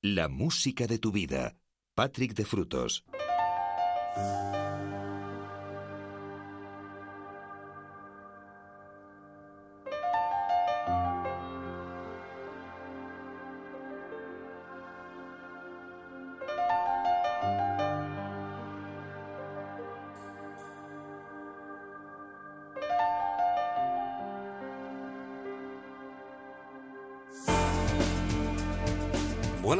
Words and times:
La 0.00 0.28
música 0.28 0.86
de 0.86 1.00
tu 1.00 1.10
vida. 1.10 1.56
Patrick 1.96 2.34
de 2.34 2.44
Frutos. 2.44 3.04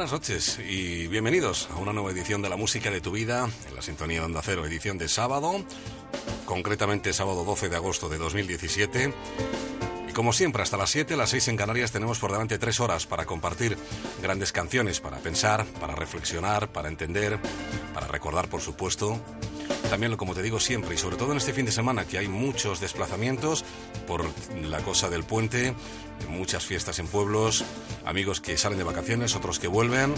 Buenas 0.09 0.27
noches 0.27 0.59
y 0.67 1.05
bienvenidos 1.05 1.69
a 1.69 1.75
una 1.75 1.93
nueva 1.93 2.09
edición 2.09 2.41
de 2.41 2.49
la 2.49 2.55
música 2.55 2.89
de 2.89 2.99
tu 2.99 3.11
vida 3.11 3.47
en 3.67 3.75
la 3.75 3.83
sintonía 3.83 4.21
de 4.21 4.25
Onda 4.25 4.41
Cero, 4.43 4.65
edición 4.65 4.97
de 4.97 5.07
sábado, 5.07 5.63
concretamente 6.45 7.13
sábado 7.13 7.45
12 7.45 7.69
de 7.69 7.75
agosto 7.75 8.09
de 8.09 8.17
2017. 8.17 9.13
Y 10.09 10.11
como 10.13 10.33
siempre, 10.33 10.63
hasta 10.63 10.77
las 10.77 10.89
7, 10.89 11.15
las 11.15 11.29
6 11.29 11.49
en 11.49 11.57
Canarias 11.57 11.91
tenemos 11.91 12.17
por 12.17 12.31
delante 12.31 12.57
tres 12.57 12.79
horas 12.79 13.05
para 13.05 13.27
compartir 13.27 13.77
grandes 14.19 14.51
canciones, 14.51 14.99
para 14.99 15.17
pensar, 15.17 15.63
para 15.79 15.93
reflexionar, 15.93 16.71
para 16.71 16.89
entender, 16.89 17.37
para 17.93 18.07
recordar, 18.07 18.49
por 18.49 18.61
supuesto. 18.61 19.21
También, 19.91 20.17
como 20.17 20.33
te 20.33 20.41
digo 20.41 20.59
siempre, 20.59 20.95
y 20.95 20.97
sobre 20.97 21.17
todo 21.17 21.33
en 21.33 21.37
este 21.37 21.53
fin 21.53 21.67
de 21.67 21.71
semana, 21.71 22.05
que 22.05 22.17
hay 22.17 22.27
muchos 22.27 22.79
desplazamientos 22.79 23.63
por 24.09 24.25
la 24.63 24.79
cosa 24.79 25.07
del 25.07 25.23
puente, 25.23 25.75
muchas 26.29 26.65
fiestas 26.65 26.97
en 26.97 27.05
pueblos, 27.05 27.63
amigos 28.05 28.41
que 28.41 28.57
salen 28.57 28.79
de 28.79 28.83
vacaciones, 28.83 29.35
otros 29.35 29.59
que 29.59 29.67
vuelven. 29.67 30.15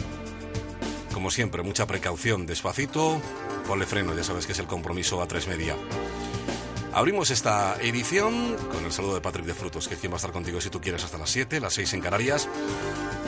Como 1.13 1.29
siempre, 1.29 1.61
mucha 1.61 1.85
precaución, 1.87 2.45
despacito, 2.45 3.21
ponle 3.67 3.85
freno, 3.85 4.15
ya 4.15 4.23
sabes 4.23 4.45
que 4.45 4.53
es 4.53 4.59
el 4.59 4.65
compromiso 4.65 5.21
a 5.21 5.27
tres 5.27 5.49
media. 5.49 5.75
Abrimos 6.93 7.31
esta 7.31 7.75
edición 7.81 8.55
con 8.71 8.85
el 8.85 8.93
saludo 8.93 9.15
de 9.15 9.21
Patrick 9.21 9.45
de 9.45 9.53
Frutos, 9.53 9.89
que 9.89 9.95
es 9.95 9.99
quien 9.99 10.13
va 10.13 10.15
a 10.15 10.17
estar 10.17 10.31
contigo 10.31 10.61
si 10.61 10.69
tú 10.69 10.79
quieres 10.79 11.03
hasta 11.03 11.17
las 11.17 11.29
7, 11.29 11.59
las 11.59 11.73
6 11.73 11.93
en 11.93 12.01
Canarias. 12.01 12.47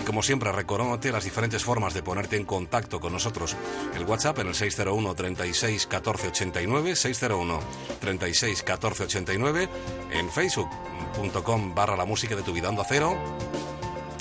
Y 0.04 0.06
como 0.06 0.22
siempre, 0.22 0.52
recordándote 0.52 1.14
las 1.14 1.24
diferentes 1.24 1.64
formas 1.64 1.94
de 1.94 2.04
ponerte 2.04 2.36
en 2.36 2.44
contacto 2.44 3.00
con 3.00 3.14
nosotros. 3.14 3.56
El 3.96 4.04
WhatsApp 4.04 4.40
en 4.40 4.48
el 4.48 4.54
601 4.54 5.16
36 5.16 5.88
14 5.88 6.28
89, 6.28 6.96
601 6.98 7.60
36 8.02 8.64
14 8.64 9.04
89, 9.04 9.70
en 10.12 10.30
facebook.com 10.30 11.74
barra 11.74 11.96
la 11.96 12.04
música 12.04 12.36
de 12.36 12.42
tu 12.42 12.52
vida 12.52 12.68
a 12.68 12.84
cero, 12.84 13.18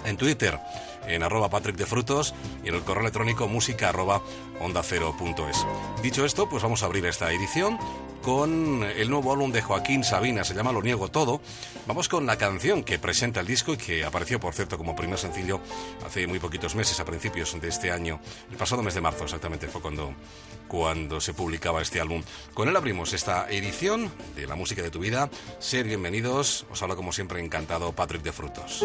en 0.05 0.17
Twitter 0.17 0.57
en 1.07 1.23
arroba 1.23 1.51
Patrick 1.51 1.77
de 1.77 1.87
Frutos 1.87 2.33
y 2.65 2.69
en 2.69 2.77
el 2.77 2.83
correo 2.83 3.03
electrónico 3.03 3.49
música 3.49 3.89
arroba 3.89 4.23
onda 4.61 4.83
cero 4.85 5.15
punto 5.19 5.49
es. 5.49 5.67
Dicho 6.03 6.25
esto, 6.25 6.49
pues 6.49 6.63
vamos 6.63 6.83
a 6.83 6.87
abrir 6.87 7.05
esta 7.07 7.33
edición 7.33 7.79
con 8.23 8.85
el 8.85 9.11
nuevo 9.11 9.33
álbum 9.33 9.51
de 9.51 9.63
Joaquín 9.63 10.05
Sabina, 10.05 10.45
se 10.45 10.55
llama 10.55 10.73
Lo 10.73 10.81
Niego 10.81 11.09
Todo. 11.09 11.41
Vamos 11.87 12.09
con 12.09 12.25
la 12.25 12.39
canción 12.39 12.85
que 12.85 12.99
presenta 12.99 13.41
el 13.41 13.47
disco 13.47 13.75
y 13.75 13.77
que 13.77 14.05
apareció, 14.05 14.39
por 14.39 14.55
cierto, 14.55 14.79
como 14.79 14.95
primer 14.95 15.19
sencillo 15.19 15.61
hace 16.07 16.27
muy 16.27 16.39
poquitos 16.39 16.77
meses, 16.77 17.01
a 17.01 17.05
principios 17.05 17.61
de 17.61 17.69
este 17.69 17.91
año. 17.91 18.21
El 18.51 18.57
pasado 18.57 18.83
mes 18.83 18.95
de 18.95 19.01
marzo, 19.01 19.25
exactamente, 19.25 19.67
fue 19.67 19.83
cuando, 19.83 20.15
cuando 20.69 21.21
se 21.21 21.35
publicaba 21.35 21.83
este 21.83 22.01
álbum. 22.01 22.23
Con 22.55 22.69
él 22.69 22.77
abrimos 22.77 23.13
esta 23.13 23.51
edición 23.51 24.13
de 24.37 24.47
La 24.47 24.55
Música 24.55 24.83
de 24.83 24.91
tu 24.91 25.01
Vida. 25.01 25.29
Ser 25.59 25.87
bienvenidos. 25.87 26.65
Os 26.71 26.81
hablo, 26.83 26.97
como 26.97 27.13
siempre, 27.13 27.41
encantado, 27.41 27.93
Patrick 27.93 28.23
de 28.23 28.33
Frutos. 28.33 28.85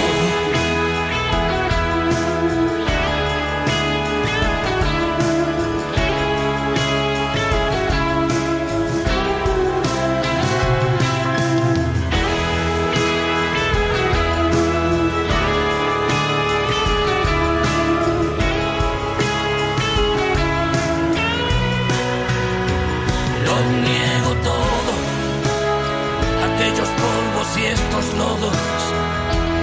Y 27.57 27.65
estos 27.65 28.13
lodos, 28.17 28.57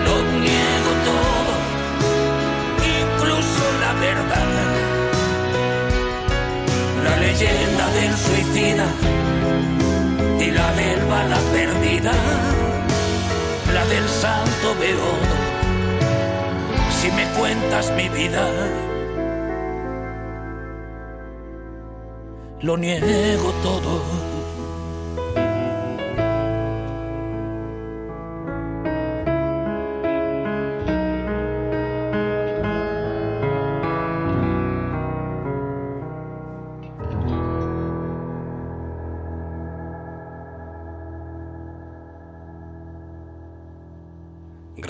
lo 0.05 0.17
niego 0.41 0.93
todo, 1.09 1.53
incluso 3.01 3.63
la 3.81 3.93
verdad. 3.95 4.49
La 7.05 7.17
leyenda 7.17 7.89
del 7.91 8.17
suicida 8.17 8.87
y 10.41 10.51
la 10.51 10.73
del 10.73 11.05
bala 11.07 11.39
perdida, 11.53 12.13
la 13.73 13.85
del 13.87 14.09
santo 14.09 14.75
beodo. 14.79 15.37
Si 17.01 17.11
me 17.13 17.25
cuentas 17.39 17.91
mi 17.93 18.09
vida, 18.09 18.45
lo 22.63 22.77
niego 22.77 23.53
todo. 23.63 24.38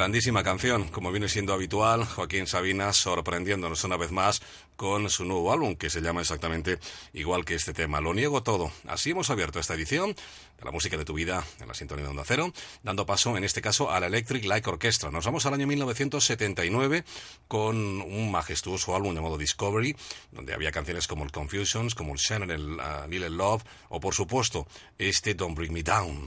Grandísima 0.09 0.43
canción, 0.43 0.89
como 0.89 1.11
viene 1.11 1.29
siendo 1.29 1.53
habitual, 1.53 2.07
Joaquín 2.07 2.47
Sabina 2.47 2.95
sorprendiéndonos 2.95 3.85
una 3.85 3.99
vez 3.99 4.11
más 4.11 4.41
con 4.75 5.11
su 5.11 5.27
nuevo 5.27 5.53
álbum, 5.53 5.77
que 5.77 5.91
se 5.91 6.01
llama 6.01 6.23
exactamente 6.23 6.79
igual 7.13 7.45
que 7.45 7.55
este 7.55 7.75
tema. 7.75 8.01
Lo 8.01 8.15
niego 8.15 8.43
todo. 8.43 8.73
Así 8.87 9.11
hemos 9.11 9.29
abierto 9.29 9.61
esta 9.61 9.75
edición 9.75 10.15
de 10.15 10.65
la 10.65 10.71
música 10.71 10.97
de 10.97 11.05
tu 11.05 11.13
vida 11.13 11.45
en 11.61 11.69
la 11.69 11.75
sintonía 11.75 12.05
de 12.05 12.11
Onda 12.11 12.23
Cero, 12.27 12.55
dando 12.83 13.05
paso 13.05 13.37
en 13.37 13.45
este 13.45 13.61
caso 13.61 13.91
a 13.91 14.01
la 14.01 14.07
Electric 14.07 14.47
Light 14.47 14.67
Orchestra. 14.67 15.11
Nos 15.11 15.27
vamos 15.27 15.45
al 15.45 15.53
año 15.53 15.67
1979 15.67 17.05
con 17.47 17.77
un 17.77 18.31
majestuoso 18.31 18.97
álbum 18.97 19.15
llamado 19.15 19.37
Discovery, 19.37 19.95
donde 20.33 20.55
había 20.55 20.73
canciones 20.73 21.07
como 21.07 21.25
el 21.25 21.33
Confusions, 21.33 21.95
como 21.95 22.15
el 22.15 22.19
Shannon, 22.19 22.51
el 22.51 22.67
uh, 22.77 23.11
Little 23.11 23.29
Love, 23.29 23.63
o 23.91 24.01
por 24.01 24.15
supuesto 24.15 24.67
este 24.97 25.35
Don't 25.35 25.55
Bring 25.55 25.75
Me 25.75 25.83
Down. 25.83 26.25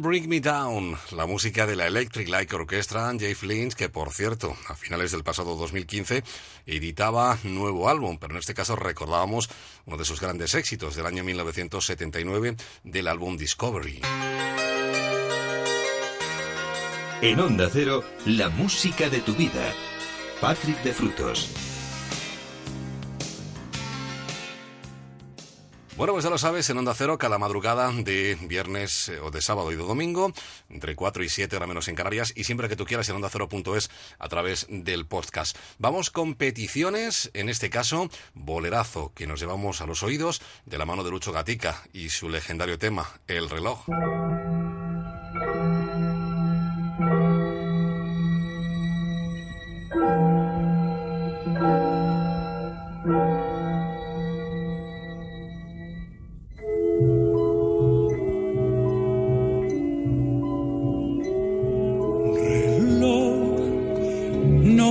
Bring 0.00 0.28
Me 0.28 0.40
Down, 0.40 0.96
la 1.12 1.26
música 1.26 1.66
de 1.66 1.76
la 1.76 1.86
Electric 1.86 2.28
Light 2.28 2.52
Orchestra, 2.52 3.12
Jeff 3.18 3.42
Lynch, 3.42 3.74
que 3.74 3.88
por 3.88 4.12
cierto, 4.12 4.56
a 4.68 4.74
finales 4.74 5.12
del 5.12 5.24
pasado 5.24 5.56
2015 5.56 6.22
editaba 6.66 7.38
nuevo 7.44 7.88
álbum, 7.88 8.18
pero 8.18 8.34
en 8.34 8.38
este 8.38 8.54
caso 8.54 8.76
recordábamos 8.76 9.48
uno 9.86 9.96
de 9.96 10.04
sus 10.04 10.20
grandes 10.20 10.54
éxitos 10.54 10.96
del 10.96 11.06
año 11.06 11.24
1979 11.24 12.56
del 12.84 13.08
álbum 13.08 13.36
Discovery. 13.36 14.00
En 17.20 17.40
Onda 17.40 17.68
Cero, 17.72 18.04
la 18.26 18.48
música 18.48 19.10
de 19.10 19.20
tu 19.20 19.34
vida. 19.34 19.74
Patrick 20.40 20.82
de 20.82 20.92
Frutos. 20.92 21.77
Bueno, 25.98 26.12
pues 26.12 26.22
ya 26.22 26.30
lo 26.30 26.38
sabes, 26.38 26.70
en 26.70 26.78
Onda 26.78 26.94
Cero, 26.94 27.18
cada 27.18 27.38
madrugada 27.38 27.90
de 27.90 28.38
viernes 28.42 29.08
eh, 29.08 29.18
o 29.18 29.32
de 29.32 29.42
sábado 29.42 29.72
y 29.72 29.74
de 29.74 29.82
domingo, 29.82 30.32
entre 30.70 30.94
4 30.94 31.24
y 31.24 31.28
7, 31.28 31.56
hora 31.56 31.66
menos 31.66 31.88
en 31.88 31.96
Canarias, 31.96 32.32
y 32.36 32.44
siempre 32.44 32.68
que 32.68 32.76
tú 32.76 32.84
quieras 32.84 33.08
en 33.08 33.16
onda 33.16 33.28
cero.es 33.28 33.90
a 34.20 34.28
través 34.28 34.68
del 34.70 35.06
podcast. 35.06 35.58
Vamos 35.78 36.10
con 36.10 36.36
peticiones, 36.36 37.32
en 37.34 37.48
este 37.48 37.68
caso, 37.68 38.10
Bolerazo, 38.32 39.10
que 39.12 39.26
nos 39.26 39.40
llevamos 39.40 39.80
a 39.80 39.86
los 39.86 40.04
oídos 40.04 40.40
de 40.66 40.78
la 40.78 40.86
mano 40.86 41.02
de 41.02 41.10
Lucho 41.10 41.32
Gatica 41.32 41.82
y 41.92 42.10
su 42.10 42.28
legendario 42.28 42.78
tema, 42.78 43.08
El 43.26 43.50
reloj. 43.50 43.84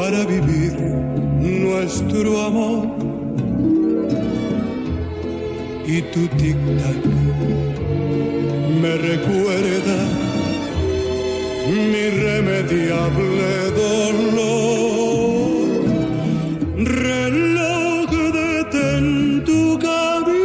para 0.00 0.24
vivir 0.24 0.72
nuestro 1.62 2.30
amor 2.48 2.86
y 5.94 6.00
tu 6.12 6.22
tic-tac 6.38 7.02
me 8.80 8.92
recuerda 9.10 9.98
mi 11.90 12.00
irremediable 12.10 13.52
dolor. 13.82 15.68
Reloj 17.04 18.10
detén 18.38 19.06
tu 19.48 19.62
camino 19.86 20.38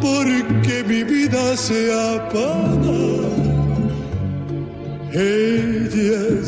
porque 0.00 0.74
mi 0.90 1.00
vida 1.02 1.44
se 1.56 1.80
apaga. 1.92 2.82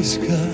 amanezca. 0.00 0.49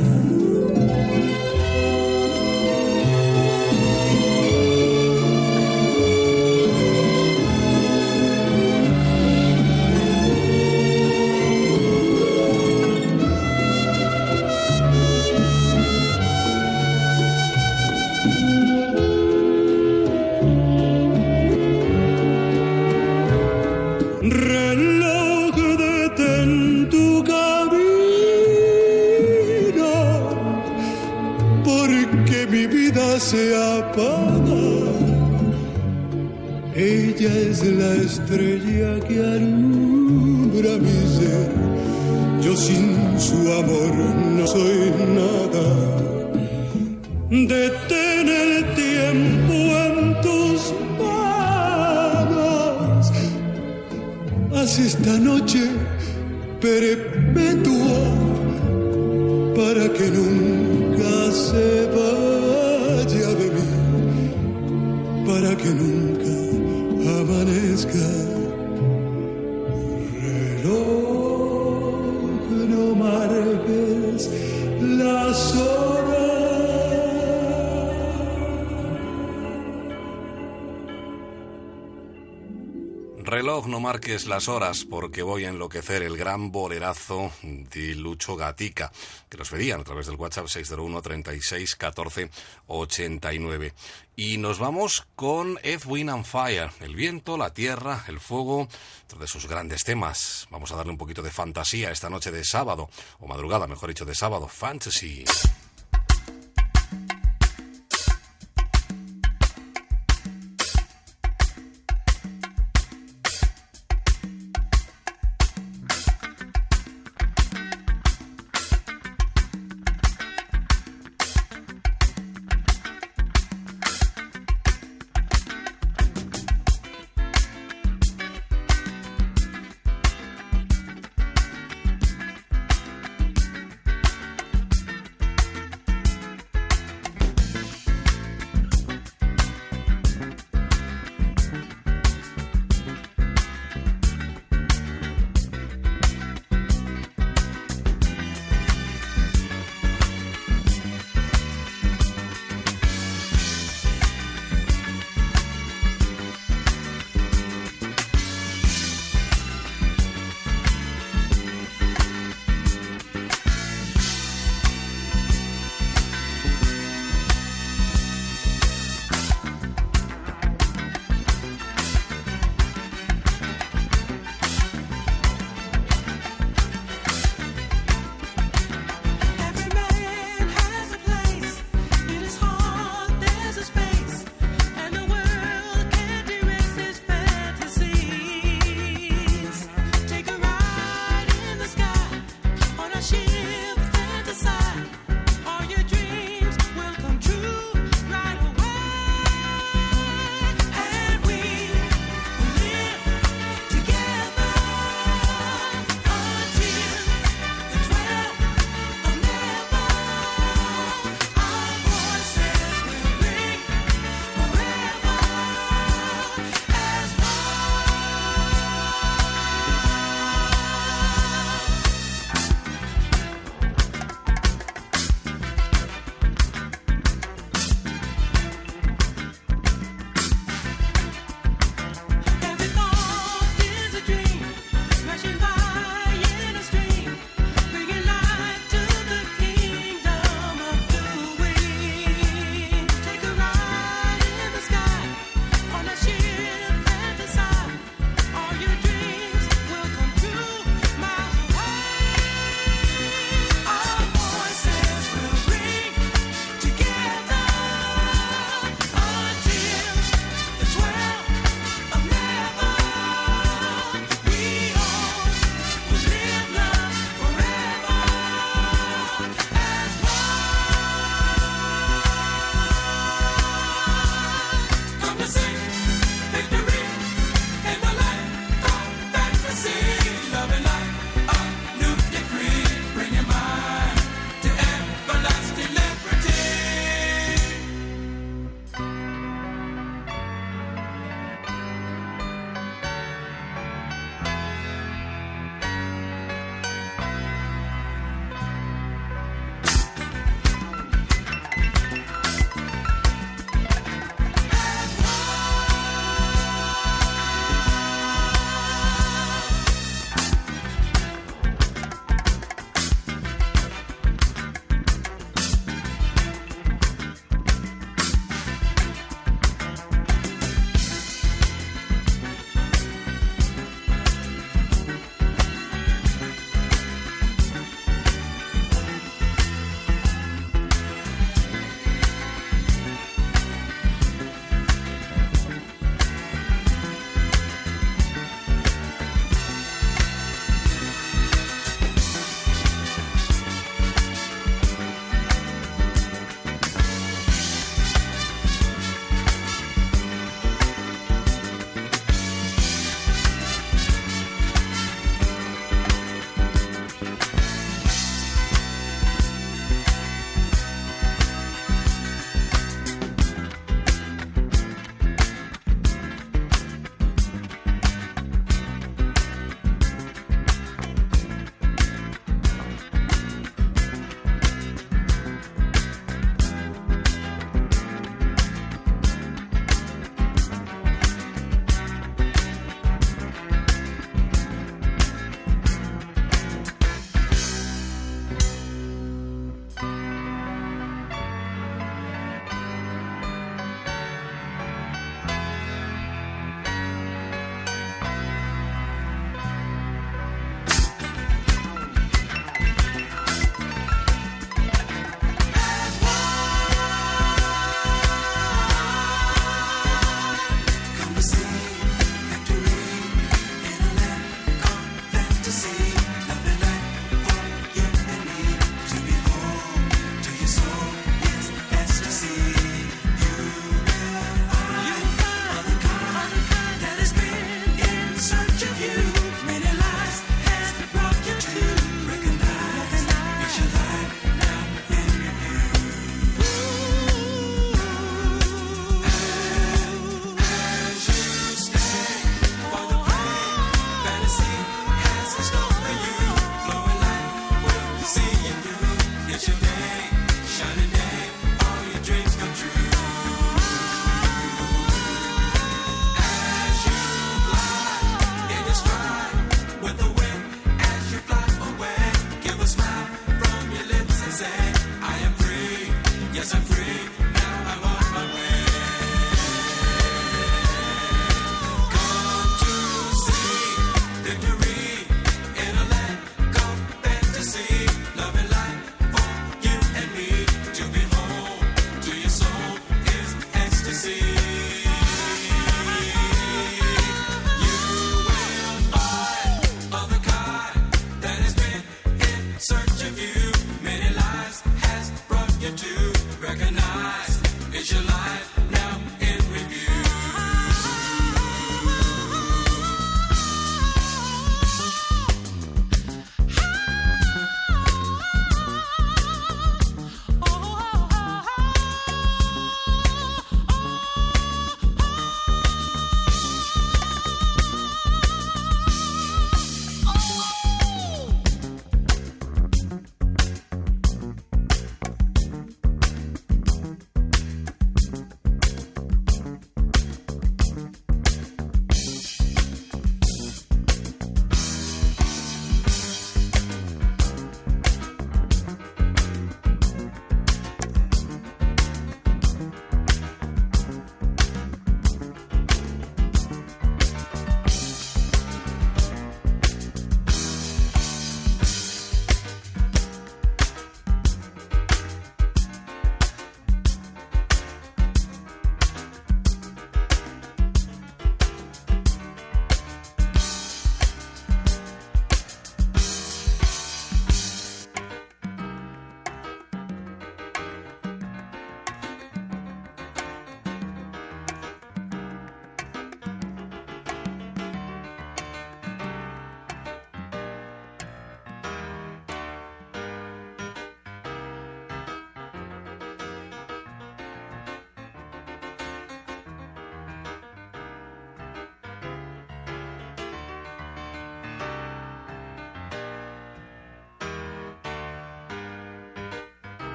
Marques 84.07 84.29
las 84.29 84.49
horas 84.49 84.87
porque 84.89 85.25
voy 85.25 85.47
a 85.47 85.49
enloquecer 85.49 86.05
el 86.05 86.17
gran 86.17 86.53
bolerazo 86.53 87.33
de 87.43 87.97
Lucho 87.97 88.37
Gatica, 88.37 88.93
que 89.29 89.37
nos 89.37 89.51
pedían 89.51 89.81
a 89.81 89.85
través 89.85 90.07
del 90.07 90.15
WhatsApp 90.15 90.47
601 90.47 91.03
36 91.03 91.75
14 91.75 92.31
89. 92.69 93.73
Y 94.15 94.39
nos 94.39 94.61
vamos 94.61 95.09
con 95.17 95.59
Wind 95.87 96.11
and 96.11 96.25
Fire, 96.25 96.71
el 96.79 96.95
viento, 96.95 97.37
la 97.37 97.53
tierra, 97.53 98.05
el 98.07 98.21
fuego, 98.21 98.69
otro 99.07 99.19
de 99.19 99.27
sus 99.27 99.49
grandes 99.49 99.83
temas. 99.83 100.47
Vamos 100.53 100.71
a 100.71 100.77
darle 100.77 100.93
un 100.93 100.99
poquito 100.99 101.23
de 101.23 101.33
fantasía 101.33 101.91
esta 101.91 102.09
noche 102.09 102.31
de 102.31 102.45
sábado, 102.45 102.89
o 103.19 103.27
madrugada, 103.27 103.67
mejor 103.67 103.89
dicho, 103.89 104.05
de 104.05 104.15
sábado, 104.15 104.47
fantasy. 104.47 105.25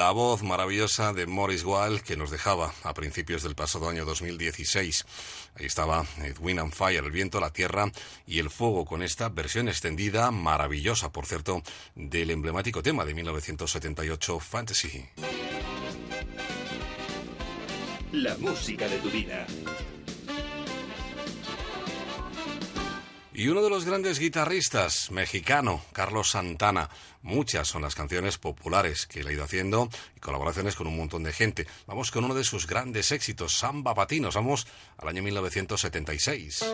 La 0.00 0.12
voz 0.12 0.42
maravillosa 0.42 1.12
de 1.12 1.26
Morris 1.26 1.62
Wall 1.62 2.02
que 2.02 2.16
nos 2.16 2.30
dejaba 2.30 2.72
a 2.84 2.94
principios 2.94 3.42
del 3.42 3.54
pasado 3.54 3.86
año 3.86 4.06
2016. 4.06 5.04
Ahí 5.56 5.66
estaba 5.66 6.06
Wind 6.40 6.58
and 6.58 6.72
Fire, 6.72 7.04
el 7.04 7.10
viento, 7.10 7.38
la 7.38 7.52
tierra 7.52 7.92
y 8.26 8.38
el 8.38 8.48
fuego 8.48 8.86
con 8.86 9.02
esta 9.02 9.28
versión 9.28 9.68
extendida, 9.68 10.30
maravillosa, 10.30 11.12
por 11.12 11.26
cierto, 11.26 11.62
del 11.94 12.30
emblemático 12.30 12.82
tema 12.82 13.04
de 13.04 13.12
1978, 13.12 14.40
Fantasy. 14.40 15.06
La 18.12 18.38
música 18.38 18.88
de 18.88 18.96
tu 19.00 19.10
vida. 19.10 19.46
Y 23.40 23.48
uno 23.48 23.62
de 23.62 23.70
los 23.70 23.86
grandes 23.86 24.18
guitarristas 24.18 25.10
mexicano, 25.10 25.82
Carlos 25.94 26.32
Santana. 26.32 26.90
Muchas 27.22 27.68
son 27.68 27.80
las 27.80 27.94
canciones 27.94 28.36
populares 28.36 29.06
que 29.06 29.20
él 29.20 29.28
ha 29.28 29.32
ido 29.32 29.44
haciendo 29.44 29.88
y 30.14 30.20
colaboraciones 30.20 30.76
con 30.76 30.86
un 30.86 30.98
montón 30.98 31.22
de 31.22 31.32
gente. 31.32 31.66
Vamos 31.86 32.10
con 32.10 32.22
uno 32.24 32.34
de 32.34 32.44
sus 32.44 32.66
grandes 32.66 33.12
éxitos, 33.12 33.56
Samba 33.56 33.94
Patinos. 33.94 34.34
Vamos 34.34 34.66
al 34.98 35.08
año 35.08 35.22
1976. 35.22 36.66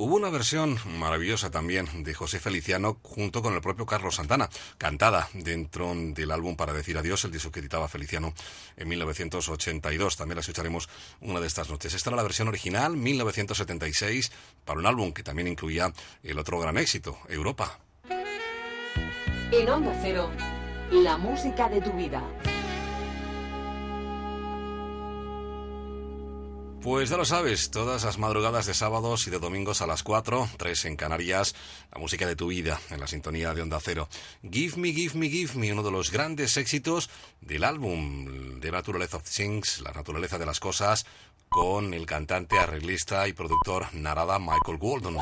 Hubo 0.00 0.14
una 0.14 0.30
versión 0.30 0.78
maravillosa 1.00 1.50
también 1.50 2.04
de 2.04 2.14
José 2.14 2.38
Feliciano 2.38 3.00
junto 3.02 3.42
con 3.42 3.54
el 3.54 3.60
propio 3.60 3.84
Carlos 3.84 4.14
Santana, 4.14 4.48
cantada 4.78 5.28
dentro 5.32 5.92
del 5.92 6.30
álbum 6.30 6.54
Para 6.54 6.72
decir 6.72 6.96
adiós, 6.96 7.24
el 7.24 7.32
disco 7.32 7.50
que 7.50 7.58
editaba 7.58 7.88
Feliciano 7.88 8.32
en 8.76 8.86
1982. 8.86 10.16
También 10.16 10.36
la 10.36 10.42
escucharemos 10.42 10.88
una 11.20 11.40
de 11.40 11.48
estas 11.48 11.68
noches. 11.68 11.94
Esta 11.94 12.10
era 12.10 12.16
la 12.16 12.22
versión 12.22 12.46
original, 12.46 12.96
1976, 12.96 14.30
para 14.64 14.78
un 14.78 14.86
álbum 14.86 15.12
que 15.12 15.24
también 15.24 15.48
incluía 15.48 15.92
el 16.22 16.38
otro 16.38 16.60
gran 16.60 16.78
éxito, 16.78 17.18
Europa. 17.28 17.80
En 19.50 19.68
Onda 19.68 19.98
Cero, 20.00 20.30
la 20.92 21.16
música 21.16 21.68
de 21.68 21.80
tu 21.80 21.90
vida. 21.94 22.22
Pues 26.82 27.10
ya 27.10 27.16
lo 27.16 27.24
sabes, 27.24 27.70
todas 27.70 28.04
las 28.04 28.18
madrugadas 28.18 28.66
de 28.66 28.72
sábados 28.72 29.26
y 29.26 29.30
de 29.30 29.40
domingos 29.40 29.82
a 29.82 29.86
las 29.86 30.04
4, 30.04 30.48
3 30.56 30.84
en 30.86 30.96
Canarias, 30.96 31.54
la 31.92 31.98
música 31.98 32.26
de 32.26 32.36
tu 32.36 32.46
vida 32.46 32.80
en 32.90 33.00
la 33.00 33.08
sintonía 33.08 33.52
de 33.52 33.62
Onda 33.62 33.80
Cero. 33.80 34.08
Give 34.48 34.76
Me, 34.76 34.92
Give 34.92 35.18
Me, 35.18 35.28
Give 35.28 35.54
Me, 35.54 35.72
uno 35.72 35.82
de 35.82 35.90
los 35.90 36.12
grandes 36.12 36.56
éxitos 36.56 37.10
del 37.40 37.64
álbum 37.64 38.60
The 38.60 38.70
Naturaleza 38.70 39.16
of 39.16 39.28
Things, 39.28 39.80
La 39.80 39.90
Naturaleza 39.90 40.38
de 40.38 40.46
las 40.46 40.60
Cosas, 40.60 41.04
con 41.48 41.94
el 41.94 42.06
cantante, 42.06 42.58
arreglista 42.58 43.26
y 43.26 43.32
productor 43.32 43.92
Narada 43.94 44.38
Michael 44.38 44.78
Walden. 44.80 45.16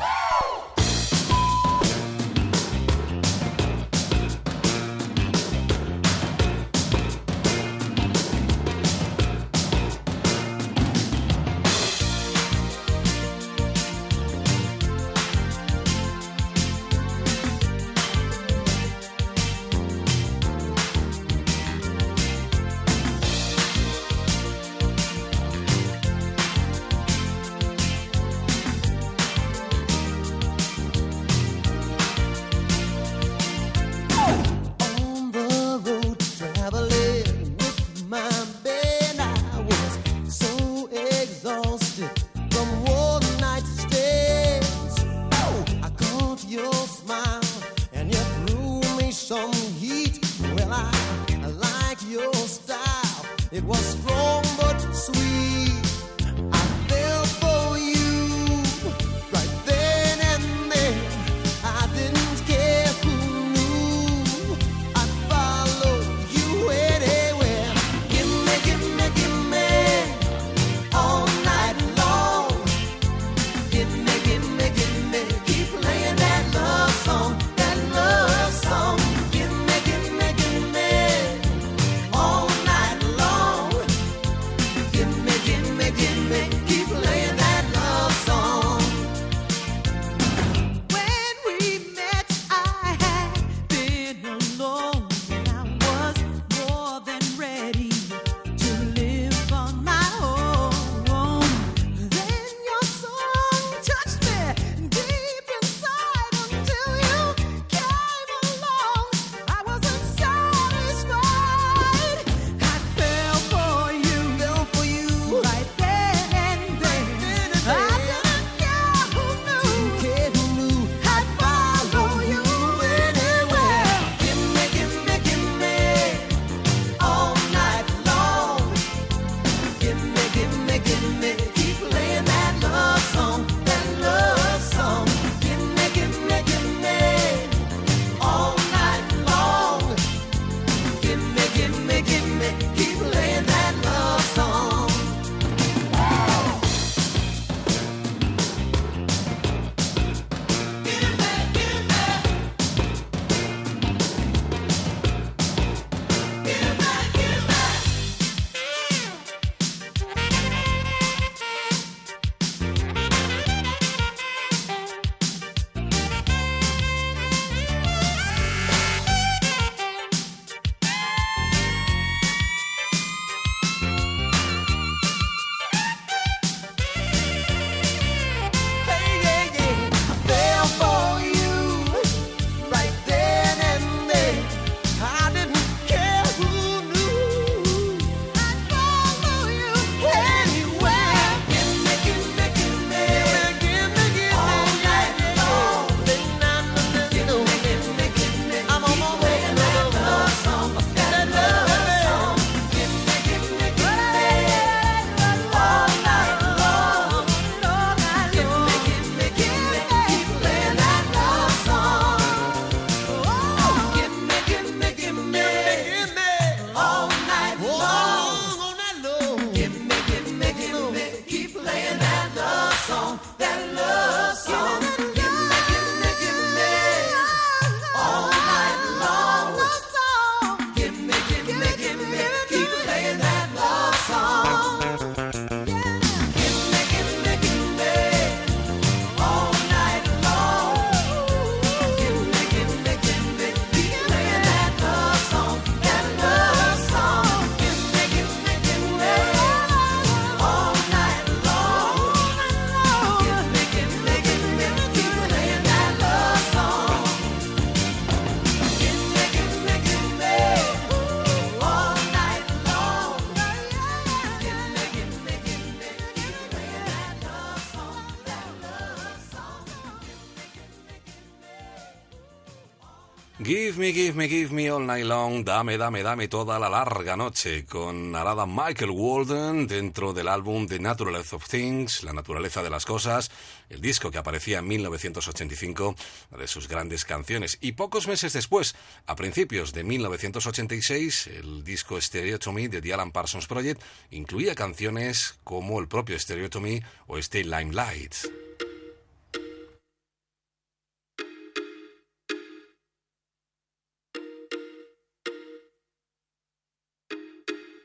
Dame, 275.47 275.77
dame, 275.77 276.03
dame 276.03 276.27
toda 276.27 276.59
la 276.59 276.67
larga 276.67 277.15
noche 277.15 277.63
con 277.63 278.13
Arada 278.17 278.45
Michael 278.45 278.89
Walden 278.91 279.65
dentro 279.65 280.11
del 280.11 280.27
álbum 280.27 280.67
The 280.67 280.77
Naturaleza 280.77 281.37
of 281.37 281.47
Things, 281.47 282.03
La 282.03 282.11
Naturaleza 282.11 282.61
de 282.61 282.69
las 282.69 282.85
Cosas, 282.85 283.31
el 283.69 283.79
disco 283.79 284.11
que 284.11 284.17
aparecía 284.17 284.59
en 284.59 284.67
1985, 284.67 285.95
de 286.37 286.47
sus 286.49 286.67
grandes 286.67 287.05
canciones. 287.05 287.59
Y 287.61 287.71
pocos 287.71 288.09
meses 288.09 288.33
después, 288.33 288.75
a 289.05 289.15
principios 289.15 289.71
de 289.71 289.85
1986, 289.85 291.27
el 291.27 291.63
disco 291.63 292.01
Stereotomy 292.01 292.67
de 292.67 292.81
The 292.81 292.93
Alan 292.93 293.13
Parsons 293.13 293.47
Project 293.47 293.81
incluía 294.11 294.53
canciones 294.53 295.39
como 295.45 295.79
el 295.79 295.87
propio 295.87 296.19
Stereotomy 296.19 296.83
o 297.07 297.17
Stay 297.19 297.45
Limelight. 297.45 298.15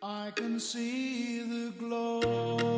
I 0.04 0.32
can 0.34 0.58
see 0.58 1.42
the 1.42 1.70
glow. 1.78 2.71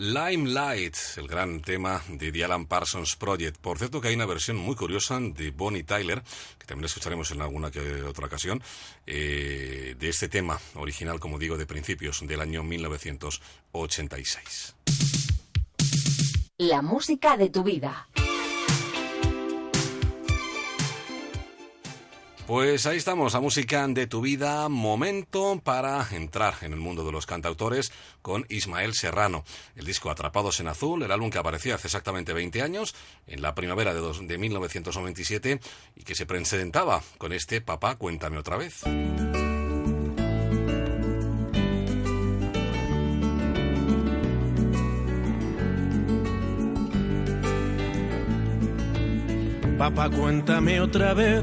Limelight, 0.00 0.96
el 1.18 1.28
gran 1.28 1.60
tema 1.60 2.02
de 2.08 2.32
The 2.32 2.46
Alan 2.46 2.64
Parsons 2.64 3.16
Project. 3.16 3.58
Por 3.58 3.76
cierto 3.76 4.00
que 4.00 4.08
hay 4.08 4.14
una 4.14 4.24
versión 4.24 4.56
muy 4.56 4.74
curiosa 4.74 5.20
de 5.20 5.50
Bonnie 5.50 5.82
Tyler, 5.82 6.22
que 6.58 6.64
también 6.64 6.86
escucharemos 6.86 7.30
en 7.32 7.42
alguna 7.42 7.70
que 7.70 8.02
otra 8.04 8.24
ocasión, 8.24 8.62
eh, 9.06 9.94
de 9.98 10.08
este 10.08 10.30
tema 10.30 10.58
original, 10.76 11.20
como 11.20 11.38
digo, 11.38 11.58
de 11.58 11.66
principios 11.66 12.26
del 12.26 12.40
año 12.40 12.62
1986. 12.62 14.74
La 16.56 16.80
música 16.80 17.36
de 17.36 17.50
tu 17.50 17.62
vida. 17.62 18.08
Pues 22.50 22.84
ahí 22.86 22.96
estamos, 22.96 23.32
la 23.34 23.38
música 23.38 23.86
de 23.86 24.08
tu 24.08 24.20
vida, 24.22 24.68
momento 24.68 25.60
para 25.62 26.04
entrar 26.10 26.54
en 26.62 26.72
el 26.72 26.80
mundo 26.80 27.04
de 27.04 27.12
los 27.12 27.24
cantautores 27.24 27.92
con 28.22 28.44
Ismael 28.48 28.92
Serrano. 28.94 29.44
El 29.76 29.84
disco 29.86 30.10
Atrapados 30.10 30.58
en 30.58 30.66
Azul, 30.66 31.00
el 31.04 31.12
álbum 31.12 31.30
que 31.30 31.38
apareció 31.38 31.76
hace 31.76 31.86
exactamente 31.86 32.32
20 32.32 32.60
años, 32.60 32.96
en 33.28 33.40
la 33.40 33.54
primavera 33.54 33.94
de, 33.94 34.00
dos- 34.00 34.26
de 34.26 34.36
1997, 34.36 35.60
y 35.94 36.02
que 36.02 36.16
se 36.16 36.26
presentaba 36.26 37.04
con 37.18 37.32
este 37.32 37.60
Papá, 37.60 37.94
cuéntame 37.94 38.38
otra 38.38 38.56
vez. 38.56 38.82
Papá, 49.78 50.10
cuéntame 50.10 50.80
otra 50.80 51.14
vez 51.14 51.42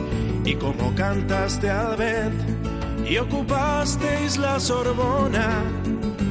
y 0.45 0.55
cómo 0.55 0.93
cantaste 0.95 1.69
al 1.69 1.97
vent 1.97 2.41
y 3.07 3.17
ocupasteis 3.17 4.37
la 4.37 4.59
Sorbona 4.59 5.63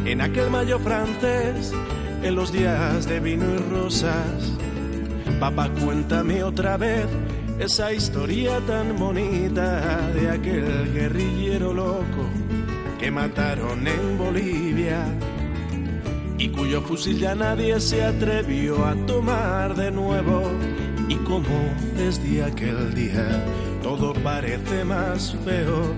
en 0.05 0.21
aquel 0.21 0.51
mayo 0.51 0.79
francés, 0.79 1.73
en 2.23 2.35
los 2.35 2.53
días 2.53 3.07
de 3.07 3.21
vino 3.21 3.45
y 3.55 3.59
rosas. 3.71 4.53
Papá, 5.39 5.69
cuéntame 5.81 6.43
otra 6.43 6.77
vez 6.77 7.07
esa 7.59 7.93
historia 7.93 8.61
tan 8.67 8.97
bonita 8.99 10.09
de 10.15 10.31
aquel 10.31 10.93
guerrillero 10.93 11.73
loco 11.75 12.29
que 12.99 13.11
mataron 13.11 13.87
en 13.87 14.19
Bolivia 14.19 15.05
y 16.39 16.49
cuyo 16.49 16.81
fusil 16.81 17.19
ya 17.19 17.35
nadie 17.35 17.79
se 17.81 18.03
atrevió 18.03 18.87
a 18.87 18.95
tomar 19.07 19.75
de 19.77 19.91
nuevo. 19.91 20.51
Y 21.09 21.17
como 21.17 21.75
desde 21.97 22.45
aquel 22.45 22.95
día 22.95 23.45
todo 23.83 24.13
parece 24.15 24.85
más 24.85 25.37
feo. 25.45 25.95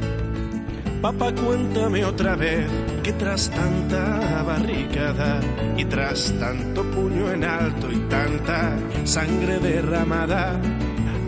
Papá, 1.01 1.33
cuéntame 1.33 2.05
otra 2.05 2.37
vez 2.37 2.69
que 3.03 3.13
tras 3.15 3.51
tanta 3.51 4.43
barricada 4.45 5.41
y 5.77 5.85
tras 5.85 6.33
tanto 6.39 6.85
puño 6.93 7.33
en 7.33 7.43
alto 7.43 7.91
y 7.91 7.99
tanta 8.09 8.77
sangre 9.05 9.59
derramada, 9.59 10.61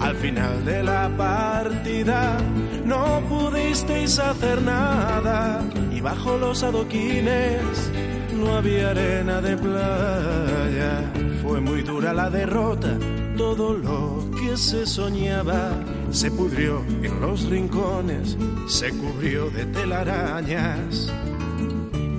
al 0.01 0.15
final 0.15 0.65
de 0.65 0.83
la 0.83 1.09
partida 1.17 2.39
no 2.85 3.21
pudisteis 3.29 4.19
hacer 4.19 4.63
nada 4.63 5.61
y 5.93 6.01
bajo 6.01 6.39
los 6.39 6.63
adoquines 6.63 7.91
no 8.35 8.57
había 8.57 8.91
arena 8.91 9.41
de 9.41 9.57
playa. 9.57 11.13
Fue 11.43 11.61
muy 11.61 11.83
dura 11.83 12.13
la 12.13 12.31
derrota, 12.31 12.97
todo 13.37 13.75
lo 13.75 14.31
que 14.39 14.57
se 14.57 14.87
soñaba 14.87 15.73
se 16.11 16.31
pudrió 16.31 16.83
en 17.03 17.21
los 17.21 17.45
rincones, 17.45 18.37
se 18.69 18.91
cubrió 18.91 19.51
de 19.51 19.67
telarañas. 19.67 21.13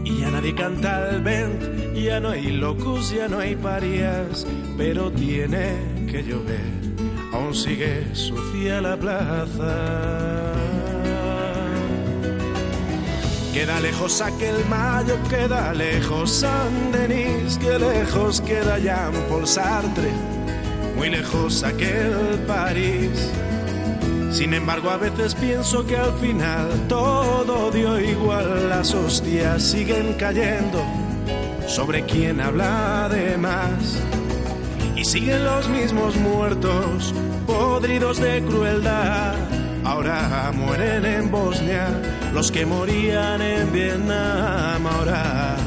Y 0.04 0.20
ya 0.20 0.32
nadie 0.32 0.54
canta 0.54 1.10
el 1.10 1.22
vent, 1.22 1.96
ya 1.96 2.20
no 2.20 2.30
hay 2.30 2.52
locos, 2.52 3.12
ya 3.12 3.28
no 3.28 3.40
hay 3.40 3.56
parias, 3.56 4.46
pero 4.78 5.12
tiene 5.12 5.74
que 6.10 6.24
llover, 6.24 6.60
aún 7.34 7.56
sigue 7.56 8.14
sucia 8.14 8.82
la 8.82 8.98
plaza. 8.98 10.54
Queda 13.54 13.80
lejos 13.80 14.20
aquel 14.20 14.66
mayo, 14.70 15.18
queda 15.30 15.74
lejos 15.74 16.30
San 16.30 16.92
Denis, 16.92 17.58
que 17.58 17.80
lejos 17.80 18.42
queda 18.42 18.78
Jean 18.80 19.14
Paul 19.30 19.48
Sartre, 19.48 20.12
muy 20.96 21.10
lejos 21.10 21.64
aquel 21.64 22.40
París. 22.48 23.32
Sin 24.32 24.54
embargo, 24.54 24.90
a 24.90 24.98
veces 24.98 25.36
pienso 25.36 25.86
que 25.86 25.98
al 25.98 26.14
final 26.20 26.70
todo 26.88 27.72
dio 27.72 28.00
igual, 28.00 28.70
las 28.70 28.94
hostias 28.94 29.64
siguen 29.64 30.14
cayendo 30.14 30.84
sobre 31.68 32.06
quien 32.06 32.42
habla 32.42 33.10
de 33.10 33.38
más. 33.38 34.02
Y 34.96 35.06
siguen 35.06 35.44
los 35.44 35.70
mismos 35.70 36.16
muertos, 36.18 37.14
podridos 37.46 38.20
de 38.20 38.42
crueldad. 38.44 39.36
Ahora 39.84 40.52
mueren 40.54 41.06
en 41.06 41.32
Bosnia 41.32 41.88
los 42.34 42.52
que 42.52 42.66
morían 42.66 43.42
en 43.42 43.72
Vietnam. 43.72 44.88
Ahora 44.88 45.58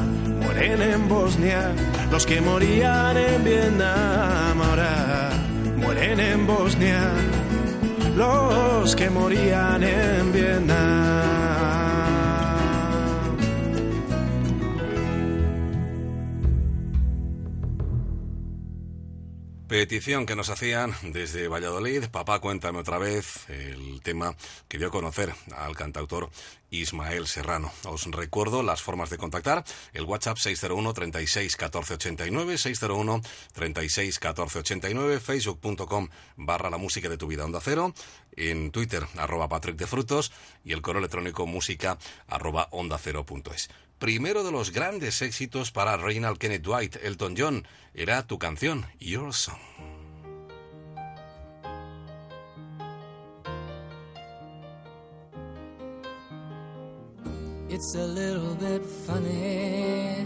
mueren 0.59 0.83
en 0.83 1.09
Bosnia 1.09 1.73
los 2.11 2.27
que 2.27 2.41
morían 2.41 3.17
en 3.17 3.45
Vietnam. 3.45 4.61
Ahora 4.61 5.31
mueren 5.77 6.19
en 6.19 6.47
Bosnia 6.47 7.13
los 8.17 8.97
que 8.97 9.09
morían 9.09 9.83
en 9.85 10.33
Vietnam. 10.33 11.38
Petición 19.69 20.25
que 20.25 20.35
nos 20.35 20.49
hacían 20.49 20.95
desde 21.03 21.47
Valladolid. 21.47 22.07
Papá, 22.07 22.39
cuéntame 22.39 22.79
otra 22.79 22.97
vez 22.97 23.47
el 23.51 24.01
tema 24.03 24.35
que 24.67 24.79
dio 24.79 24.89
a 24.89 24.91
conocer 24.91 25.35
al 25.55 25.77
cantautor 25.77 26.31
Ismael 26.71 27.27
Serrano. 27.27 27.71
Os 27.85 28.07
recuerdo 28.07 28.63
las 28.63 28.81
formas 28.81 29.11
de 29.11 29.19
contactar. 29.19 29.65
El 29.93 30.05
WhatsApp 30.05 30.39
601 30.39 30.95
36 30.95 31.57
14 31.57 31.95
89, 31.95 32.57
601 32.57 33.21
36 33.53 34.19
14 34.19 34.59
89, 34.61 35.21
facebook.com 35.21 36.09
barra 36.37 36.71
la 36.71 36.79
música 36.79 37.11
de 37.11 37.19
tu 37.19 37.27
vida 37.27 37.45
onda 37.45 37.61
cero, 37.63 37.93
en 38.37 38.71
Twitter 38.71 39.07
arroba 39.19 39.51
Patrick 39.51 39.77
de 39.77 39.87
Frutos 39.87 40.33
y 40.65 40.73
el 40.73 40.81
correo 40.81 41.01
electrónico 41.01 41.47
música 41.47 41.99
arroba 42.27 42.69
onda 42.71 42.97
cero 42.97 43.27
punto 43.27 43.53
es. 43.53 43.69
Primero 43.99 44.45
de 44.45 44.53
los 44.53 44.71
grandes 44.73 45.23
éxitos 45.23 45.73
para 45.73 45.97
Reynald 45.97 46.39
Kenneth 46.39 46.63
Dwight, 46.63 46.97
Elton 47.03 47.35
John, 47.37 47.67
era 47.95 48.27
tu 48.27 48.39
canción, 48.39 48.87
Your 49.01 49.35
Song. 49.35 49.59
It's 57.69 57.95
a 57.97 58.07
little 58.07 58.55
bit 58.55 58.83
funny, 59.07 60.25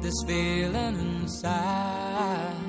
this 0.00 0.14
feeling 0.26 0.98
inside. 1.22 2.68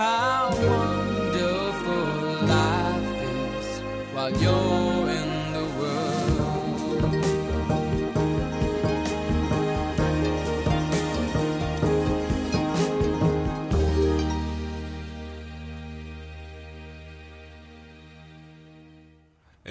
How 0.00 0.48
wonderful 0.72 2.06
life 2.46 3.20
is 3.58 3.80
while 4.14 4.32
you're 4.42 4.99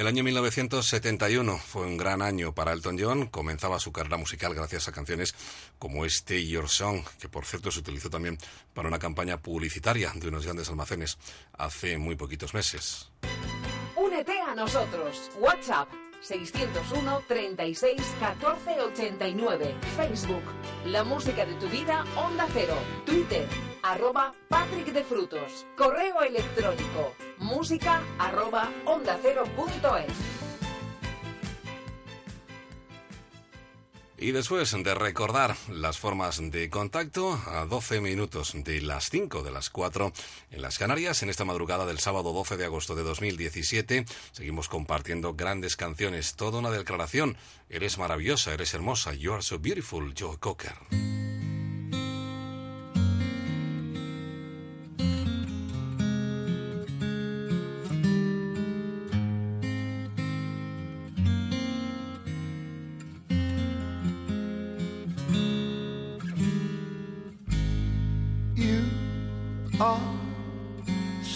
año 0.10 0.24
1971 0.24 1.60
fue 1.60 1.86
un 1.86 1.96
gran 1.96 2.24
año 2.24 2.52
para 2.52 2.74
Elton 2.74 2.98
John. 3.00 3.28
Comenzaba 3.28 3.80
su 3.80 3.92
carrera 3.92 4.18
musical 4.18 4.56
gracias 4.56 4.88
a 4.88 4.92
canciones 4.92 5.36
como 5.78 6.04
este 6.04 6.48
Your 6.48 6.68
Song, 6.68 7.04
que 7.20 7.30
por 7.30 7.46
cierto 7.46 7.70
se 7.70 7.82
utilizó 7.82 8.10
también 8.10 8.40
para 8.74 8.88
una 8.88 8.98
campaña 8.98 9.38
publicitaria 9.38 10.12
de 10.16 10.28
unos 10.28 10.46
grandes 10.46 10.68
almacenes 10.68 11.20
hace 11.54 12.00
muy 12.00 12.16
poquitos 12.16 12.56
meses. 12.56 13.12
Únete 13.96 14.40
a 14.40 14.56
nosotros. 14.56 15.30
WhatsApp 15.40 15.88
601 16.22 17.24
36 17.28 18.16
14 18.20 18.82
89. 18.82 19.76
Facebook 19.96 20.44
La 20.86 21.04
música 21.04 21.46
de 21.46 21.54
tu 21.56 21.68
vida 21.68 22.04
Onda 22.16 22.48
Cero. 22.54 22.76
Twitter 23.06 23.48
arroba 23.82 24.34
Patrick 24.48 24.92
de 24.92 25.04
Frutos. 25.04 25.66
Correo 25.78 26.22
electrónico 26.22 27.14
música 27.40 28.02
arroba 28.18 28.70
onda 28.86 29.18
cero 29.22 29.44
punto 29.56 29.96
es. 29.98 30.39
Y 34.22 34.32
después 34.34 34.76
de 34.84 34.96
recordar 34.96 35.56
las 35.70 35.98
formas 35.98 36.42
de 36.52 36.70
contacto, 36.70 37.40
a 37.48 37.66
12 37.66 38.02
minutos 38.02 38.54
de 38.54 38.82
las 38.82 39.10
5 39.10 39.44
de 39.44 39.52
las 39.52 39.70
4 39.70 40.12
en 40.52 40.62
las 40.62 40.78
Canarias, 40.78 41.24
en 41.24 41.30
esta 41.30 41.46
madrugada 41.46 41.86
del 41.86 42.00
sábado 42.00 42.34
12 42.34 42.58
de 42.58 42.66
agosto 42.66 42.96
de 42.96 43.04
2017, 43.04 44.06
seguimos 44.34 44.68
compartiendo 44.68 45.36
grandes 45.36 45.78
canciones, 45.78 46.36
toda 46.36 46.60
una 46.60 46.70
declaración. 46.70 47.38
Eres 47.70 47.98
maravillosa, 47.98 48.54
eres 48.54 48.74
hermosa, 48.74 49.14
you 49.14 49.32
are 49.32 49.42
so 49.42 49.58
beautiful, 49.58 50.14
Joe 50.18 50.38
Cocker. 50.38 50.76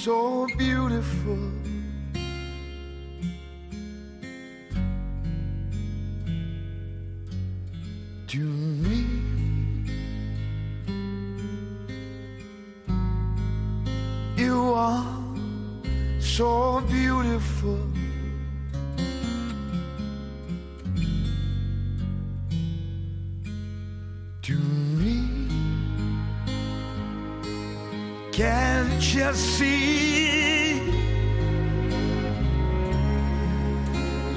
So 0.03 0.47
beautiful. 0.57 1.39
To 8.27 8.39
me, 8.83 9.05
you 14.35 14.73
are 14.73 15.05
so 16.19 16.81
beautiful. 16.81 17.92
shall 29.13 29.33
see 29.35 30.73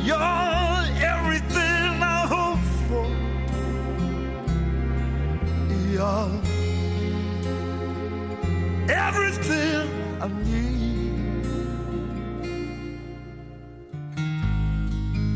your 0.04 0.20
everything 1.12 2.02
I 2.16 2.26
hope 2.34 2.66
for. 2.86 3.06
You're 5.92 6.30
everything 8.90 9.88
I 10.20 10.28
need. 10.44 11.46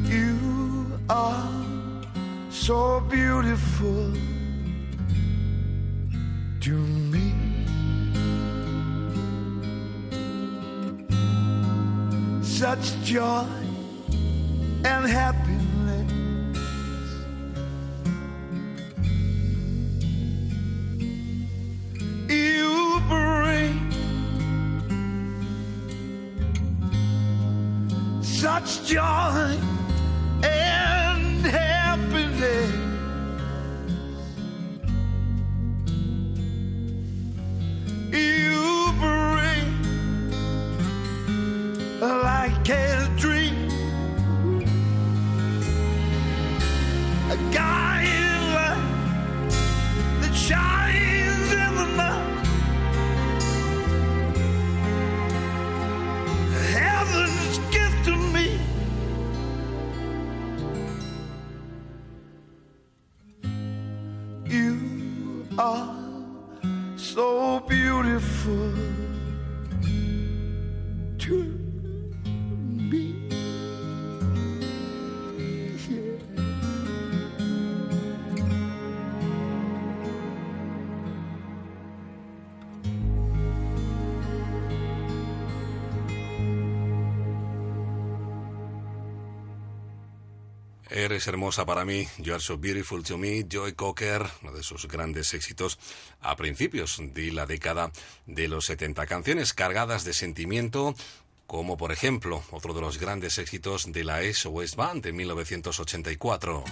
You 0.05 0.37
are 1.09 1.51
so 2.51 3.01
beautiful. 3.09 4.40
Joy 13.11 13.45
and 14.85 15.05
happiness. 15.05 15.60
Eres 91.01 91.27
hermosa 91.27 91.65
para 91.65 91.87
mí, 91.87 92.07
You 92.19 92.35
Are 92.35 92.43
So 92.43 92.59
Beautiful 92.59 93.03
to 93.05 93.17
Me, 93.17 93.47
Joy 93.49 93.73
Cocker, 93.73 94.27
uno 94.43 94.53
de 94.53 94.63
sus 94.63 94.87
grandes 94.87 95.33
éxitos 95.33 95.79
a 96.21 96.37
principios 96.37 96.99
de 97.01 97.33
la 97.33 97.47
década 97.47 97.91
de 98.27 98.49
los 98.49 98.67
70. 98.67 99.07
Canciones 99.07 99.55
cargadas 99.55 100.05
de 100.05 100.13
sentimiento, 100.13 100.95
como 101.47 101.79
por 101.79 101.91
ejemplo 101.91 102.45
otro 102.51 102.75
de 102.75 102.83
los 102.83 102.99
grandes 102.99 103.39
éxitos 103.39 103.91
de 103.91 104.05
la 104.05 104.21
SOS 104.23 104.77
Band 104.77 105.03
de 105.03 105.13
1984. 105.13 106.65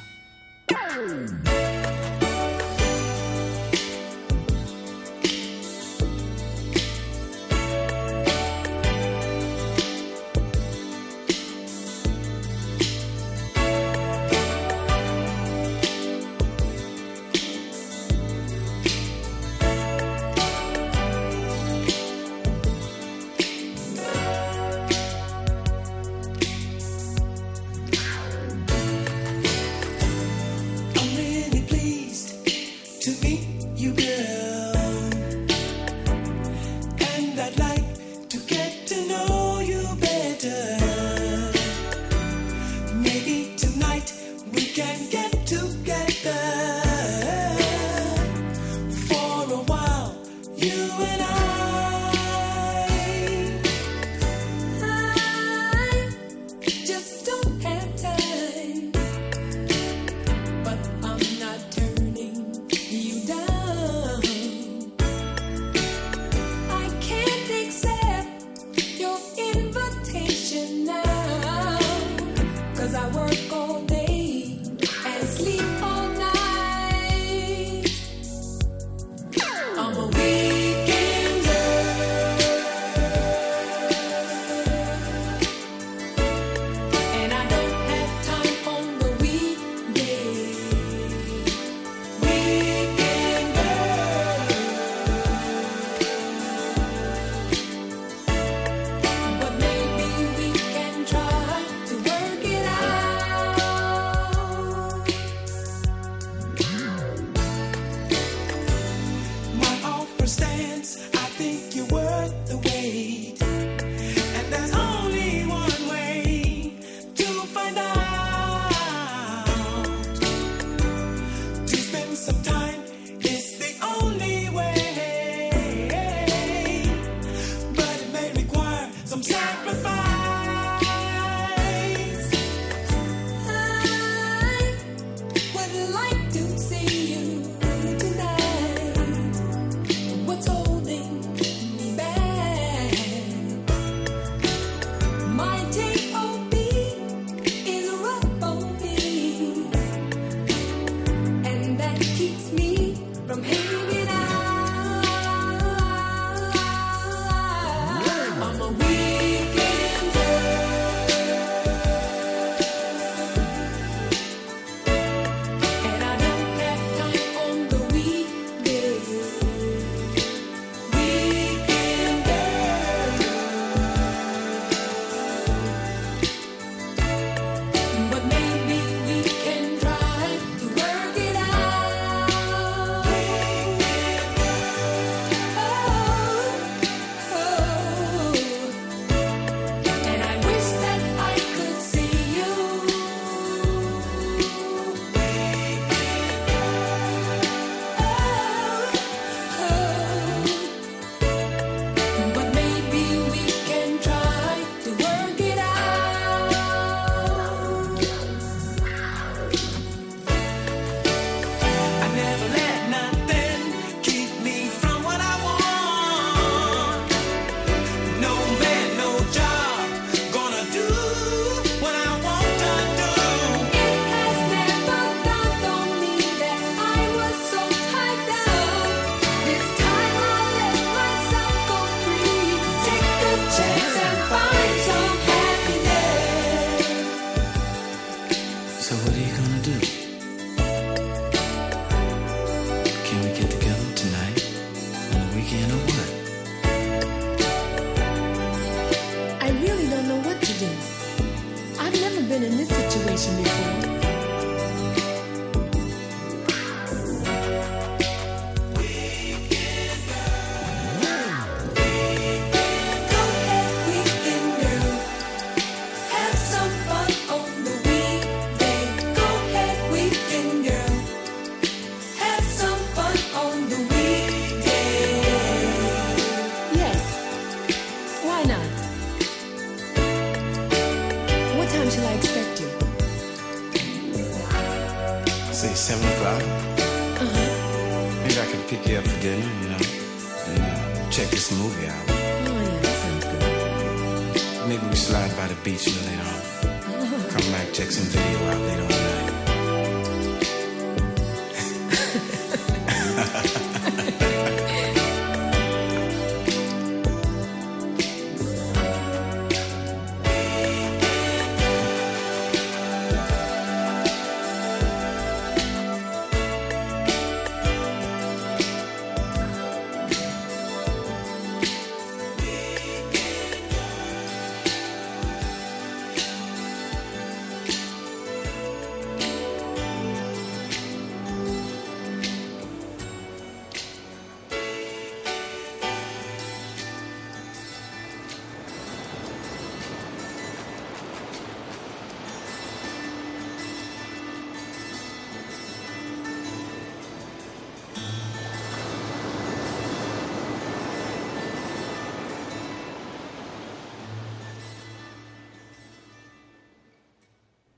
Ha. 303.19 303.65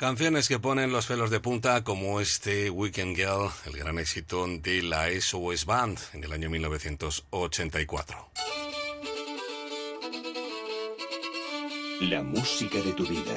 Canciones 0.01 0.49
que 0.49 0.59
ponen 0.59 0.93
los 0.93 1.05
pelos 1.05 1.29
de 1.29 1.41
punta 1.41 1.85
como 1.85 2.23
este 2.23 2.71
Weekend 2.71 3.15
Girl, 3.15 3.51
el 3.67 3.77
gran 3.77 3.99
éxito 3.99 4.47
de 4.47 4.81
la 4.83 5.11
SOS 5.11 5.67
Band 5.67 5.99
en 6.15 6.25
el 6.25 6.33
año 6.33 6.49
1984. 6.49 8.31
La 12.01 12.23
música 12.23 12.79
de 12.79 12.93
tu 12.95 13.07
vida. 13.07 13.37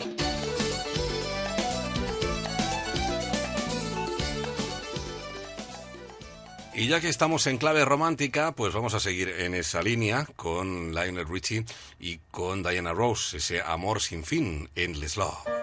Y 6.74 6.88
ya 6.88 7.01
que 7.01 7.09
estamos 7.09 7.45
en 7.47 7.57
clave 7.57 7.84
romántica, 7.84 8.53
pues 8.53 8.74
vamos 8.74 8.93
a 8.93 9.01
seguir 9.01 9.28
en 9.28 9.53
esa 9.53 9.84
línea 9.84 10.26
con 10.38 10.95
Lionel 10.95 11.28
Richie 11.28 11.66
y 11.99 12.20
con 12.32 12.64
Diana 12.64 12.93
Rose, 12.93 13.36
ese 13.36 13.61
amor 13.61 13.99
sin 13.99 14.24
fin, 14.24 14.70
Endless 14.76 15.18
Love. 15.18 15.62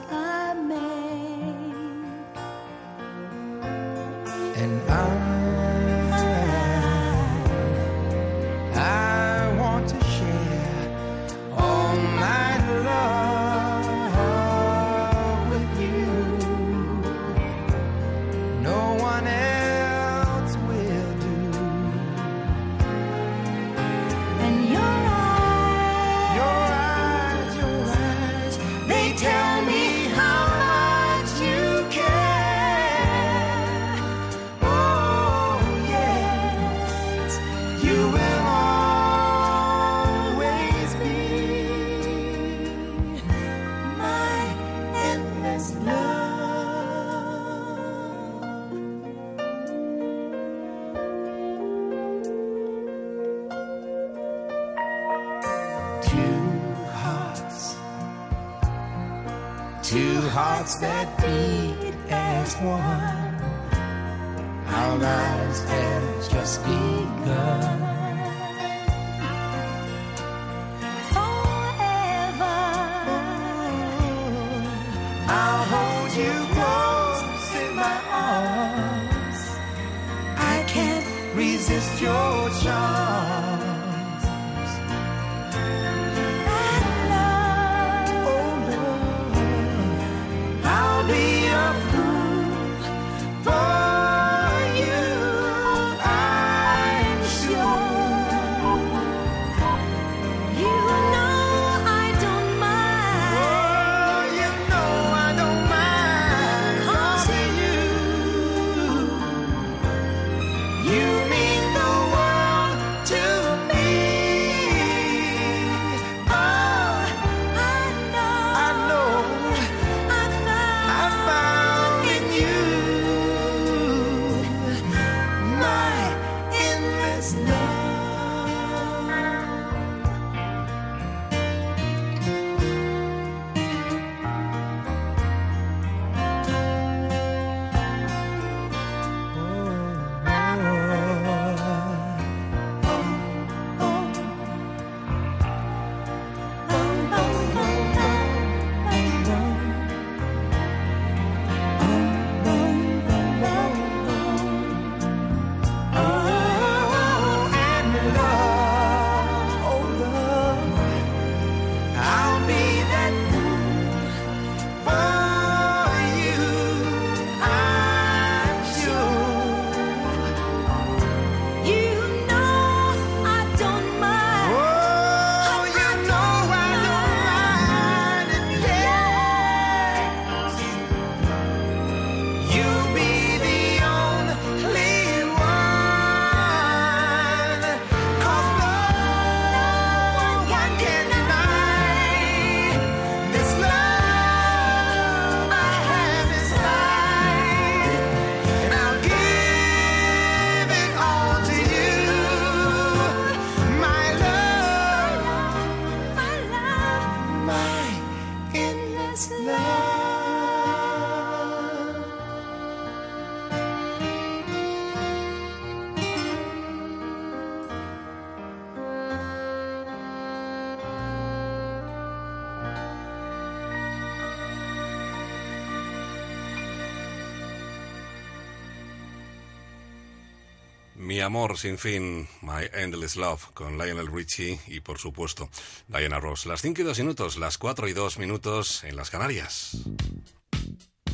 Mi 231.01 231.19
amor 231.19 231.57
sin 231.57 231.79
fin, 231.79 232.27
My 232.43 232.69
Endless 232.73 233.15
Love, 233.15 233.47
con 233.55 233.75
Lionel 233.75 234.05
Richie 234.05 234.59
y, 234.67 234.81
por 234.81 234.99
supuesto, 234.99 235.49
Diana 235.87 236.19
Ross. 236.19 236.45
Las 236.45 236.61
5 236.61 236.81
y 236.81 236.83
2 236.83 236.99
minutos, 236.99 237.37
las 237.39 237.57
4 237.57 237.87
y 237.87 237.93
2 237.93 238.19
minutos 238.19 238.83
en 238.83 238.95
las 238.95 239.09
Canarias. 239.09 239.77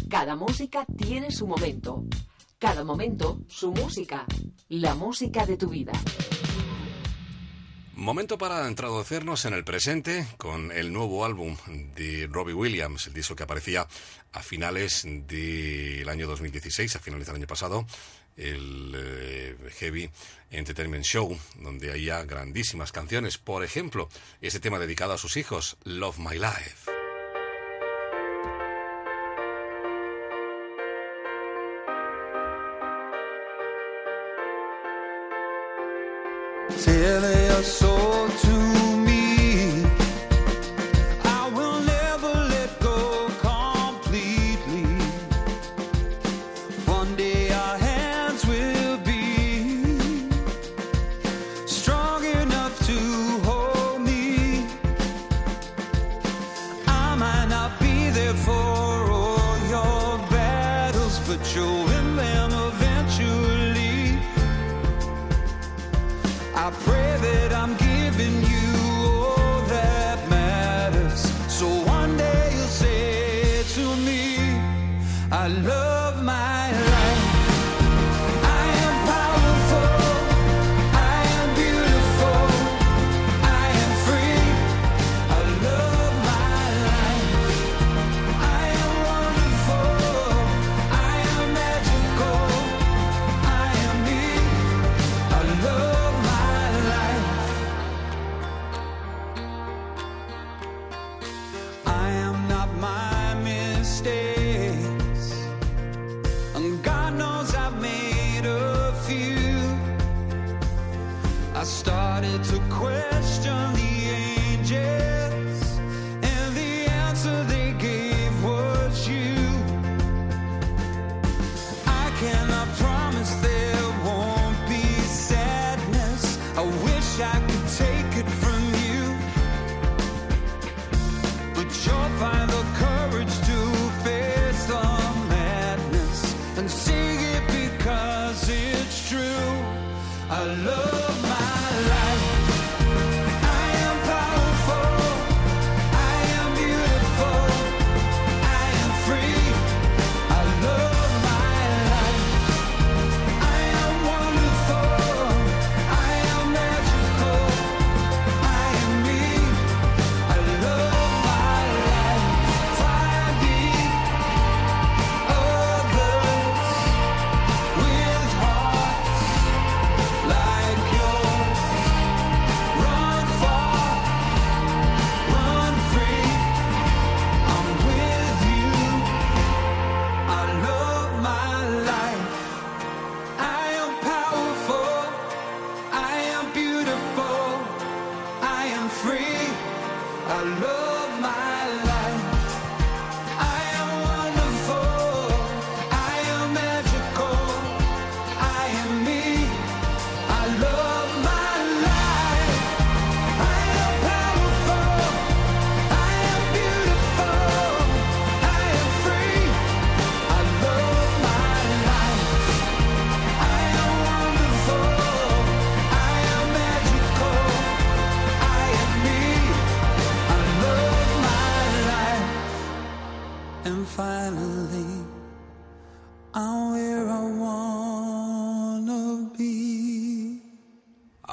Cada 0.10 0.36
música 0.36 0.86
tiene 0.98 1.32
su 1.32 1.48
momento. 1.48 2.04
Cada 2.60 2.84
momento, 2.84 3.40
su 3.48 3.72
música. 3.72 4.26
La 4.68 4.94
música 4.94 5.46
de 5.46 5.56
tu 5.56 5.70
vida. 5.70 5.94
Momento 7.94 8.38
para 8.38 8.70
introducirnos 8.70 9.46
en 9.46 9.54
el 9.54 9.64
presente 9.64 10.28
con 10.38 10.74
el 10.74 10.92
nuevo 10.92 11.24
álbum 11.24 11.56
de 11.96 12.28
Robbie 12.30 12.54
Williams, 12.54 13.08
el 13.08 13.14
disco 13.14 13.38
que 13.38 13.44
aparecía 13.44 13.88
a 14.34 14.44
finales 14.44 15.04
del 15.06 16.08
año 16.10 16.28
2016, 16.28 16.96
a 16.96 17.00
finales 17.00 17.26
del 17.26 17.38
año 17.38 17.48
pasado, 17.48 17.88
el 18.38 18.94
eh, 18.96 19.56
Heavy 19.80 20.10
Entertainment 20.52 21.04
Show, 21.04 21.38
donde 21.60 21.92
hay 21.92 22.06
ya 22.06 22.24
grandísimas 22.24 22.92
canciones. 22.92 23.38
Por 23.38 23.64
ejemplo, 23.64 24.10
ese 24.42 24.60
tema 24.60 24.80
dedicado 24.80 25.14
a 25.14 25.18
sus 25.18 25.38
hijos, 25.38 25.78
Love 25.84 26.20
My 26.20 26.38
Life. 26.38 26.92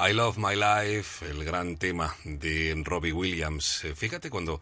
I 0.07 0.13
Love 0.13 0.37
My 0.37 0.55
Life, 0.55 1.25
el 1.27 1.43
gran 1.43 1.77
tema 1.77 2.15
de 2.23 2.79
Robbie 2.83 3.11
Williams. 3.11 3.85
Eh, 3.85 3.95
Fíjate 3.95 4.29
cuando, 4.29 4.61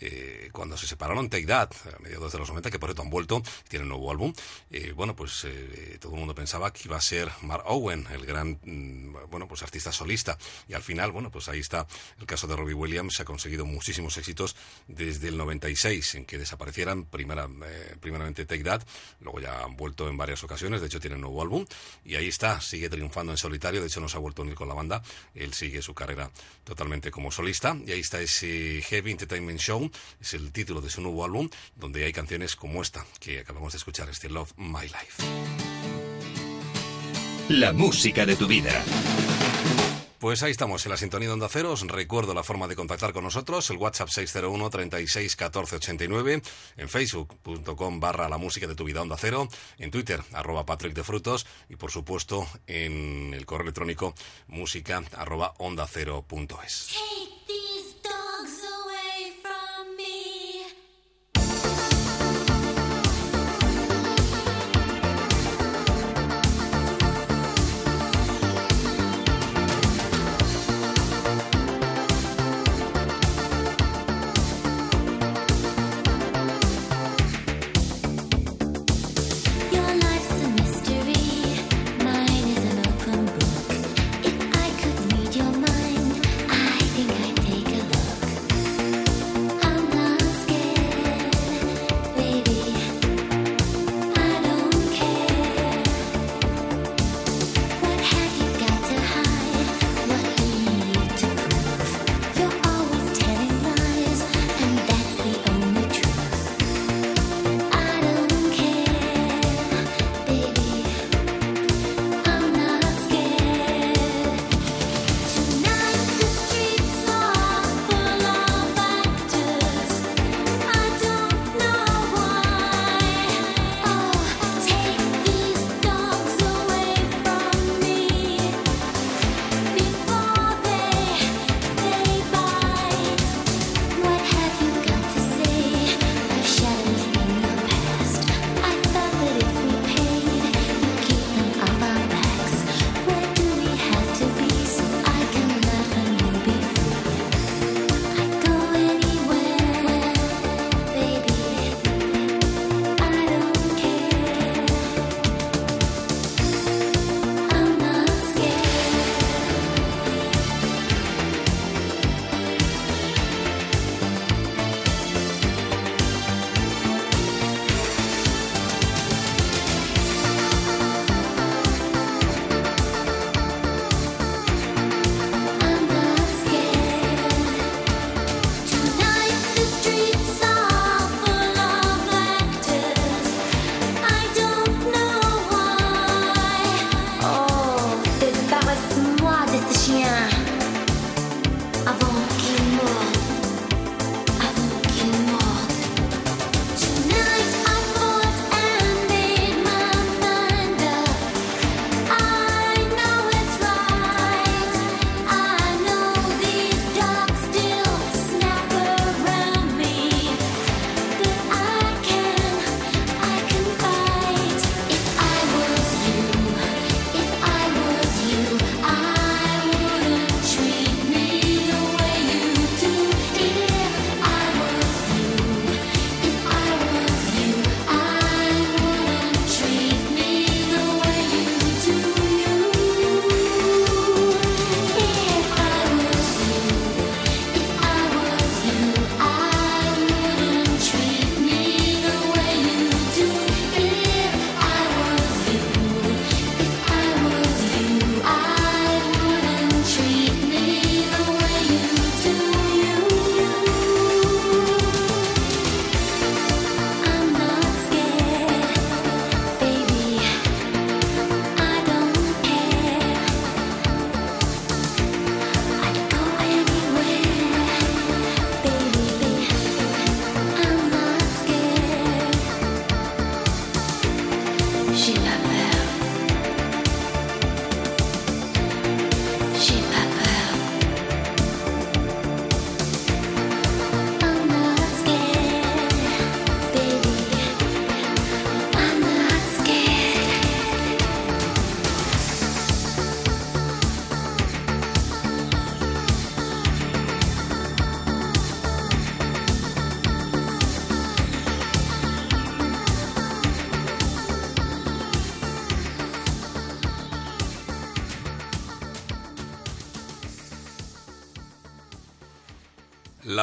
eh, 0.00 0.48
cuando 0.50 0.78
se 0.78 0.86
separaron 0.86 1.28
Take 1.28 1.46
That, 1.46 1.72
a 1.94 1.98
mediados 2.02 2.32
de 2.32 2.38
los 2.38 2.48
90, 2.48 2.70
que 2.70 2.78
por 2.78 2.88
cierto 2.88 3.02
han 3.02 3.10
vuelto, 3.10 3.42
tienen 3.68 3.84
un 3.84 3.90
nuevo 3.90 4.10
álbum, 4.10 4.32
eh, 4.70 4.92
bueno, 4.94 5.16
pues 5.16 5.44
eh, 5.44 5.96
todo 6.00 6.12
el 6.12 6.18
mundo 6.18 6.34
pensaba 6.34 6.72
que 6.72 6.82
iba 6.84 6.96
a 6.96 7.00
ser 7.00 7.30
Mark 7.42 7.64
Owen, 7.66 8.06
el 8.12 8.26
gran, 8.26 8.58
mm, 8.62 9.30
bueno, 9.30 9.48
pues 9.48 9.62
artista 9.62 9.92
solista. 9.92 10.36
Y 10.68 10.74
al 10.74 10.82
final, 10.82 11.10
bueno, 11.10 11.30
pues 11.30 11.48
ahí 11.48 11.60
está 11.60 11.86
el 12.18 12.26
caso 12.26 12.46
de 12.46 12.56
Robbie 12.56 12.74
Williams, 12.74 13.20
ha 13.20 13.24
conseguido 13.24 13.64
muchísimos 13.64 14.16
éxitos 14.18 14.56
desde 14.86 15.28
el 15.28 15.36
96, 15.38 16.16
en 16.16 16.24
que 16.26 16.38
desaparecieran 16.38 17.04
primera, 17.04 17.48
eh, 17.64 17.96
primeramente 18.00 18.44
Take 18.44 18.64
That, 18.64 18.82
luego 19.20 19.40
ya 19.40 19.64
han 19.64 19.76
vuelto 19.76 20.08
en 20.08 20.16
varias 20.16 20.42
ocasiones, 20.44 20.80
de 20.80 20.86
hecho 20.86 21.00
tienen 21.00 21.16
un 21.16 21.22
nuevo 21.22 21.42
álbum, 21.42 21.66
y 22.04 22.16
ahí 22.16 22.28
está, 22.28 22.60
sigue 22.60 22.88
triunfando 22.88 23.32
en 23.32 23.38
solitario, 23.38 23.80
de 23.80 23.86
hecho 23.86 24.00
no 24.00 24.08
se 24.08 24.16
ha 24.16 24.20
vuelto 24.20 24.42
a 24.42 24.44
unir 24.44 24.54
con 24.54 24.68
la 24.68 24.74
banda, 24.74 25.02
él 25.34 25.54
sigue 25.54 25.80
su 25.82 25.94
carrera 25.94 26.30
totalmente 26.64 27.10
como 27.10 27.32
solista, 27.32 27.76
y 27.86 27.92
ahí 27.92 28.00
está 28.00 28.20
ese 28.20 28.82
Heavy 28.82 29.12
Entertainment 29.12 29.60
Show, 29.60 29.90
es 30.20 30.34
el 30.34 30.52
título 30.52 30.80
de 30.80 30.90
su 30.90 31.00
nuevo 31.00 31.24
álbum, 31.24 31.48
donde 31.76 32.04
hay 32.04 32.12
canciones 32.12 32.56
como 32.56 32.82
esta, 32.82 33.06
que 33.20 33.40
acabamos 33.40 33.72
de 33.72 33.78
escuchar, 33.78 34.08
este 34.10 34.28
Love 34.28 34.52
My 34.58 34.82
Life. 34.82 35.22
La 37.48 37.72
música 37.72 38.26
de 38.26 38.36
tu 38.36 38.46
vida. 38.46 38.82
Pues 40.18 40.42
ahí 40.42 40.50
estamos, 40.50 40.84
en 40.84 40.90
la 40.90 40.96
sintonía 40.96 41.28
de 41.28 41.34
Onda 41.34 41.48
Cero. 41.48 41.70
Os 41.70 41.86
recuerdo 41.86 42.34
la 42.34 42.42
forma 42.42 42.66
de 42.66 42.74
contactar 42.74 43.12
con 43.12 43.22
nosotros, 43.22 43.70
el 43.70 43.76
WhatsApp 43.76 44.08
601 44.08 44.68
36 44.68 45.36
14 45.36 45.76
89, 45.76 46.42
en 46.76 46.88
facebook.com 46.88 48.00
barra 48.00 48.28
la 48.28 48.36
música 48.36 48.66
de 48.66 48.74
tu 48.74 48.82
vida 48.82 49.00
Onda 49.00 49.16
Cero, 49.16 49.48
en 49.78 49.92
Twitter, 49.92 50.20
arroba 50.32 50.66
Patrick 50.66 50.92
de 50.92 51.04
Frutos, 51.04 51.46
y 51.68 51.76
por 51.76 51.92
supuesto 51.92 52.48
en 52.66 53.32
el 53.32 53.46
correo 53.46 53.62
electrónico 53.62 54.12
música 54.48 55.04
arroba 55.16 55.54
onda 55.58 55.86
cero 55.86 56.24
punto 56.26 56.60
es. 56.66 56.88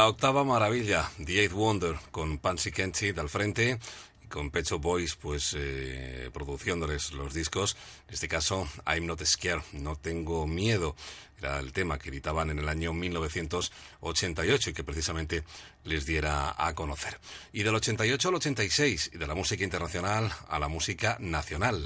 La 0.06 0.10
octava 0.10 0.44
maravilla, 0.44 1.10
The 1.18 1.40
Eighth 1.42 1.54
Wonder, 1.54 1.96
con 2.12 2.38
Pansy 2.38 2.72
Kenchit 2.72 3.18
al 3.18 3.28
frente 3.28 3.80
y 4.24 4.28
con 4.28 4.52
Pecho 4.52 4.78
Boys, 4.78 5.16
pues 5.16 5.56
eh, 5.58 6.30
produciéndoles 6.32 7.14
los 7.14 7.34
discos. 7.34 7.76
En 8.08 8.14
este 8.14 8.28
caso, 8.28 8.68
I'm 8.86 9.08
Not 9.08 9.26
Scared, 9.26 9.64
No 9.74 9.96
Tengo 9.96 10.46
Miedo, 10.46 10.96
era 11.40 11.58
el 11.58 11.74
tema 11.74 11.98
que 11.98 12.10
editaban 12.10 12.52
en 12.52 12.60
el 12.60 12.70
año 12.70 12.94
1988 12.94 14.70
y 14.70 14.74
que 14.74 14.84
precisamente 14.84 15.44
les 15.86 16.06
diera 16.06 16.54
a 16.56 16.76
conocer. 16.76 17.20
Y 17.52 17.64
del 17.64 17.74
88 17.74 18.30
al 18.30 18.36
86, 18.36 19.10
y 19.12 19.18
de 19.18 19.26
la 19.26 19.34
música 19.34 19.64
internacional 19.64 20.32
a 20.48 20.60
la 20.60 20.68
música 20.68 21.18
nacional. 21.20 21.84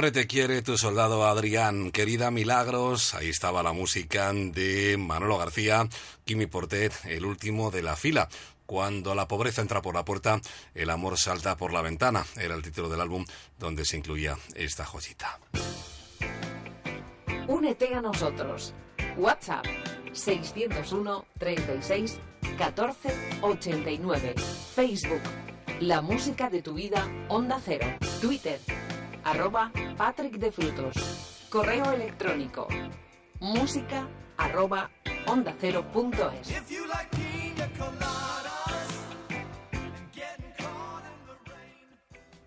Te 0.00 0.26
quiere 0.26 0.62
tu 0.62 0.78
soldado 0.78 1.26
Adrián. 1.26 1.92
Querida 1.92 2.30
Milagros, 2.30 3.14
ahí 3.14 3.28
estaba 3.28 3.62
la 3.62 3.74
música 3.74 4.32
de 4.32 4.96
Manolo 4.98 5.36
García, 5.36 5.86
Kimi 6.24 6.46
Portet, 6.46 6.92
el 7.04 7.26
último 7.26 7.70
de 7.70 7.82
la 7.82 7.96
fila. 7.96 8.28
Cuando 8.64 9.14
la 9.14 9.28
pobreza 9.28 9.60
entra 9.60 9.82
por 9.82 9.94
la 9.94 10.04
puerta, 10.04 10.40
el 10.74 10.88
amor 10.88 11.18
salta 11.18 11.56
por 11.56 11.72
la 11.72 11.82
ventana. 11.82 12.24
Era 12.36 12.54
el 12.54 12.62
título 12.62 12.88
del 12.88 13.02
álbum 13.02 13.26
donde 13.58 13.84
se 13.84 13.98
incluía 13.98 14.36
esta 14.54 14.86
joyita. 14.86 15.38
Únete 17.46 17.94
a 17.94 18.00
nosotros. 18.00 18.72
WhatsApp 19.18 19.66
601 20.12 21.26
36 21.38 22.18
14 22.56 23.38
89. 23.42 24.34
Facebook 24.74 25.22
La 25.80 26.00
música 26.00 26.48
de 26.48 26.62
tu 26.62 26.72
vida 26.72 27.06
Onda 27.28 27.60
Cero. 27.62 27.86
Twitter 28.20 28.58
arroba 29.24 29.70
Patrick 29.96 30.34
de 30.34 30.52
Frutos. 30.52 31.46
Correo 31.50 31.92
electrónico 31.92 32.68
música 33.40 34.06
arroba 34.36 34.90
onda 35.26 35.54
cero 35.58 35.84
punto 35.92 36.30
es. 36.30 36.48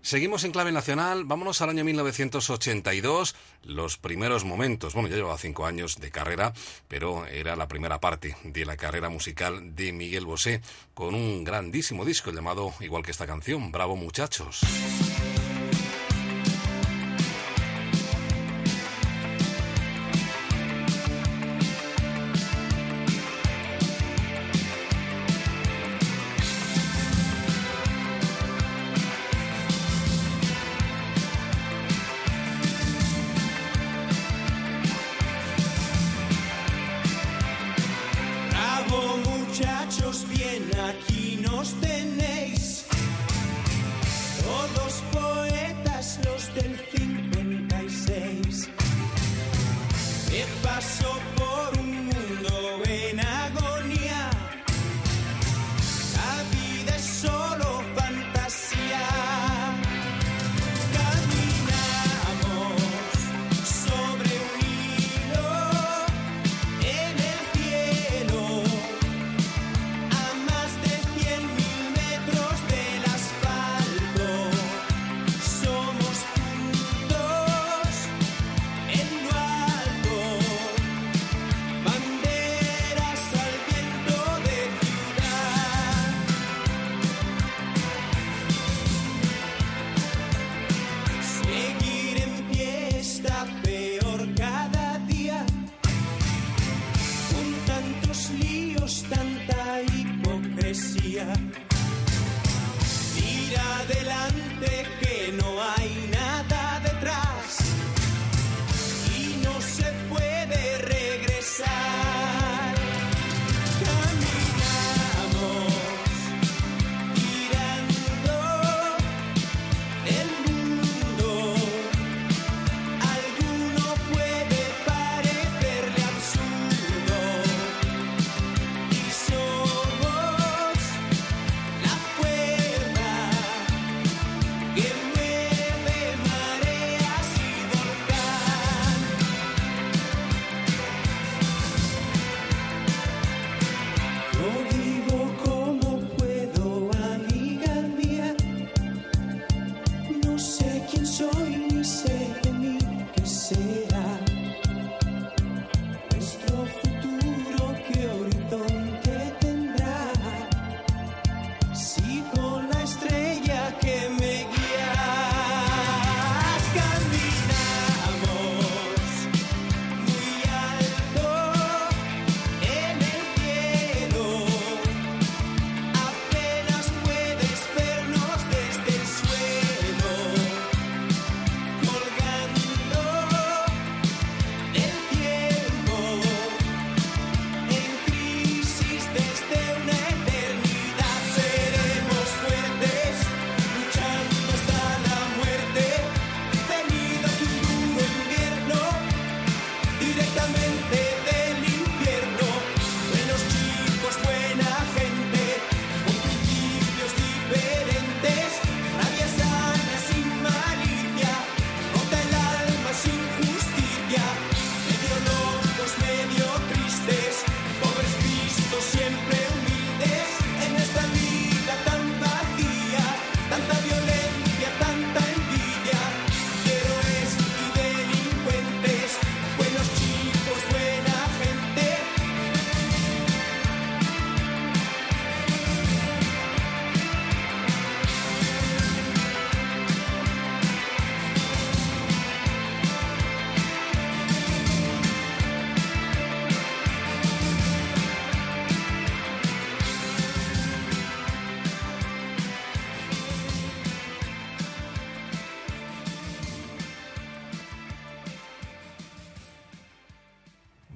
Seguimos 0.01 0.43
en 0.43 0.51
clave 0.51 0.71
nacional, 0.71 1.23
vámonos 1.23 1.61
al 1.61 1.69
año 1.69 1.85
1982, 1.85 3.35
los 3.63 3.97
primeros 3.97 4.43
momentos, 4.43 4.93
bueno, 4.93 5.07
ya 5.07 5.15
llevaba 5.15 5.37
cinco 5.37 5.65
años 5.65 5.99
de 5.99 6.11
carrera, 6.11 6.53
pero 6.89 7.25
era 7.25 7.55
la 7.55 7.69
primera 7.69 7.99
parte 8.01 8.35
de 8.43 8.65
la 8.65 8.75
carrera 8.75 9.07
musical 9.09 9.75
de 9.75 9.93
Miguel 9.93 10.25
Bosé, 10.25 10.61
con 10.93 11.15
un 11.15 11.45
grandísimo 11.45 12.03
disco 12.03 12.31
llamado, 12.31 12.73
igual 12.81 13.01
que 13.01 13.11
esta 13.11 13.25
canción, 13.25 13.71
Bravo 13.71 13.95
Muchachos. 13.95 14.59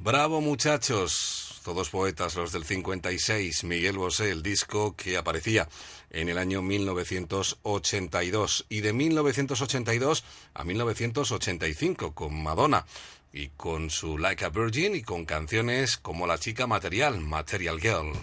Bravo 0.07 0.39
muchachos, 0.39 1.59
todos 1.65 1.89
poetas 1.89 2.35
los 2.35 2.53
del 2.53 2.63
56, 2.63 3.65
Miguel 3.65 3.97
Bosé, 3.97 4.31
el 4.31 4.41
disco 4.41 4.95
que 4.95 5.17
aparecía 5.17 5.67
en 6.11 6.29
el 6.29 6.38
año 6.38 6.61
1982 6.61 8.67
y 8.69 8.79
de 8.79 8.93
1982 8.93 10.23
a 10.53 10.63
1985 10.63 12.15
con 12.15 12.41
Madonna. 12.41 12.85
Y 13.34 13.49
con 13.49 13.89
su 13.89 14.17
Like 14.17 14.45
a 14.45 14.49
Virgin 14.49 14.95
y 14.95 15.01
con 15.01 15.25
canciones 15.25 15.97
como 15.97 16.25
La 16.25 16.38
chica 16.38 16.67
material, 16.67 17.19
Material 17.19 17.81
Girl. 17.81 18.13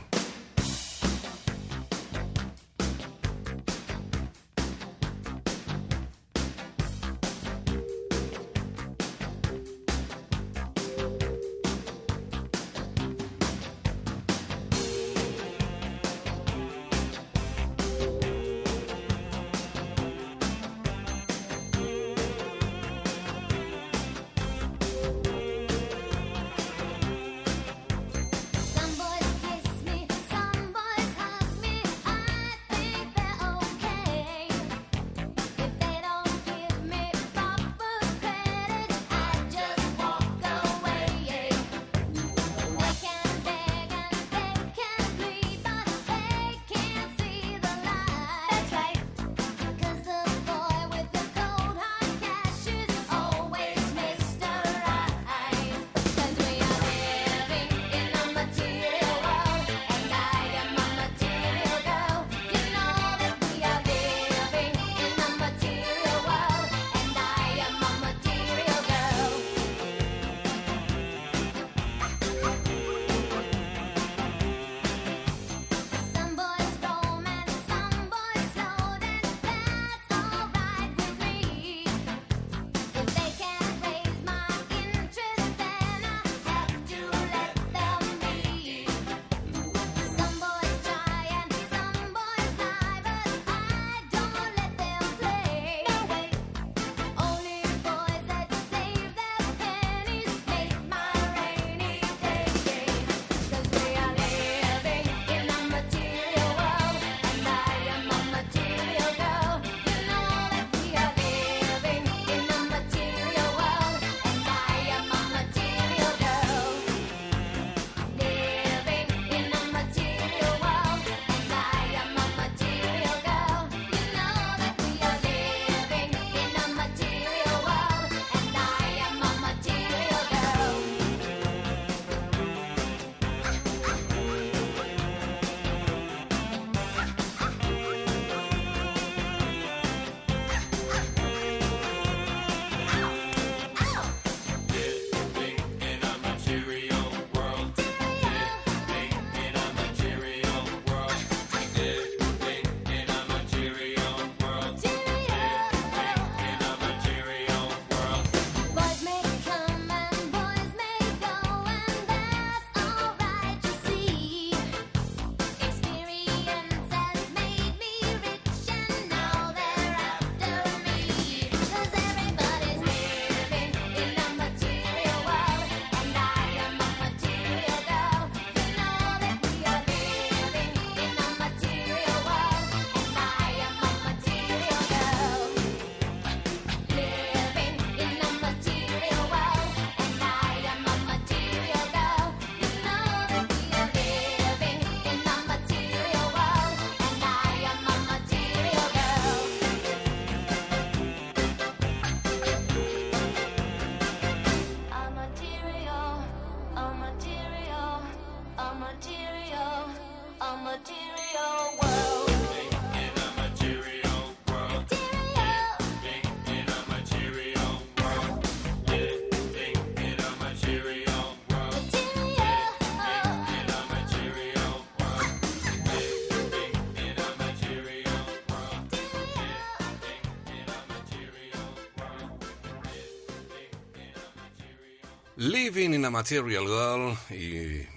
Living 235.74 235.94
in 235.94 236.04
a 236.04 236.10
Material 236.10 236.64
Girl 236.66 237.16
y, 237.30 237.34
y, 237.34 237.88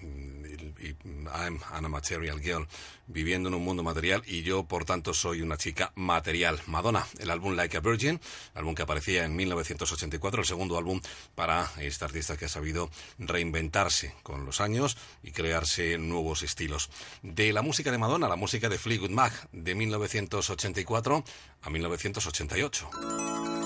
y 0.82 0.96
I'm 1.32 1.60
an 1.72 1.86
a 1.86 1.90
Material 1.90 2.42
Girl, 2.42 2.68
viviendo 3.06 3.50
en 3.50 3.56
un 3.56 3.64
mundo 3.64 3.84
material 3.84 4.24
y 4.26 4.42
yo 4.42 4.64
por 4.64 4.84
tanto 4.84 5.14
soy 5.14 5.44
una 5.44 5.58
chica 5.58 5.92
material. 5.94 6.60
Madonna, 6.66 7.06
el 7.20 7.30
álbum 7.30 7.56
Like 7.56 7.78
a 7.78 7.80
Virgin, 7.82 8.20
álbum 8.56 8.74
que 8.74 8.82
aparecía 8.82 9.26
en 9.26 9.36
1984, 9.36 10.40
el 10.40 10.48
segundo 10.48 10.76
álbum 10.76 11.02
para 11.36 11.72
esta 11.80 12.06
artista 12.06 12.36
que 12.36 12.46
ha 12.46 12.50
sabido 12.50 12.90
reinventarse 13.20 14.16
con 14.24 14.44
los 14.44 14.60
años 14.60 14.98
y 15.22 15.32
crearse 15.32 16.00
nuevos 16.00 16.42
estilos. 16.42 16.90
De 17.22 17.54
la 17.54 17.62
música 17.62 17.92
de 17.92 18.00
Madonna, 18.00 18.28
la 18.28 18.38
música 18.38 18.70
de 18.70 18.80
Fleetwood 18.80 19.12
Mac 19.12 19.50
de 19.52 19.76
1984 19.76 21.24
a 21.62 21.70
1988. 21.70 23.57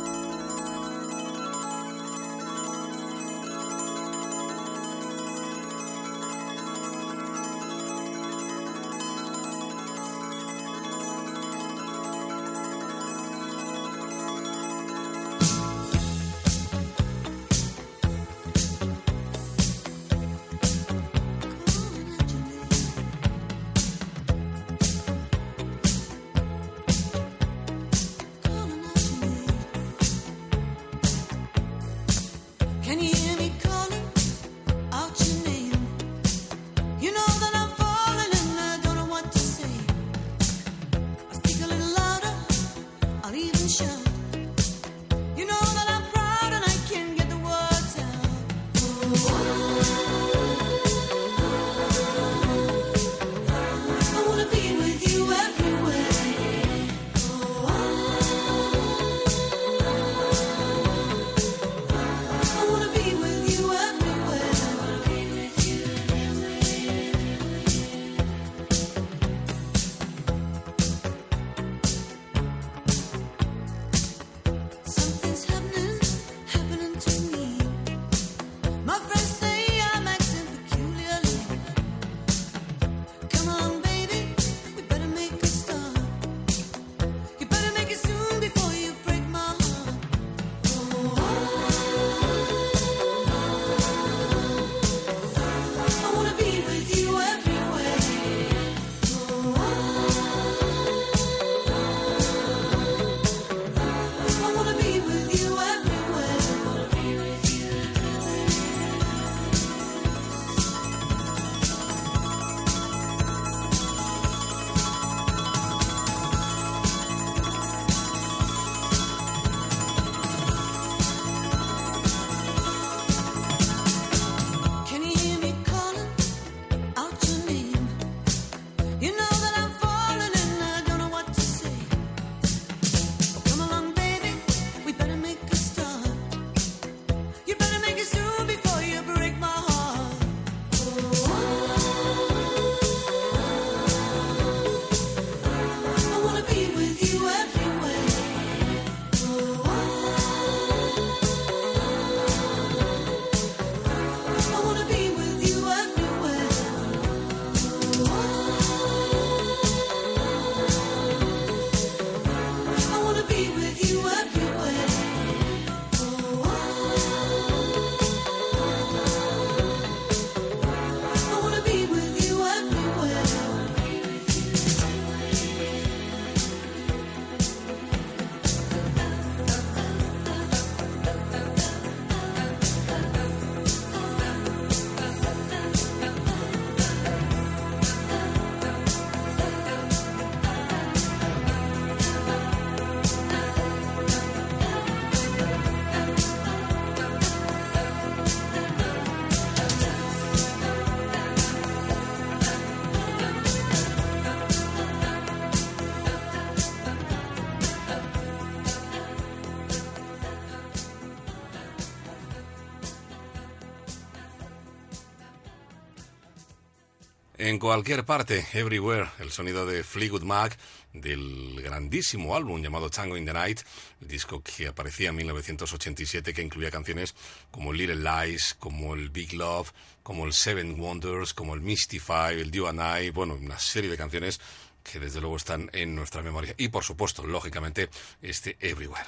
Cualquier 217.62 218.04
parte, 218.06 218.44
everywhere, 218.54 219.08
el 219.20 219.32
sonido 219.32 219.68
de 219.68 219.84
Fleetwood 219.84 220.24
Mac 220.24 220.58
del 220.94 221.62
grandísimo 221.62 222.36
álbum 222.36 222.60
llamado 222.60 222.90
Tango 222.90 223.16
in 223.16 223.24
the 223.24 223.34
Night, 223.34 223.60
el 224.02 224.08
disco 224.08 224.42
que 224.42 224.66
aparecía 224.66 225.10
en 225.10 225.18
1987 225.18 226.34
que 226.34 226.42
incluía 226.42 226.72
canciones 226.72 227.14
como 227.52 227.72
Little 227.72 227.98
Lies, 227.98 228.56
como 228.58 228.96
el 228.96 229.12
Big 229.12 229.34
Love, 229.34 229.72
como 230.02 230.26
el 230.26 230.34
Seven 230.34 230.80
Wonders, 230.80 231.36
como 231.36 231.54
el 231.54 231.62
Mystify, 231.62 232.34
el 232.34 232.50
You 232.50 232.66
and 232.66 232.82
I, 232.82 233.12
bueno, 233.12 233.36
una 233.36 233.60
serie 233.60 233.92
de 233.92 233.98
canciones 233.98 234.42
que 234.84 235.00
desde 235.00 235.22
luego 235.22 235.38
están 235.38 235.70
en 235.72 235.94
nuestra 235.94 236.24
memoria. 236.24 236.56
Y 236.58 236.70
por 236.70 236.84
supuesto, 236.84 237.28
lógicamente, 237.28 237.92
este 238.24 238.58
Everywhere. 238.60 239.06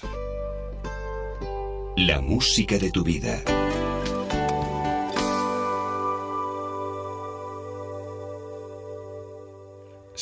La 1.97 2.21
música 2.21 2.77
de 2.77 2.91
tu 2.91 3.03
vida. 3.03 3.41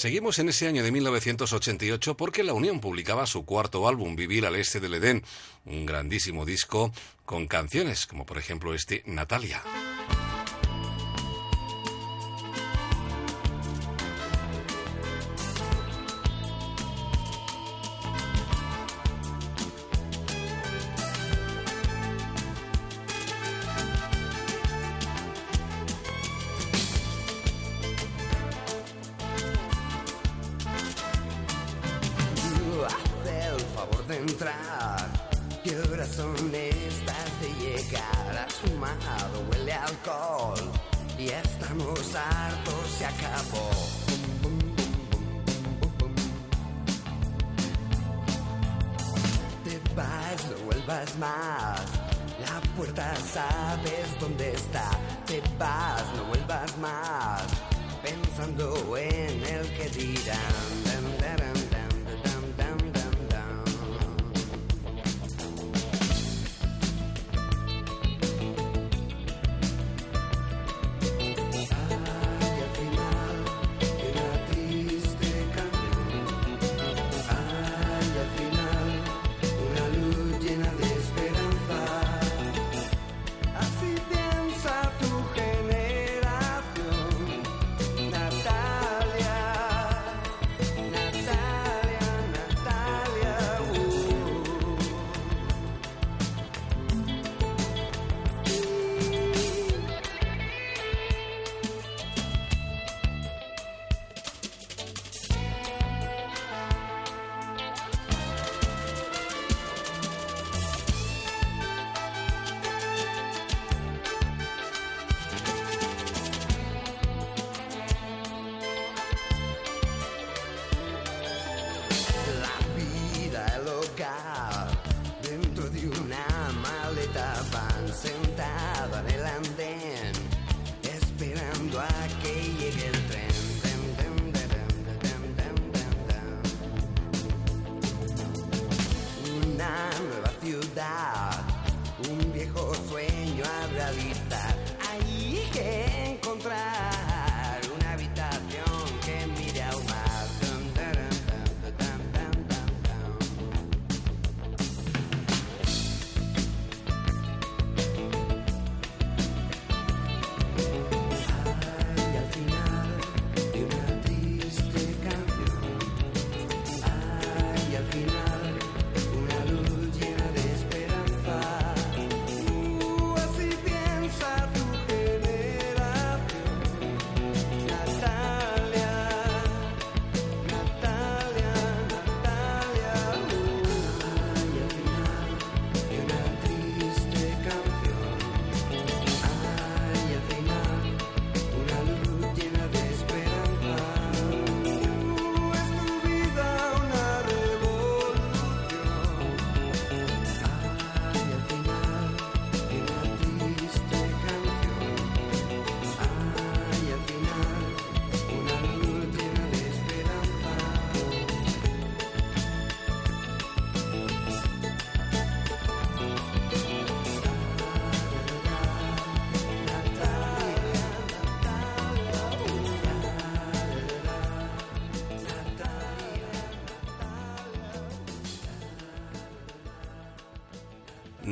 Seguimos 0.02 0.40
en 0.40 0.49
ese 0.49 0.68
año 0.68 0.82
de 0.82 0.91
1988 0.91 2.18
porque 2.18 2.44
la 2.44 2.53
Unión 2.53 2.80
publicaba 2.80 3.28
su 3.28 3.45
cuarto 3.45 3.88
álbum, 3.88 4.15
Vivir 4.15 4.48
al 4.48 4.56
Este 4.56 4.80
del 4.80 4.95
Edén, 4.95 5.23
un 5.64 5.86
grandísimo 5.86 6.44
disco 6.44 6.91
con 7.23 7.45
canciones 7.45 8.07
como 8.07 8.26
por 8.26 8.40
ejemplo 8.40 8.73
este 8.73 9.03
Natalia. 9.06 9.61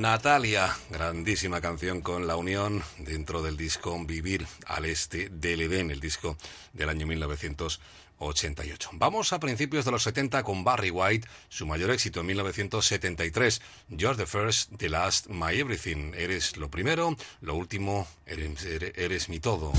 Natalia, 0.09 0.75
grandísima 0.89 1.61
canción 1.61 2.01
con 2.01 2.25
la 2.25 2.35
unión 2.35 2.81
dentro 2.97 3.43
del 3.43 3.55
disco 3.55 3.95
Vivir 4.05 4.47
al 4.65 4.85
Este 4.85 5.29
del 5.29 5.61
Edén, 5.61 5.91
el 5.91 5.99
disco 5.99 6.35
del 6.73 6.89
año 6.89 7.05
1988. 7.05 8.89
Vamos 8.93 9.33
a 9.33 9.39
principios 9.39 9.85
de 9.85 9.91
los 9.91 10.01
70 10.01 10.41
con 10.41 10.63
Barry 10.63 10.89
White, 10.89 11.27
su 11.47 11.67
mayor 11.67 11.91
éxito 11.91 12.21
en 12.21 12.25
1973, 12.25 13.61
You're 13.89 14.17
the 14.17 14.25
First, 14.25 14.71
The 14.79 14.89
Last, 14.89 15.27
My 15.27 15.53
Everything. 15.59 16.15
Eres 16.15 16.57
lo 16.57 16.71
primero, 16.71 17.15
lo 17.41 17.53
último, 17.53 18.07
eres, 18.25 18.65
eres- 18.95 19.29
mi 19.29 19.39
todo. 19.39 19.71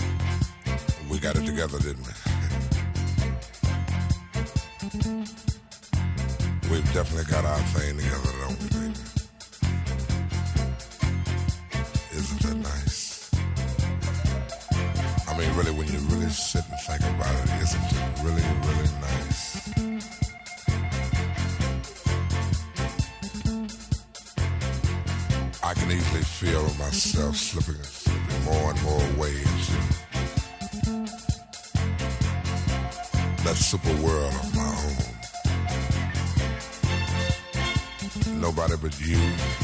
We 1.11 1.19
got 1.19 1.35
it 1.35 1.45
together, 1.45 1.81
didn't 1.83 2.07
we? 2.07 2.13
We've 6.71 6.95
definitely 6.95 7.25
got 7.29 7.45
our 7.45 7.59
thing 7.75 7.97
together, 7.97 8.20
you. 38.99 39.60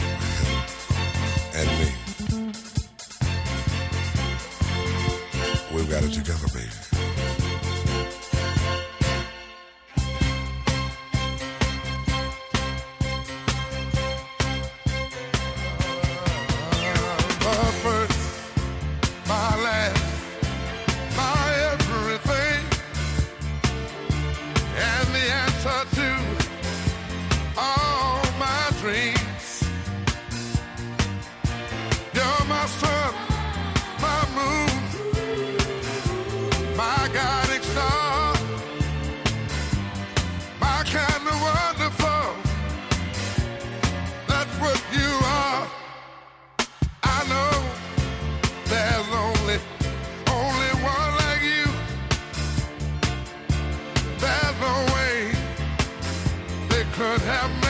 could 56.96 57.20
have 57.20 57.65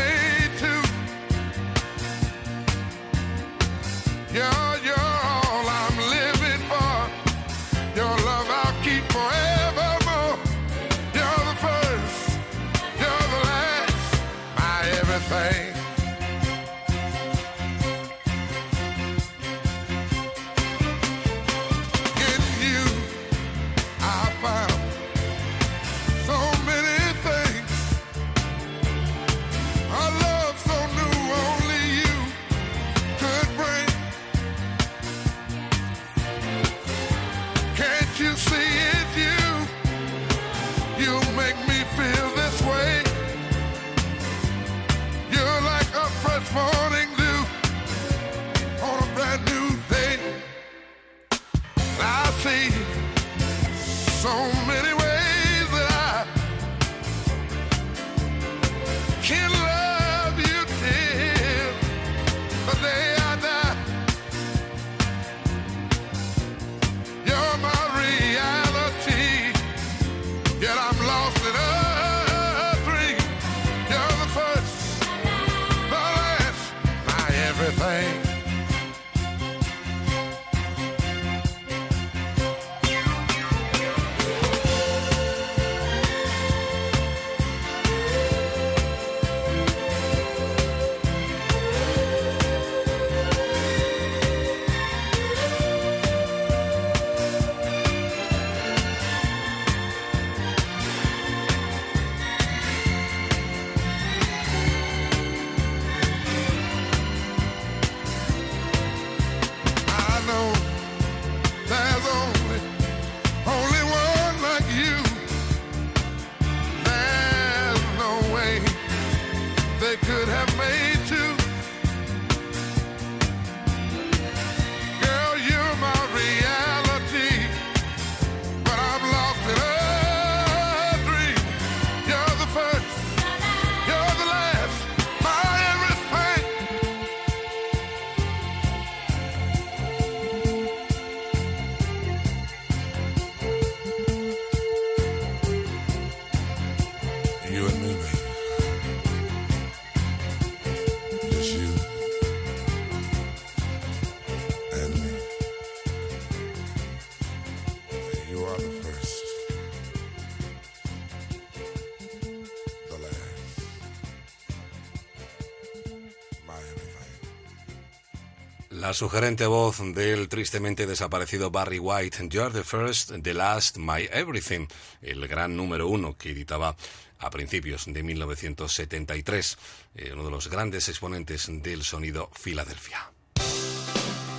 La 168.87 168.95
sugerente 168.95 169.49
voz 169.49 169.79
del 169.95 170.29
tristemente 170.29 170.87
desaparecido 170.87 171.51
Barry 171.51 171.81
White, 171.81 172.29
You're 172.29 172.53
the 172.53 172.63
First, 172.63 173.11
The 173.21 173.35
Last, 173.35 173.79
My 173.79 174.09
Everything, 174.13 174.69
el 175.03 175.27
gran 175.27 175.57
número 175.57 175.89
uno 175.89 176.17
que 176.17 176.31
editaba 176.31 176.77
a 177.19 177.31
principios 177.31 177.87
de 177.93 178.05
1973, 178.05 179.59
eh, 179.97 180.11
uno 180.13 180.27
de 180.27 180.31
los 180.31 180.49
grandes 180.49 180.89
exponentes 180.89 181.49
del 181.49 181.83
sonido 181.83 182.31
Filadelfia. 182.33 183.11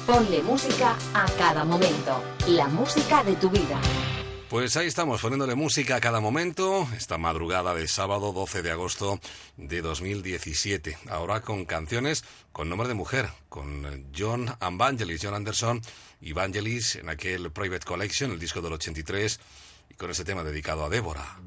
Ponle 0.05 0.41
música 0.43 0.95
a 1.13 1.25
cada 1.37 1.65
momento, 1.65 2.23
la 2.47 2.69
música 2.69 3.25
de 3.25 3.35
tu 3.35 3.49
vida. 3.49 3.81
Pues 4.49 4.77
ahí 4.77 4.87
estamos, 4.87 5.21
poniéndole 5.21 5.55
música 5.55 5.97
a 5.97 5.99
cada 5.99 6.21
momento, 6.21 6.87
esta 6.95 7.17
madrugada 7.17 7.73
de 7.73 7.85
sábado 7.85 8.31
12 8.31 8.61
de 8.61 8.71
agosto 8.71 9.19
de 9.57 9.81
2017. 9.81 10.97
Ahora 11.09 11.41
con 11.41 11.65
canciones 11.65 12.23
con 12.53 12.69
nombre 12.69 12.87
de 12.87 12.93
mujer, 12.93 13.27
con 13.49 14.05
John 14.17 14.55
Evangelis, 14.61 15.19
John 15.21 15.33
Anderson 15.33 15.81
y 16.21 16.31
Evangelis 16.31 16.95
en 16.95 17.09
aquel 17.09 17.51
Private 17.51 17.85
Collection, 17.85 18.31
el 18.31 18.39
disco 18.39 18.61
del 18.61 18.71
83, 18.73 19.37
y 19.89 19.95
con 19.95 20.11
ese 20.11 20.23
tema 20.23 20.45
dedicado 20.45 20.85
a 20.85 20.89
Débora. 20.89 21.37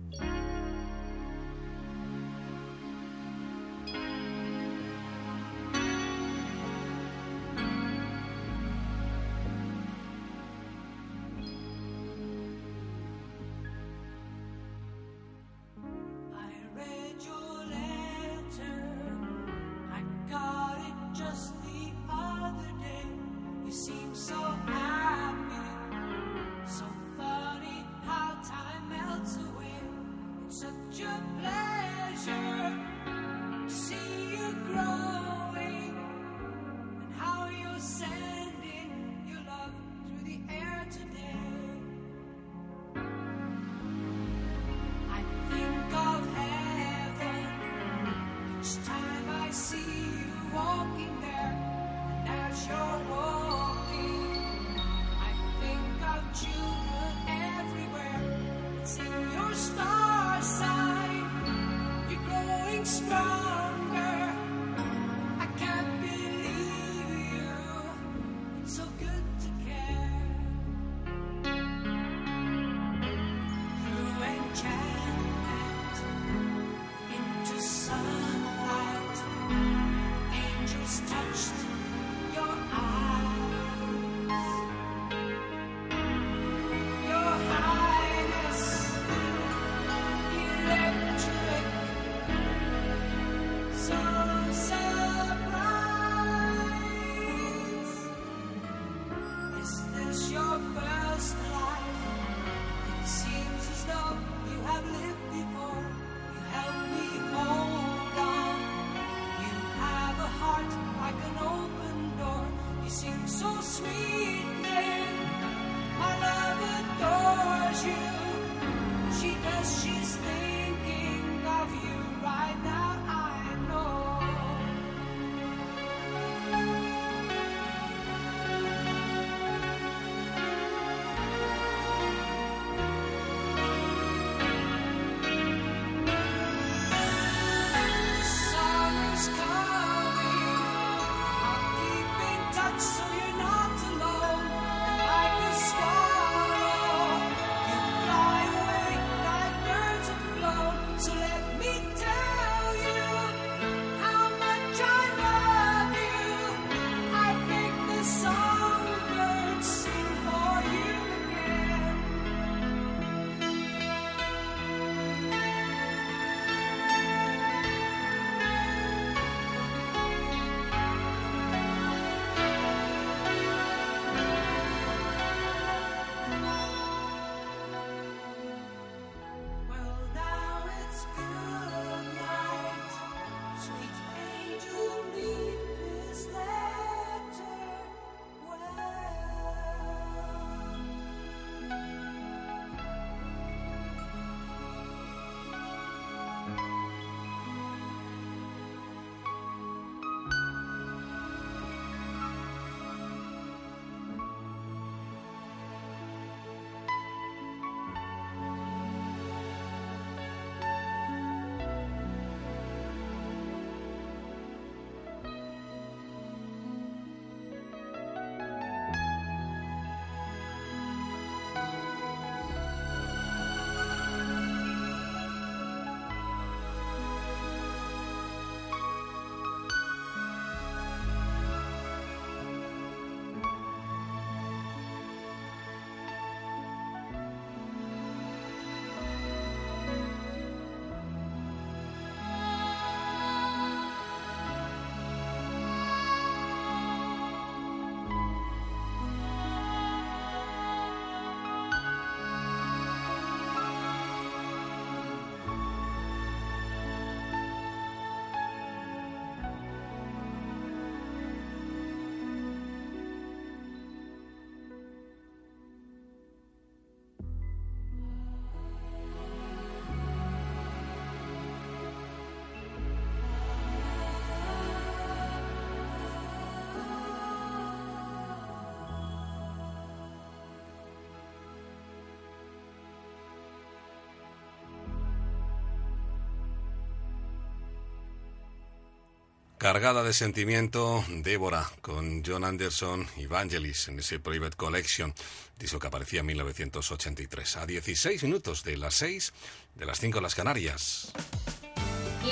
Cargada 289.61 290.03
de 290.03 290.15
sentimiento, 290.15 291.05
Débora, 291.07 291.71
con 291.83 292.25
John 292.25 292.45
Anderson 292.45 293.07
y 293.19 293.27
Vangelis 293.27 293.89
en 293.89 293.99
ese 293.99 294.19
Private 294.19 294.57
Collection, 294.57 295.13
disco 295.59 295.79
que 295.79 295.87
aparecía 295.87 296.21
en 296.21 296.27
1983, 296.27 297.57
a 297.59 297.67
16 297.67 298.23
minutos 298.23 298.65
de 298.65 298.79
las 298.79 298.95
6 298.95 299.35
de 299.75 299.85
las 299.85 300.01
5 300.01 300.17
de 300.17 300.23
las 300.23 300.35
Canarias. 300.35 301.13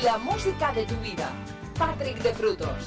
La 0.03 0.17
música 0.17 0.73
de 0.73 0.87
tu 0.87 0.97
vida. 1.01 1.31
Patrick 1.79 2.17
de 2.23 2.33
Frutos. 2.33 2.87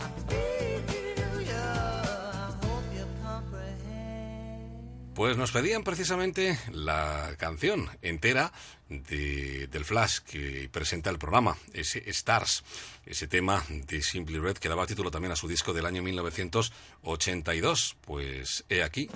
Pues 5.22 5.38
nos 5.38 5.52
pedían 5.52 5.84
precisamente 5.84 6.58
la 6.72 7.36
canción 7.38 7.88
entera 8.02 8.52
de- 8.90 9.68
del 9.68 9.86
Flash 9.86 10.18
que 10.22 10.68
presenta 10.72 11.12
el 11.12 11.20
programa, 11.20 11.56
ese 11.74 12.02
Stars, 12.10 12.64
ese 13.06 13.28
tema 13.28 13.64
de 13.70 14.02
Simply 14.02 14.40
Red 14.40 14.58
que 14.58 14.68
daba 14.68 14.88
título 14.88 15.12
también 15.12 15.32
a 15.32 15.36
su 15.36 15.48
disco 15.48 15.74
del 15.74 15.86
año 15.86 16.02
1982. 16.02 17.98
Pues 18.04 18.64
he 18.68 18.82
aquí. 18.82 19.12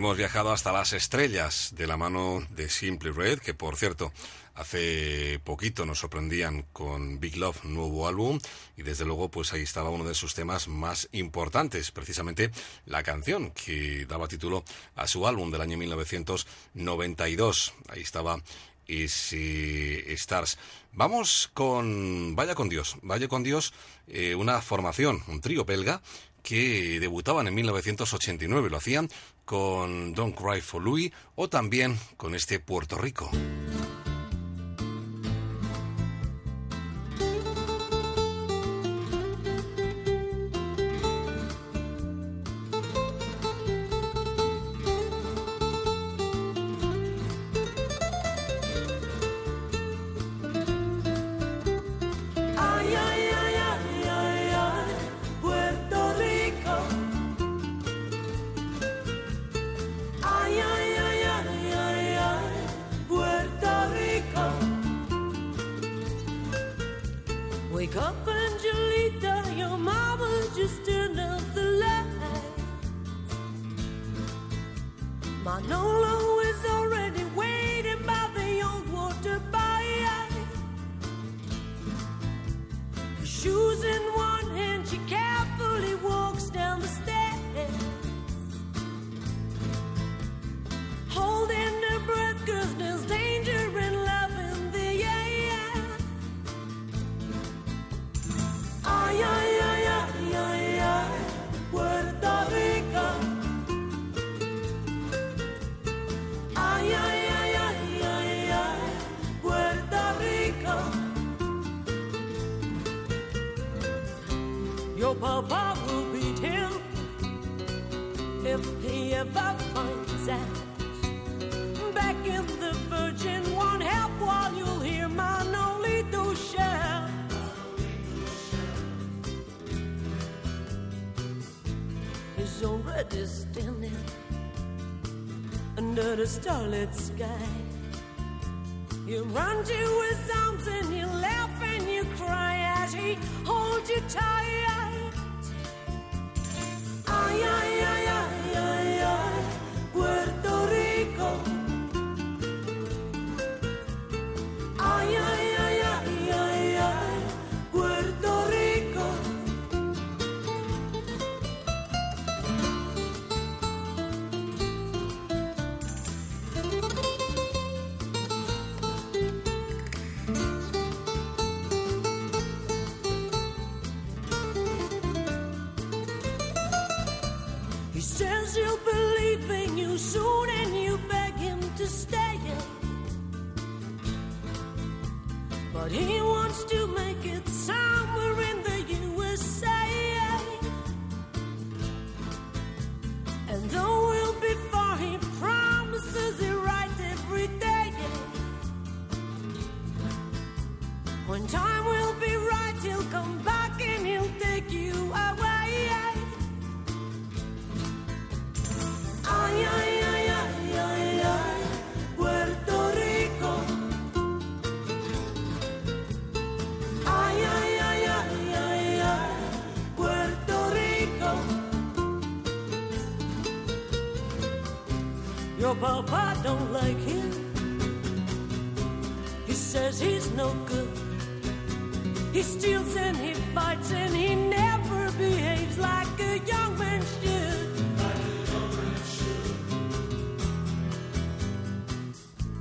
Hemos 0.00 0.16
viajado 0.16 0.50
hasta 0.50 0.72
las 0.72 0.94
estrellas 0.94 1.74
de 1.76 1.86
la 1.86 1.98
mano 1.98 2.42
de 2.48 2.70
Simply 2.70 3.10
Red, 3.10 3.40
que 3.40 3.52
por 3.52 3.76
cierto 3.76 4.14
hace 4.54 5.38
poquito 5.44 5.84
nos 5.84 5.98
sorprendían 5.98 6.62
con 6.72 7.20
Big 7.20 7.36
Love, 7.36 7.64
nuevo 7.64 8.08
álbum, 8.08 8.40
y 8.78 8.82
desde 8.82 9.04
luego 9.04 9.30
pues 9.30 9.52
ahí 9.52 9.60
estaba 9.60 9.90
uno 9.90 10.04
de 10.04 10.14
sus 10.14 10.34
temas 10.34 10.68
más 10.68 11.10
importantes, 11.12 11.90
precisamente 11.90 12.50
la 12.86 13.02
canción 13.02 13.50
que 13.50 14.06
daba 14.06 14.26
título 14.26 14.64
a 14.94 15.06
su 15.06 15.26
álbum 15.26 15.50
del 15.50 15.60
año 15.60 15.76
1992. 15.76 17.74
Ahí 17.90 18.00
estaba 18.00 18.40
Easy 18.86 20.02
Stars. 20.06 20.56
Vamos 20.92 21.50
con 21.52 22.34
Vaya 22.36 22.54
con 22.54 22.70
Dios, 22.70 22.96
Vaya 23.02 23.28
con 23.28 23.42
Dios, 23.42 23.74
eh, 24.06 24.34
una 24.34 24.62
formación, 24.62 25.22
un 25.28 25.42
trío 25.42 25.66
belga 25.66 26.00
que 26.42 26.98
debutaban 27.00 27.46
en 27.46 27.54
1989, 27.54 28.70
lo 28.70 28.76
hacían 28.76 29.08
con 29.50 30.14
Don't 30.14 30.36
Cry 30.36 30.60
for 30.60 30.80
Louis 30.80 31.10
o 31.34 31.48
también 31.48 31.98
con 32.16 32.36
este 32.36 32.60
Puerto 32.60 32.96
Rico. 32.96 33.28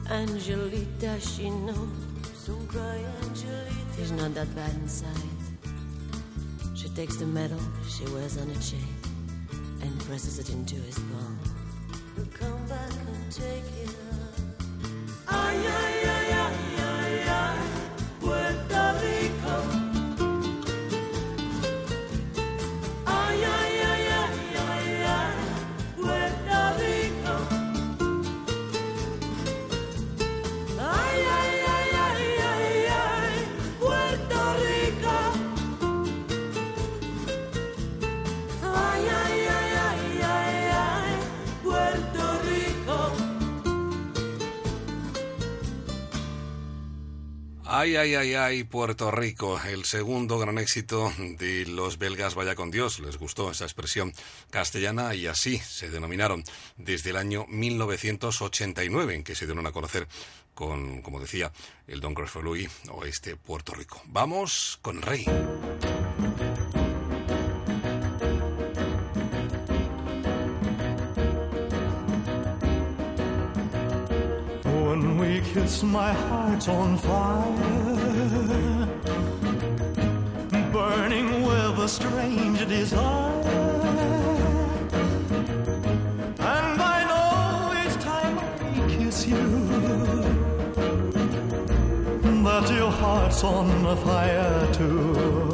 Angelita, 0.10 1.19
she 1.22 1.49
knows. 1.52 1.77
Don't 2.48 2.68
cry, 2.68 3.03
Angelita. 3.22 3.69
He's 3.95 4.11
not 4.11 4.34
that 4.34 4.53
bad 4.56 4.73
inside. 4.73 5.07
She 6.73 6.90
takes 6.90 7.18
the 7.18 7.27
medal 7.27 7.60
she 7.88 8.06
wears 8.06 8.38
on 8.38 8.49
a 8.49 8.56
chain 8.56 8.88
and 9.81 9.99
presses 10.02 10.40
it 10.40 10.49
into 10.49 10.76
his 10.76 10.98
palm. 10.98 11.40
He'll 12.15 12.26
come 12.26 12.65
back 12.68 12.91
and 12.91 13.31
take 13.31 13.69
it 13.84 13.95
ay, 15.27 15.56
ay, 15.68 15.99
Ay, 47.80 47.96
ay, 47.96 48.14
ay, 48.16 48.34
ay, 48.34 48.64
Puerto 48.66 49.10
Rico, 49.10 49.58
el 49.66 49.86
segundo 49.86 50.38
gran 50.38 50.58
éxito 50.58 51.14
de 51.18 51.66
los 51.66 51.98
belgas 51.98 52.36
Vaya 52.36 52.54
con 52.54 52.72
Dios. 52.72 53.00
Les 53.00 53.16
gustó 53.16 53.50
esa 53.52 53.64
expresión 53.64 54.12
castellana 54.50 55.16
y 55.16 55.28
así 55.28 55.60
se 55.60 55.90
denominaron 55.90 56.44
desde 56.76 57.12
el 57.12 57.16
año 57.16 57.46
1989 57.48 59.16
en 59.16 59.24
que 59.24 59.34
se 59.34 59.46
dieron 59.46 59.66
a 59.66 59.72
conocer 59.72 60.10
con, 60.54 61.02
como 61.02 61.22
decía, 61.22 61.54
el 61.88 62.02
Don 62.02 62.16
Louis 62.44 62.70
o 62.92 63.06
este 63.06 63.38
Puerto 63.38 63.74
Rico. 63.74 64.02
Vamos 64.08 64.78
con 64.82 65.02
Rey. 65.02 65.26
Kiss, 75.60 75.84
my 75.84 76.14
heart's 76.14 76.69
on 76.69 76.98
fire, 76.98 78.88
burning 80.72 81.44
with 81.44 81.80
a 81.80 81.88
strange 81.88 82.60
desire. 82.65 83.44
And 86.56 86.81
I 86.95 86.99
know 87.10 87.73
each 87.81 87.98
time 88.02 88.40
I 88.40 88.44
kiss 88.95 89.27
you 89.27 89.48
that 92.45 92.72
your 92.72 92.91
heart's 92.91 93.44
on 93.44 93.98
fire 93.98 94.73
too. 94.73 95.52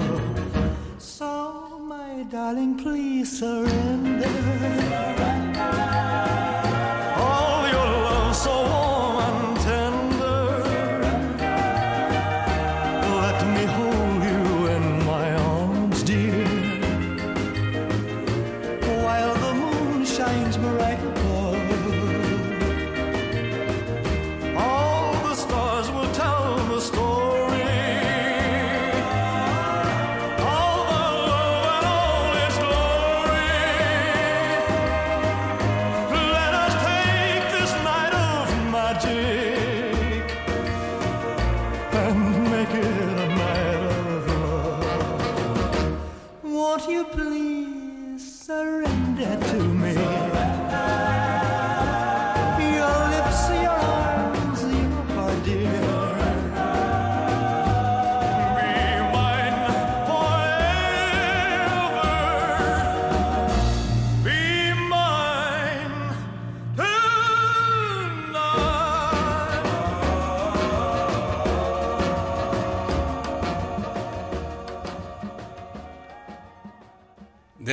So, 0.99 1.79
my 1.79 2.23
darling, 2.29 2.77
please 2.77 3.39
surrender. 3.39 5.14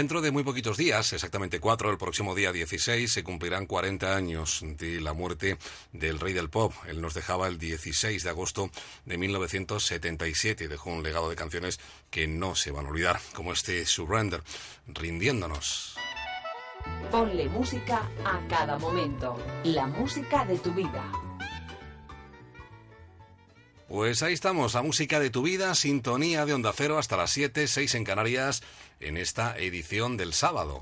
Dentro 0.03 0.21
de 0.21 0.33
muy 0.33 0.43
poquitos 0.43 0.77
días, 0.77 1.13
exactamente 1.13 1.61
cuatro, 1.61 1.89
el 1.89 1.97
próximo 1.97 2.35
día 2.35 2.51
16, 2.51 3.13
se 3.13 3.23
cumplirán 3.23 3.67
40 3.67 4.17
años 4.17 4.65
de 4.65 5.01
la 5.01 5.13
muerte 5.13 5.59
del 5.93 6.19
rey 6.19 6.33
del 6.33 6.51
pop. 6.51 6.73
Él 6.89 7.01
nos 7.01 7.15
dejaba 7.15 7.47
el 7.47 7.57
16 7.57 8.25
de 8.25 8.29
agosto 8.29 8.69
de 9.05 9.17
1977 9.17 10.65
y 10.65 10.67
dejó 10.67 10.91
un 10.91 11.05
legado 11.05 11.31
de 11.31 11.37
canciones 11.37 11.79
que 12.11 12.27
no 12.27 12.57
se 12.57 12.73
van 12.73 12.87
a 12.87 12.89
olvidar, 12.89 13.21
como 13.33 13.53
este 13.53 13.87
Surrender, 13.87 14.43
rindiéndonos. 14.89 15.95
Ponle 17.13 17.49
música 17.49 18.11
a 18.25 18.45
cada 18.49 18.81
momento. 18.81 19.39
La 19.63 19.87
música 19.87 20.45
de 20.45 20.59
tu 20.59 20.73
vida. 20.73 21.13
Pues 23.93 24.23
ahí 24.23 24.33
estamos, 24.33 24.73
la 24.73 24.81
música 24.81 25.21
de 25.21 25.29
tu 25.29 25.43
vida, 25.43 25.75
sintonía 25.75 26.47
de 26.47 26.55
Onda 26.55 26.73
Cero 26.75 26.97
hasta 26.97 27.19
las 27.19 27.31
7, 27.31 27.69
6 27.69 27.95
en 27.97 28.05
Canarias, 28.05 28.63
en 29.03 29.17
esta 29.17 29.57
edición 29.59 30.17
del 30.17 30.33
sábado. 30.33 30.81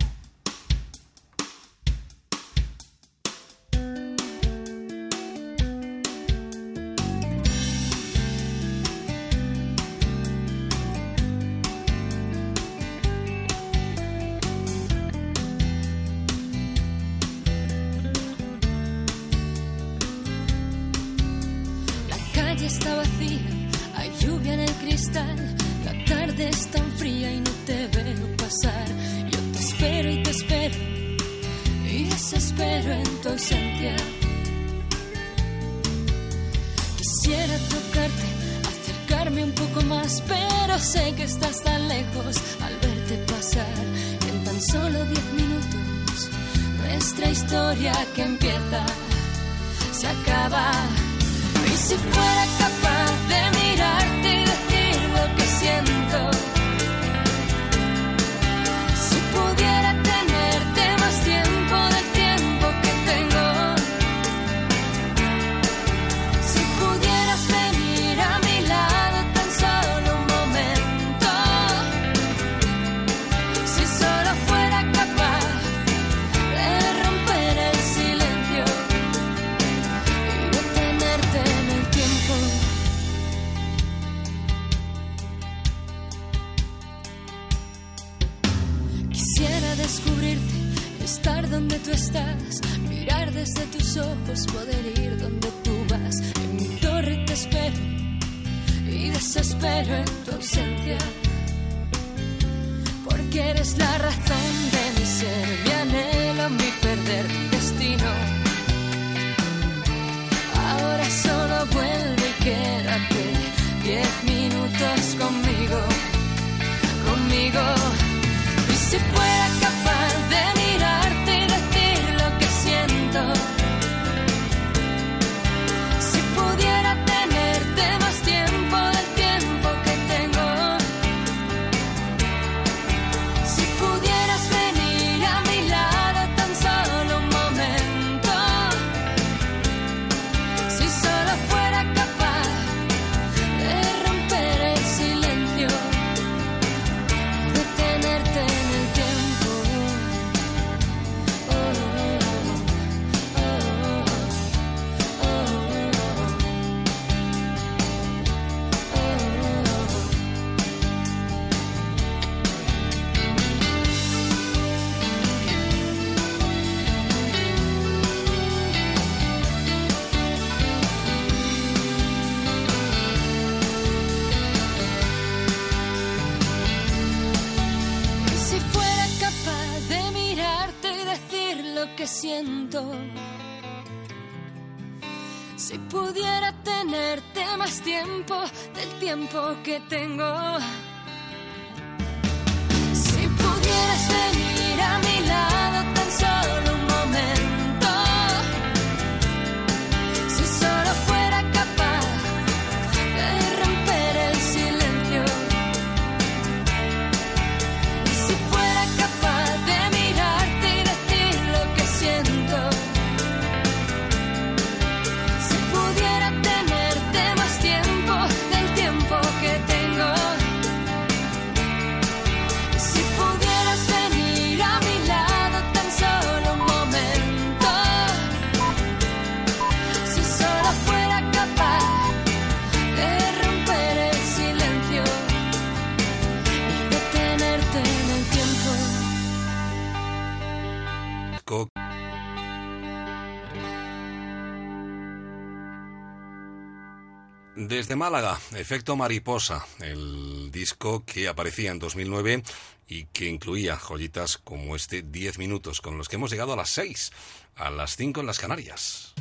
Efecto 248.71 248.95
Mariposa, 248.95 249.67
el 249.81 250.53
disco 250.53 251.05
que 251.05 251.27
aparecía 251.27 251.73
en 251.73 251.81
2009 251.81 252.45
y 252.87 253.07
que 253.07 253.29
incluía 253.29 253.77
joyitas 253.77 254.39
como 254.39 254.77
este 254.77 255.03
10 255.03 255.39
minutos, 255.41 255.81
con 255.81 255.99
los 255.99 256.09
que 256.09 256.15
hemos 256.15 256.31
llegado 256.31 256.53
a 256.53 256.57
las 256.57 256.71
6, 256.71 257.11
a 257.57 257.71
las 257.71 257.97
5 257.97 258.21
en 258.21 258.27
las 258.27 258.39
Canarias. 258.39 259.13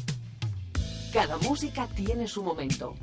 Cada 1.12 1.40
música 1.40 1.88
tiene 1.96 2.28
su 2.28 2.44
momento. 2.44 2.94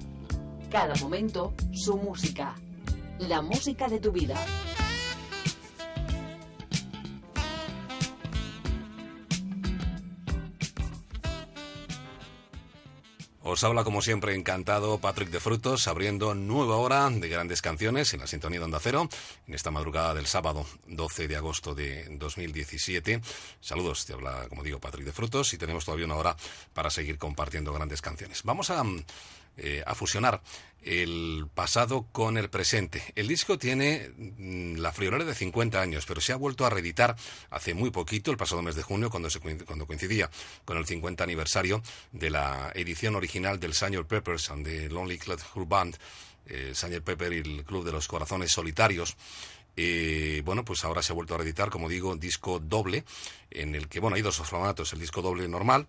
Cada 0.71 0.95
momento 0.95 1.53
su 1.73 1.97
música. 1.97 2.55
La 3.19 3.43
música 3.43 3.89
de 3.89 3.99
tu 3.99 4.13
vida. 4.13 4.37
Os 13.49 13.63
habla 13.63 13.85
como 13.85 14.03
siempre 14.03 14.35
encantado 14.35 14.99
Patrick 14.99 15.31
de 15.31 15.39
Frutos, 15.39 15.87
abriendo 15.87 16.35
nueva 16.35 16.79
hora 16.79 17.09
de 17.09 17.29
grandes 17.29 17.63
canciones 17.63 18.13
en 18.13 18.19
la 18.19 18.27
sintonía 18.27 18.59
de 18.59 18.65
Onda 18.65 18.81
Cero, 18.83 19.09
en 19.47 19.55
esta 19.55 19.71
madrugada 19.71 20.15
del 20.15 20.27
sábado 20.27 20.67
12 20.89 21.29
de 21.29 21.37
agosto 21.37 21.73
de 21.73 22.09
2017. 22.11 23.21
Saludos, 23.61 24.05
te 24.05 24.15
habla 24.15 24.49
como 24.49 24.65
digo 24.65 24.81
Patrick 24.81 25.07
de 25.07 25.13
Frutos 25.13 25.55
y 25.55 25.59
tenemos 25.59 25.85
todavía 25.85 26.07
una 26.07 26.17
hora 26.17 26.37
para 26.75 26.91
seguir 26.91 27.19
compartiendo 27.19 27.73
grandes 27.73 28.03
canciones. 28.03 28.43
Vamos 28.43 28.71
a, 28.71 28.83
mm, 28.83 29.05
eh, 29.57 29.83
a 29.87 29.95
fusionar 29.95 30.43
el 30.87 31.49
pasado 31.53 32.07
con 32.13 32.39
el 32.39 32.49
presente. 32.49 33.03
El 33.17 33.27
disco 33.27 33.59
tiene 33.59 34.11
mm, 34.17 34.77
la 34.77 34.93
friolera 34.93 35.25
de 35.25 35.35
50 35.35 35.81
años, 35.81 36.07
pero 36.07 36.21
se 36.21 36.33
ha 36.33 36.37
vuelto 36.37 36.65
a 36.65 36.71
reeditar 36.71 37.17
hace 37.51 37.75
muy 37.75 37.91
poquito, 37.91 38.31
el 38.31 38.37
pasado 38.37 38.63
mes 38.63 38.77
de 38.77 38.83
junio, 38.83 39.11
cuando, 39.11 39.29
se, 39.29 39.41
cuando 39.41 39.87
coincidía 39.87 40.31
con 40.65 40.79
el 40.79 40.87
50 40.87 41.25
aniversario 41.25 41.83
de 42.13 42.31
la 42.31 42.71
edición 42.75 43.17
original 43.17 43.59
del 43.59 43.75
Sgt. 43.75 44.07
Peppers 44.07 44.51
and 44.51 44.65
the 44.65 44.89
Lonely 44.89 45.19
Cloud 45.19 45.41
Band, 45.67 45.97
eh, 46.47 46.73
Sgt. 46.73 47.01
Pepper 47.01 47.33
y 47.33 47.39
el 47.39 47.65
Club 47.65 47.85
de 47.85 47.93
los 47.93 48.07
Corazones 48.07 48.53
Solitarios. 48.53 49.17
Eh, 49.77 50.41
bueno, 50.45 50.65
pues 50.65 50.85
ahora 50.85 51.03
se 51.03 51.13
ha 51.13 51.15
vuelto 51.15 51.35
a 51.35 51.39
reeditar, 51.39 51.69
como 51.69 51.89
digo, 51.89 52.15
disco 52.17 52.61
doble, 52.61 53.05
en 53.51 53.75
el 53.75 53.89
que, 53.89 54.01
bueno, 54.01 54.17
hay 54.17 54.23
dos 54.23 54.37
formatos, 54.37 54.93
el 54.93 55.01
disco 55.01 55.21
doble 55.21 55.49
normal 55.49 55.87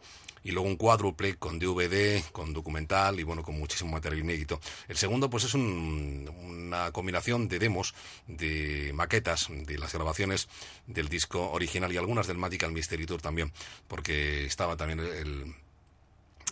y 0.48 0.52
luego 0.52 0.70
un 0.70 0.78
cuádruple 0.78 1.36
con 1.36 1.60
DVD, 1.60 2.24
con 2.32 2.54
documental 2.54 3.20
y, 3.20 3.24
bueno, 3.24 3.44
con 3.44 3.60
muchísimo 3.60 3.92
material 3.92 4.22
inédito. 4.22 4.62
El 4.88 4.96
segundo, 4.96 5.30
pues 5.30 5.44
es 5.44 5.54
un- 5.54 6.30
una 6.42 6.92
combinación 6.94 7.50
de 7.50 7.60
demos, 7.60 7.94
de 8.28 8.92
maquetas, 8.94 9.48
de 9.50 9.78
las 9.78 9.94
grabaciones 9.94 10.48
del 10.86 11.10
disco 11.10 11.52
original 11.52 11.92
y 11.92 11.98
algunas 11.98 12.28
del 12.28 12.38
Magical 12.38 12.72
Mystery 12.72 13.06
Tour 13.06 13.22
también, 13.22 13.52
porque 13.90 14.46
estaba 14.46 14.78
también 14.78 15.00
el 15.02 15.54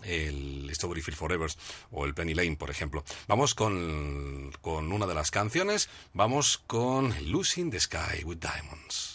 el 0.03 0.69
Strawberry 0.75 1.01
Forever 1.01 1.49
o 1.91 2.05
el 2.05 2.13
Penny 2.13 2.33
Lane, 2.35 2.57
por 2.57 2.69
ejemplo. 2.69 3.03
Vamos 3.27 3.55
con, 3.55 4.51
con 4.61 4.91
una 4.91 5.07
de 5.07 5.15
las 5.15 5.31
canciones, 5.31 5.89
vamos 6.13 6.59
con 6.67 7.13
Losing 7.31 7.71
the 7.71 7.79
Sky 7.79 8.23
with 8.23 8.37
Diamonds. 8.37 9.14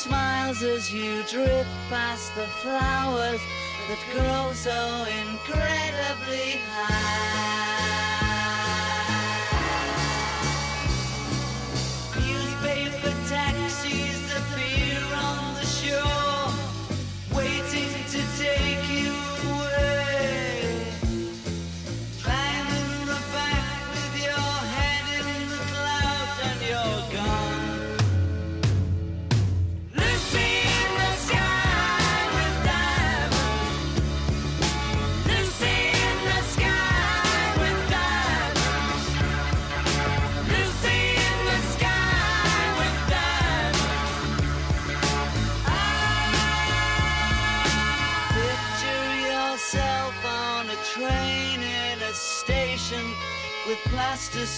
Smiles 0.00 0.62
as 0.62 0.90
you 0.90 1.22
drift 1.24 1.68
past 1.90 2.34
the 2.34 2.46
flowers 2.62 3.40
that 3.86 4.00
grow 4.14 4.50
so 4.54 5.04
incredibly 5.04 6.58
high. 6.72 7.59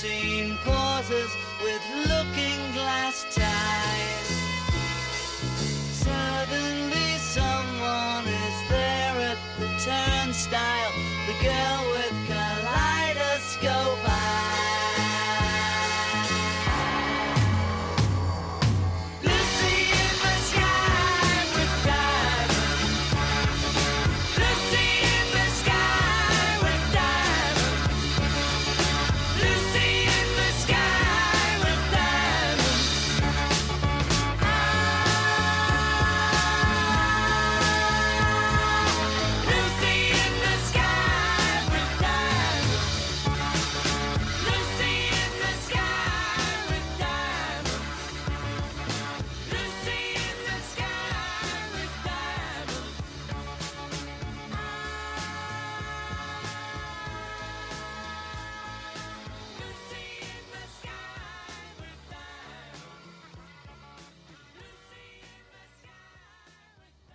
see. 0.03 0.31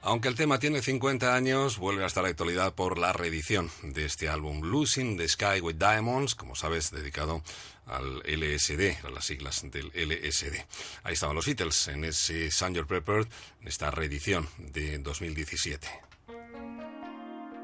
Aunque 0.08 0.30
el 0.30 0.36
tema 0.36 0.58
tiene 0.58 0.82
50 0.82 1.36
años, 1.36 1.80
vuelve 1.80 2.06
hasta 2.06 2.22
la 2.22 2.30
actualidad 2.30 2.74
por 2.74 2.98
la 2.98 3.12
reedición 3.12 3.70
de 3.84 4.06
este 4.06 4.30
álbum 4.30 4.62
Losing 4.62 5.18
the 5.18 5.28
Sky 5.28 5.60
with 5.62 5.76
Diamonds, 5.76 6.34
como 6.34 6.56
sabes, 6.56 6.92
dedicado 6.92 7.42
al 7.86 8.20
LSD, 8.20 9.06
a 9.06 9.10
las 9.10 9.26
siglas 9.26 9.70
del 9.70 9.88
LSD. 9.88 10.64
Ahí 11.04 11.12
estaban 11.12 11.36
los 11.36 11.46
Beatles 11.46 11.90
en 11.90 12.06
ese 12.06 12.50
Sgt. 12.50 12.88
Pepper, 12.88 13.28
en 13.60 13.68
esta 13.68 13.92
reedición 13.92 14.48
de 14.58 14.98
2017. 15.00 15.90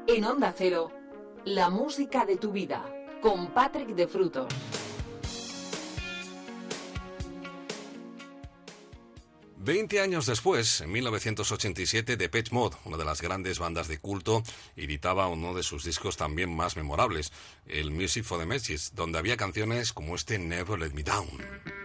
En 0.08 0.24
Onda 0.26 0.54
Cero, 0.54 0.92
la 1.46 1.70
música 1.70 2.26
de 2.26 2.36
tu 2.36 2.52
vida, 2.52 2.84
con 3.22 3.54
Patrick 3.54 3.94
de 3.94 4.06
Frutos. 4.06 4.52
Veinte 9.64 10.00
años 10.00 10.26
después, 10.26 10.82
en 10.82 10.92
1987, 10.92 12.18
Depeche 12.18 12.54
Mode, 12.54 12.76
una 12.84 12.98
de 12.98 13.06
las 13.06 13.22
grandes 13.22 13.58
bandas 13.58 13.88
de 13.88 13.96
culto, 13.96 14.42
editaba 14.76 15.26
uno 15.28 15.54
de 15.54 15.62
sus 15.62 15.84
discos 15.84 16.18
también 16.18 16.54
más 16.54 16.76
memorables, 16.76 17.32
el 17.66 17.90
Music 17.90 18.24
for 18.24 18.38
the 18.38 18.44
Messages, 18.44 18.92
donde 18.94 19.18
había 19.18 19.38
canciones 19.38 19.94
como 19.94 20.16
este 20.16 20.38
Never 20.38 20.78
Let 20.78 20.90
Me 20.90 21.02
Down. 21.02 21.83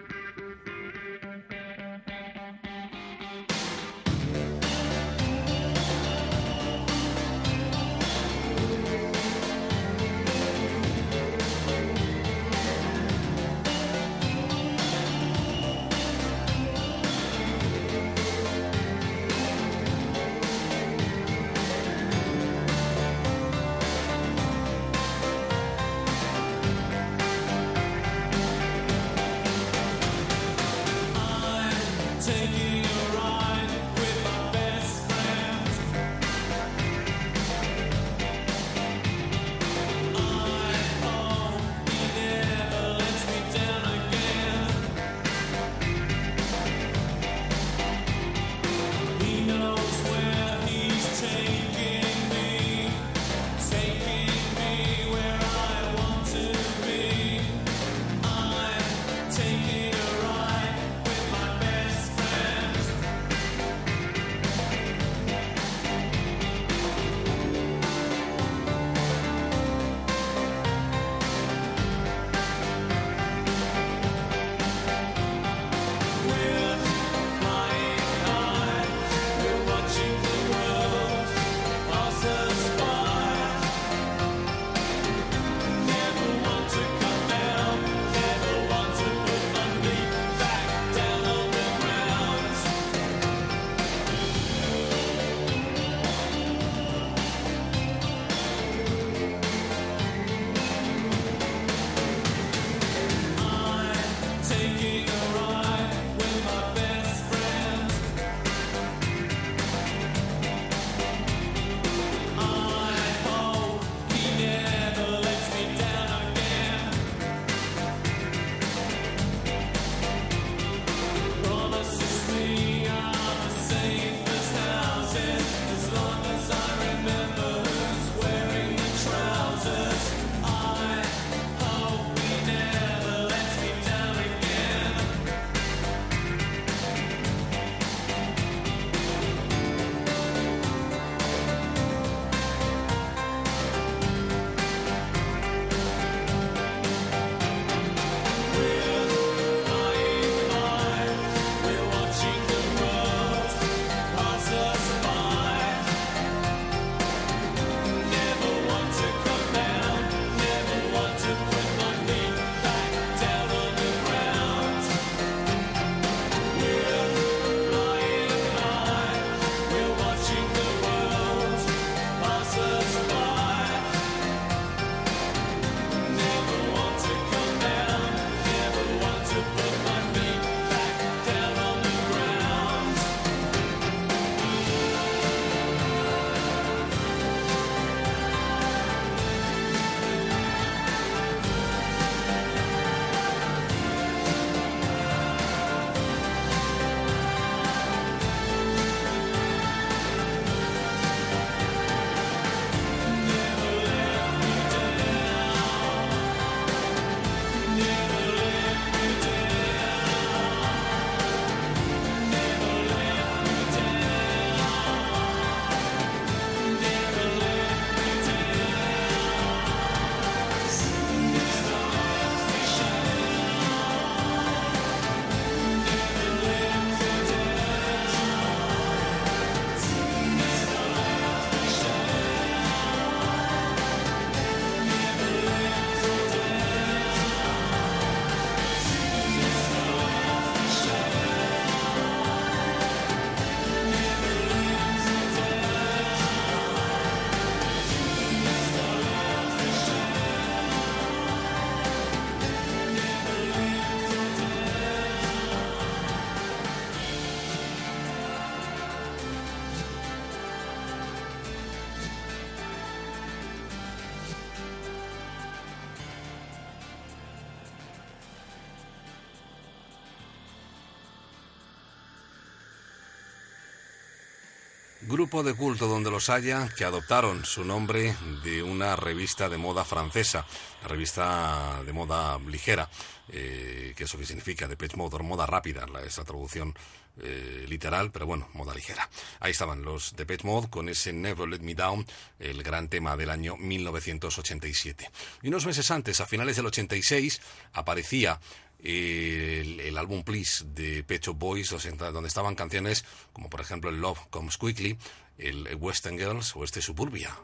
Grupo 275.19 275.43
de 275.43 275.53
culto 275.53 275.89
donde 275.89 276.09
los 276.09 276.29
haya 276.29 276.69
que 276.77 276.85
adoptaron 276.85 277.43
su 277.43 277.65
nombre 277.65 278.15
de 278.41 278.63
una 278.63 278.95
revista 278.95 279.49
de 279.49 279.57
moda 279.57 279.83
francesa, 279.83 280.45
la 280.81 280.87
revista 280.87 281.83
de 281.85 281.91
moda 281.91 282.39
ligera, 282.39 282.89
eh, 283.27 283.93
que 283.97 284.05
eso 284.05 284.17
que 284.17 284.25
significa 284.25 284.65
de 284.65 284.77
Page 284.77 284.95
Mode, 284.95 285.21
moda 285.21 285.45
rápida, 285.45 285.85
la, 285.87 286.03
esa 286.03 286.23
traducción 286.23 286.73
eh, 287.21 287.65
literal, 287.67 288.11
pero 288.11 288.27
bueno, 288.27 288.47
moda 288.53 288.73
ligera. 288.73 289.09
Ahí 289.41 289.51
estaban 289.51 289.83
los 289.83 290.15
de 290.15 290.25
Page 290.25 290.47
Mode 290.47 290.69
con 290.69 290.87
ese 290.87 291.11
Never 291.11 291.49
Let 291.49 291.59
Me 291.59 291.75
Down, 291.75 292.05
el 292.39 292.63
gran 292.63 292.87
tema 292.87 293.17
del 293.17 293.29
año 293.29 293.57
1987. 293.57 295.11
Y 295.41 295.49
unos 295.49 295.65
meses 295.65 295.91
antes, 295.91 296.21
a 296.21 296.27
finales 296.27 296.55
del 296.55 296.67
86, 296.67 297.41
aparecía 297.73 298.39
el, 298.83 299.79
el 299.79 299.97
álbum 299.97 300.23
Please 300.23 300.65
de 300.73 301.03
Pecho 301.03 301.33
Boys, 301.33 301.69
donde 301.69 302.27
estaban 302.27 302.55
canciones 302.55 303.05
como 303.33 303.49
por 303.49 303.61
ejemplo 303.61 303.91
Love 303.91 304.27
Comes 304.29 304.57
Quickly, 304.57 304.97
el 305.37 305.75
Western 305.75 306.17
Girls 306.17 306.55
o 306.55 306.63
este 306.63 306.81
Suburbia. 306.81 307.35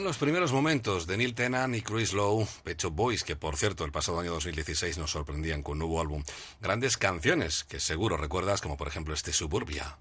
Eran 0.00 0.08
los 0.08 0.16
primeros 0.16 0.50
momentos 0.50 1.06
de 1.06 1.18
Neil 1.18 1.34
Tennant 1.34 1.76
y 1.76 1.82
Chris 1.82 2.14
Lowe, 2.14 2.48
Pecho 2.64 2.90
Boys, 2.90 3.22
que 3.22 3.36
por 3.36 3.58
cierto 3.58 3.84
el 3.84 3.92
pasado 3.92 4.18
año 4.18 4.32
2016 4.32 4.96
nos 4.96 5.10
sorprendían 5.10 5.62
con 5.62 5.72
un 5.74 5.80
nuevo 5.80 6.00
álbum. 6.00 6.24
Grandes 6.58 6.96
canciones 6.96 7.64
que 7.64 7.80
seguro 7.80 8.16
recuerdas, 8.16 8.62
como 8.62 8.78
por 8.78 8.88
ejemplo 8.88 9.12
este 9.12 9.34
Suburbia. 9.34 9.98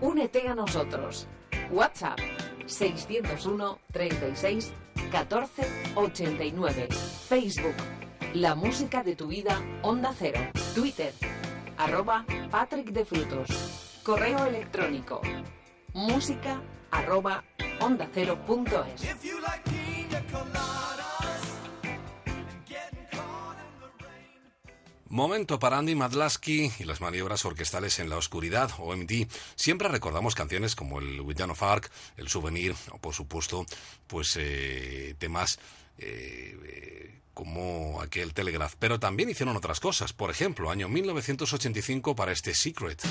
Únete 0.00 0.48
a 0.48 0.54
nosotros. 0.54 1.26
WhatsApp 1.70 2.18
601 2.64 3.78
36 3.92 4.72
14 5.10 5.62
89. 5.94 6.88
Facebook 7.28 7.76
La 8.32 8.54
música 8.54 9.02
de 9.02 9.16
tu 9.16 9.26
vida 9.26 9.60
Onda 9.82 10.14
Cero. 10.18 10.40
Twitter 10.74 11.12
arroba 11.76 12.24
Patrick 12.50 12.86
de 12.86 13.04
Frutos. 13.04 13.50
Correo 14.02 14.46
electrónico 14.46 15.20
música 15.94 16.62
arroba 16.90 17.44
OndaCero.es. 17.82 19.02
Momento 25.08 25.58
para 25.58 25.78
Andy 25.78 25.94
Madlasky 25.96 26.72
y 26.78 26.84
las 26.84 27.00
maniobras 27.00 27.44
orquestales 27.44 27.98
en 27.98 28.08
la 28.08 28.16
oscuridad, 28.16 28.70
OMD. 28.78 29.26
Siempre 29.56 29.88
recordamos 29.88 30.34
canciones 30.34 30.76
como 30.76 31.00
el 31.00 31.20
Withan 31.20 31.50
of 31.50 31.62
Arc, 31.62 31.90
el 32.16 32.28
Souvenir, 32.28 32.74
o 32.92 32.98
por 32.98 33.14
supuesto, 33.14 33.66
pues 34.06 34.38
eh, 34.40 35.16
temas 35.18 35.58
eh, 35.98 37.20
como 37.34 38.00
aquel 38.00 38.32
Telegraph. 38.32 38.76
Pero 38.78 39.00
también 39.00 39.28
hicieron 39.28 39.56
otras 39.56 39.80
cosas, 39.80 40.12
por 40.12 40.30
ejemplo, 40.30 40.70
año 40.70 40.88
1985 40.88 42.14
para 42.14 42.30
este 42.30 42.54
Secret. 42.54 43.02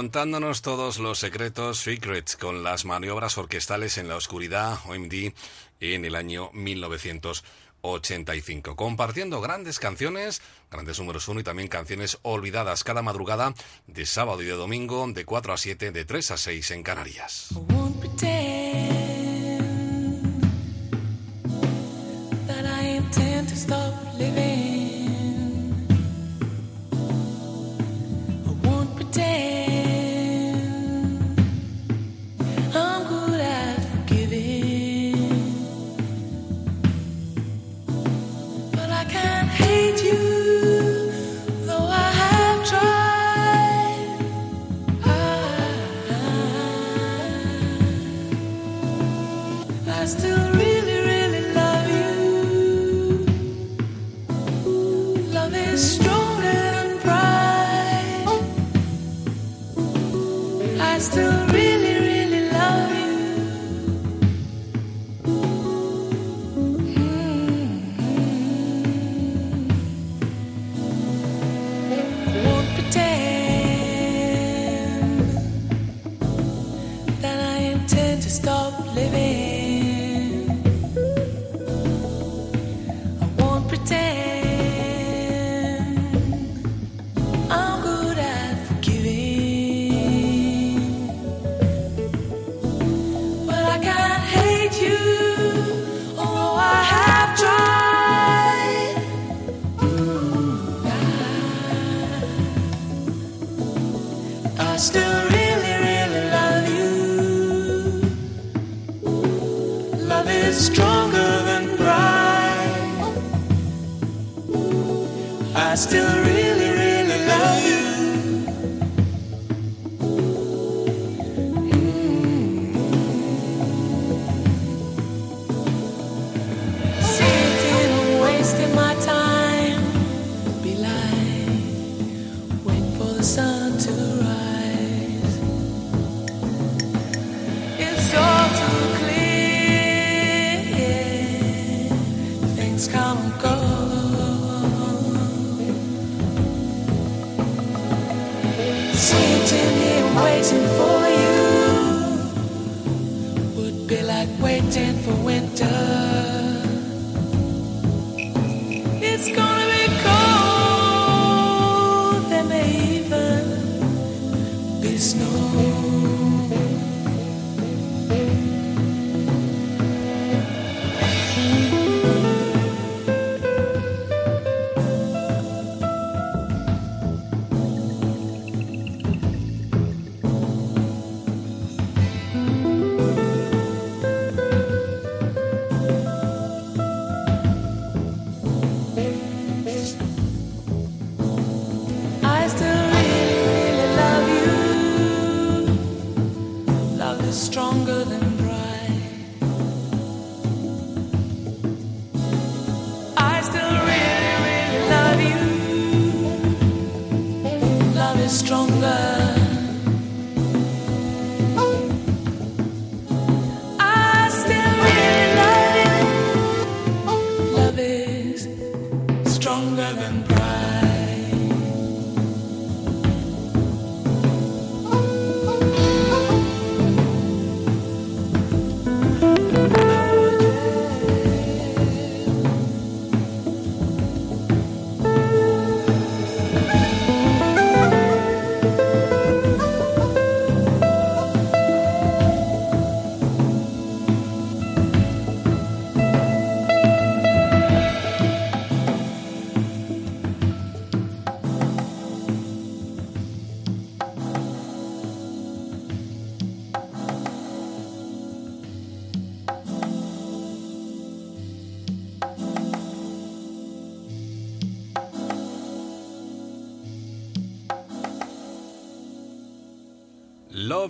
contándonos 0.00 0.62
todos 0.62 0.98
los 0.98 1.18
secretos 1.18 1.80
secrets 1.80 2.34
con 2.34 2.62
las 2.62 2.86
maniobras 2.86 3.36
orquestales 3.36 3.98
en 3.98 4.08
la 4.08 4.16
oscuridad 4.16 4.78
OMD 4.88 5.34
en 5.80 6.06
el 6.06 6.14
año 6.14 6.48
1985, 6.54 8.76
compartiendo 8.76 9.42
grandes 9.42 9.78
canciones, 9.78 10.40
grandes 10.70 10.98
números 10.98 11.28
uno 11.28 11.40
y 11.40 11.44
también 11.44 11.68
canciones 11.68 12.18
olvidadas 12.22 12.82
cada 12.82 13.02
madrugada 13.02 13.52
de 13.88 14.06
sábado 14.06 14.40
y 14.40 14.46
de 14.46 14.52
domingo 14.52 15.06
de 15.06 15.26
4 15.26 15.52
a 15.52 15.58
7, 15.58 15.92
de 15.92 16.04
3 16.06 16.30
a 16.30 16.38
6 16.38 16.70
en 16.70 16.82
Canarias. 16.82 17.48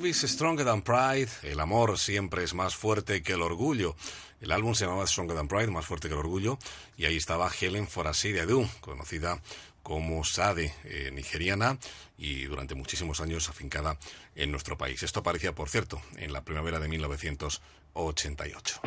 Love 0.00 0.14
stronger 0.14 0.64
than 0.64 0.80
pride. 0.80 1.28
El 1.42 1.60
amor 1.60 1.98
siempre 1.98 2.42
es 2.42 2.54
más 2.54 2.74
fuerte 2.74 3.22
que 3.22 3.34
el 3.34 3.42
orgullo. 3.42 3.94
El 4.40 4.50
álbum 4.50 4.74
se 4.74 4.86
llamaba 4.86 5.06
Stronger 5.06 5.36
Than 5.36 5.46
Pride, 5.46 5.66
más 5.66 5.84
fuerte 5.84 6.08
que 6.08 6.14
el 6.14 6.20
orgullo, 6.20 6.58
y 6.96 7.04
ahí 7.04 7.18
estaba 7.18 7.50
Helen 7.52 7.86
Forasí 7.86 8.32
de 8.32 8.66
conocida 8.80 9.42
como 9.82 10.24
Sade, 10.24 10.72
eh, 10.84 11.10
nigeriana, 11.12 11.76
y 12.16 12.44
durante 12.44 12.74
muchísimos 12.74 13.20
años 13.20 13.50
afincada 13.50 13.98
en 14.34 14.50
nuestro 14.50 14.78
país. 14.78 15.02
Esto 15.02 15.20
aparecía, 15.20 15.54
por 15.54 15.68
cierto, 15.68 16.00
en 16.16 16.32
la 16.32 16.42
primavera 16.44 16.80
de 16.80 16.88
1988. 16.88 18.80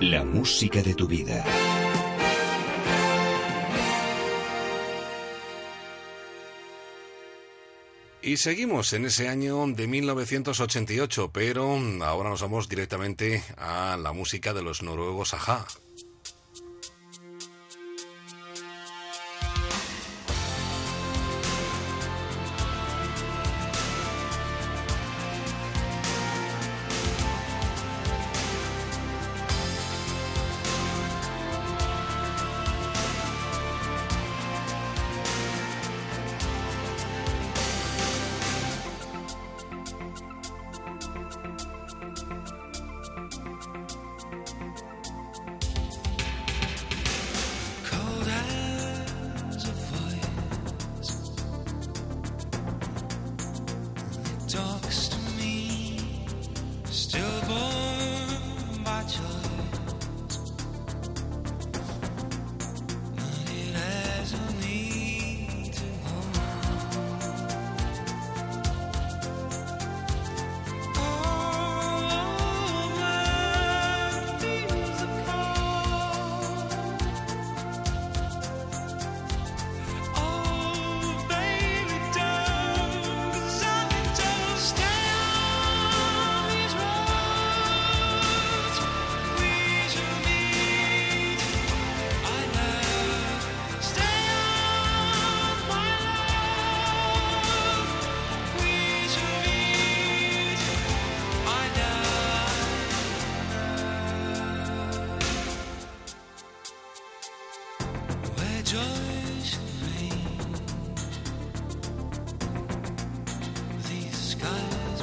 La 0.00 0.24
música 0.24 0.82
de 0.82 0.94
tu 0.94 1.06
vida. 1.06 1.44
Y 8.20 8.36
seguimos 8.36 8.92
en 8.92 9.04
ese 9.04 9.28
año 9.28 9.64
de 9.68 9.86
1988, 9.86 11.30
pero 11.32 11.78
ahora 12.02 12.30
nos 12.30 12.42
vamos 12.42 12.68
directamente 12.68 13.42
a 13.56 13.96
la 13.96 14.12
música 14.12 14.52
de 14.52 14.62
los 14.62 14.82
noruegos 14.82 15.34
Aja. 15.34 15.66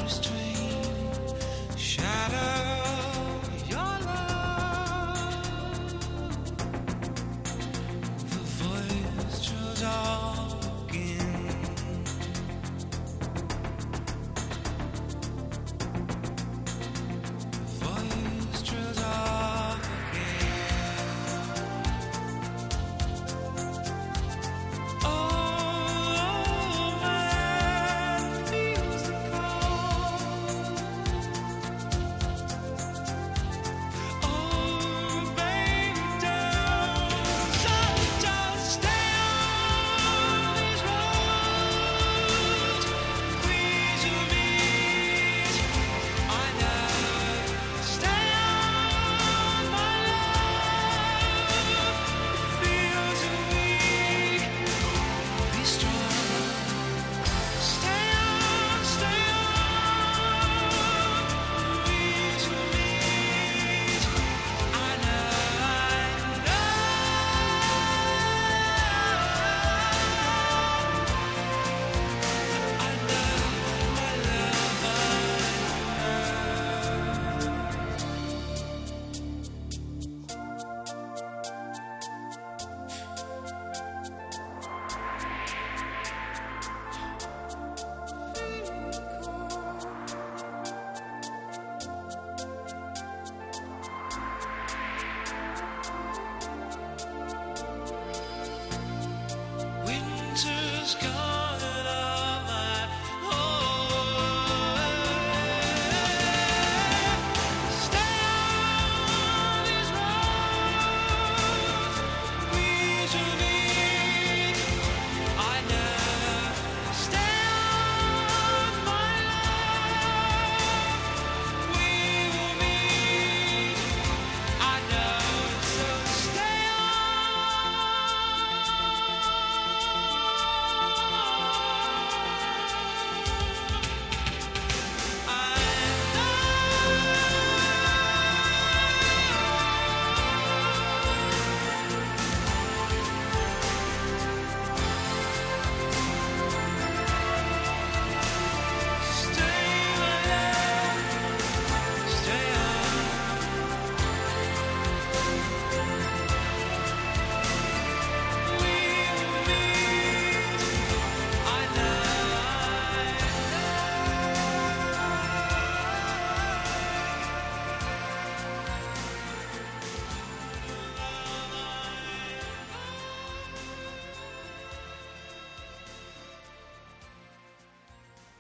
Restrain, 0.06 0.45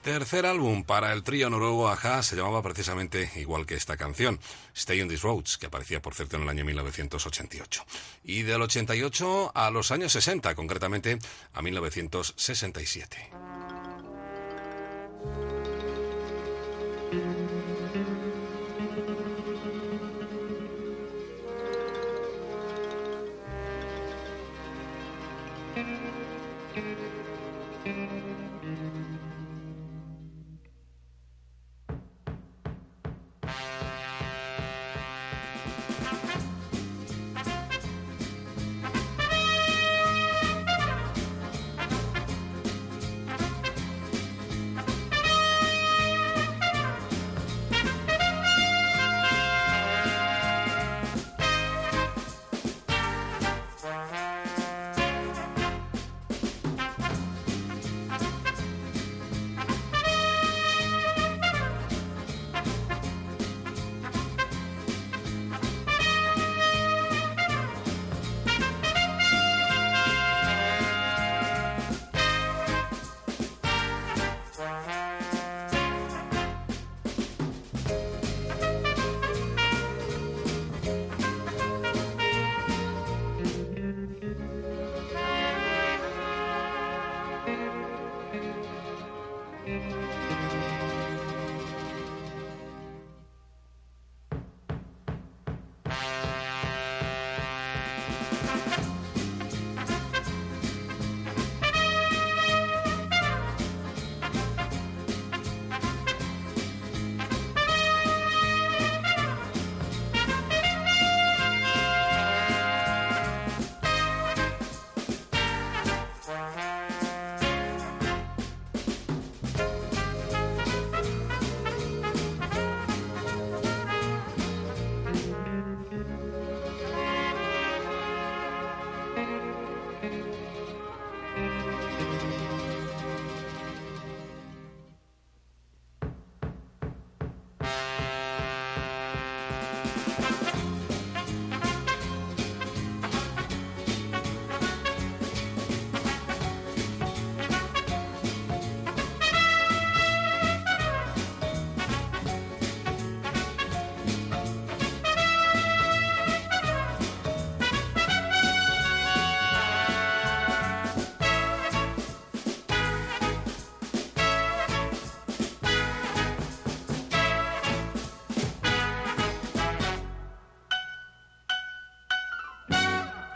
Tercer 0.05 0.45
álbum 0.45 0.83
para 0.83 1.11
el 1.13 1.23
trío 1.23 1.49
noruego 1.49 1.89
Aja 1.89 2.21
se 2.21 2.35
llamaba 2.35 2.61
precisamente 2.61 3.31
igual 3.37 3.65
que 3.65 3.73
esta 3.73 3.97
canción, 3.97 4.39
Stay 4.75 5.01
on 5.01 5.09
These 5.09 5.23
Roads, 5.23 5.57
que 5.57 5.65
aparecía 5.65 5.99
por 5.99 6.13
cierto 6.13 6.35
en 6.35 6.43
el 6.43 6.49
año 6.49 6.63
1988. 6.63 7.83
Y 8.23 8.43
del 8.43 8.61
88 8.61 9.51
a 9.55 9.71
los 9.71 9.89
años 9.89 10.11
60, 10.11 10.53
concretamente 10.53 11.17
a 11.55 11.63
1967. 11.63 13.24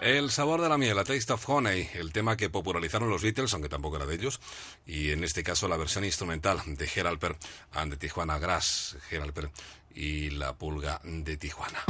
El 0.09 0.31
sabor 0.31 0.59
de 0.59 0.69
la 0.69 0.79
miel, 0.79 0.97
A 0.97 1.03
Taste 1.03 1.33
of 1.33 1.47
Honey, 1.47 1.88
el 1.93 2.11
tema 2.11 2.35
que 2.35 2.49
popularizaron 2.49 3.11
los 3.11 3.21
Beatles, 3.21 3.53
aunque 3.53 3.69
tampoco 3.69 3.97
era 3.97 4.07
de 4.07 4.15
ellos, 4.15 4.41
y 4.88 5.11
en 5.11 5.23
este 5.23 5.43
caso 5.43 5.67
la 5.67 5.77
versión 5.77 6.03
instrumental 6.03 6.59
de 6.65 6.88
Geralper 6.88 7.35
and 7.73 7.91
de 7.91 7.97
Tijuana 7.97 8.39
Grass, 8.39 8.97
Geralper 9.07 9.51
y 9.93 10.31
la 10.31 10.53
pulga 10.53 10.99
de 11.03 11.38
Tijuana. 11.38 11.83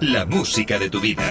La 0.00 0.24
música 0.24 0.78
de 0.78 0.88
tu 0.88 0.98
vida. 0.98 1.30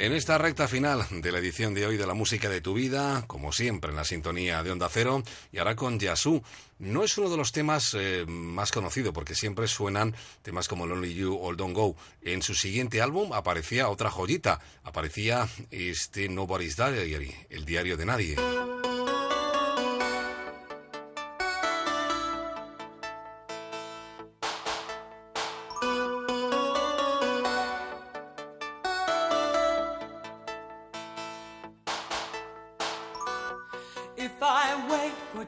En 0.00 0.12
esta 0.12 0.38
recta 0.38 0.68
final 0.68 1.04
de 1.10 1.32
la 1.32 1.38
edición 1.38 1.74
de 1.74 1.84
hoy 1.84 1.96
de 1.96 2.06
la 2.06 2.14
música 2.14 2.48
de 2.48 2.60
tu 2.60 2.72
vida, 2.72 3.24
como 3.26 3.52
siempre 3.52 3.90
en 3.90 3.96
la 3.96 4.04
sintonía 4.04 4.62
de 4.62 4.70
Onda 4.70 4.88
Cero, 4.88 5.24
y 5.50 5.58
ahora 5.58 5.74
con 5.74 5.98
Yasu. 5.98 6.40
No 6.78 7.02
es 7.02 7.18
uno 7.18 7.28
de 7.28 7.36
los 7.36 7.50
temas 7.50 7.96
eh, 7.98 8.24
más 8.28 8.70
conocidos, 8.70 9.12
porque 9.12 9.34
siempre 9.34 9.66
suenan 9.66 10.14
temas 10.42 10.68
como 10.68 10.86
Lonely 10.86 11.14
You 11.14 11.36
o 11.36 11.52
Don't 11.56 11.74
Go. 11.74 11.96
En 12.22 12.42
su 12.42 12.54
siguiente 12.54 13.02
álbum 13.02 13.32
aparecía 13.32 13.88
otra 13.88 14.08
joyita, 14.08 14.60
aparecía 14.84 15.48
este 15.72 16.28
Nobody's 16.28 16.76
Diary, 16.76 17.34
el 17.50 17.64
diario 17.64 17.96
de 17.96 18.06
nadie. 18.06 18.36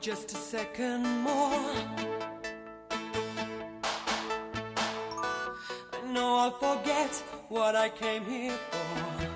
Just 0.00 0.32
a 0.32 0.36
second 0.36 1.02
more, 1.20 1.74
I 5.92 6.12
know 6.12 6.36
I'll 6.36 6.52
forget 6.52 7.10
what 7.50 7.76
I 7.76 7.90
came 7.90 8.24
here 8.24 8.56
for. 8.70 9.29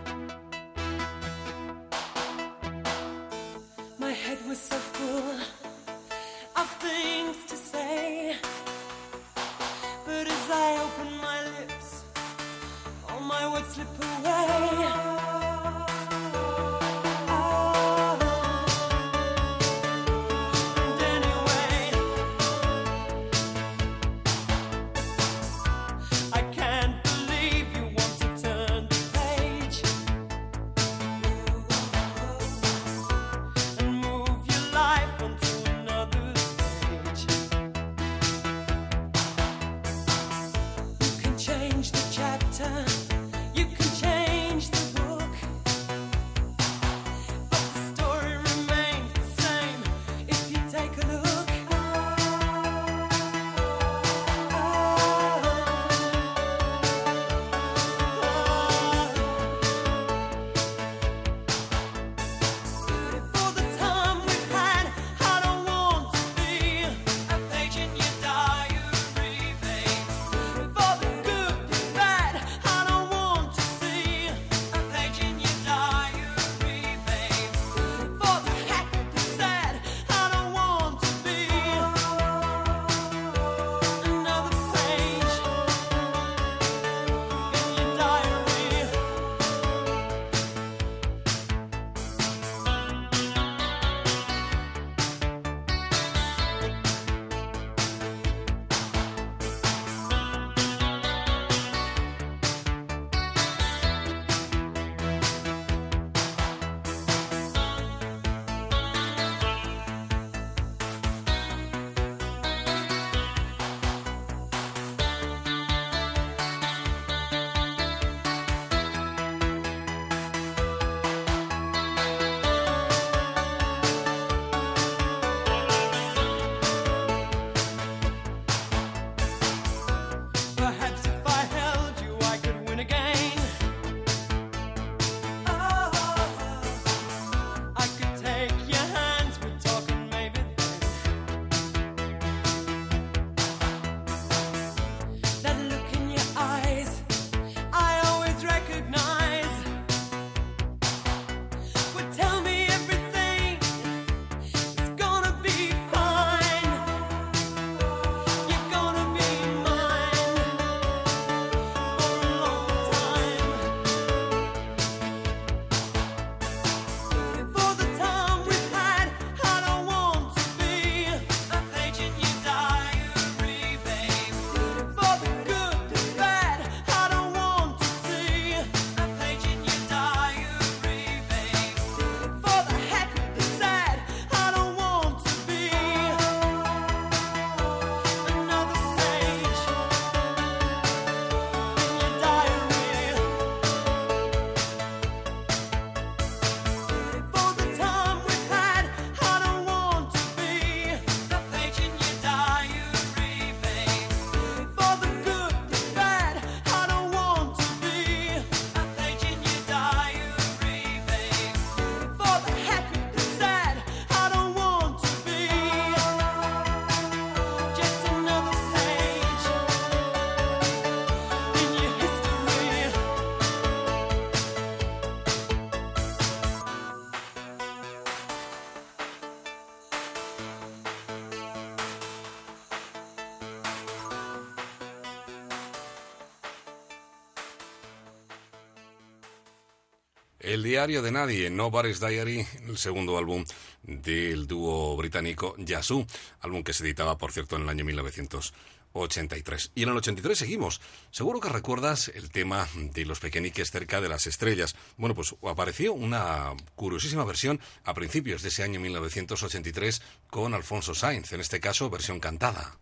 El 240.54 240.62
diario 240.62 241.02
de 241.02 241.10
nadie, 241.10 241.50
Nobody's 241.50 241.98
Diary, 241.98 242.46
el 242.68 242.78
segundo 242.78 243.18
álbum 243.18 243.44
del 243.82 244.46
dúo 244.46 244.96
británico 244.96 245.56
Yazoo, 245.58 246.06
álbum 246.42 246.62
que 246.62 246.72
se 246.72 246.84
editaba, 246.84 247.18
por 247.18 247.32
cierto, 247.32 247.56
en 247.56 247.62
el 247.62 247.68
año 247.68 247.84
1983. 247.84 249.72
Y 249.74 249.82
en 249.82 249.88
el 249.88 249.96
83 249.96 250.38
seguimos. 250.38 250.80
Seguro 251.10 251.40
que 251.40 251.48
recuerdas 251.48 252.06
el 252.14 252.30
tema 252.30 252.68
de 252.76 253.04
los 253.04 253.18
pequeñiques 253.18 253.72
cerca 253.72 254.00
de 254.00 254.08
las 254.08 254.28
estrellas. 254.28 254.76
Bueno, 254.96 255.16
pues 255.16 255.34
apareció 255.42 255.92
una 255.92 256.52
curiosísima 256.76 257.24
versión 257.24 257.58
a 257.82 257.92
principios 257.92 258.42
de 258.42 258.50
ese 258.50 258.62
año 258.62 258.78
1983 258.78 260.02
con 260.30 260.54
Alfonso 260.54 260.94
Sainz, 260.94 261.32
en 261.32 261.40
este 261.40 261.58
caso 261.58 261.90
versión 261.90 262.20
cantada. 262.20 262.78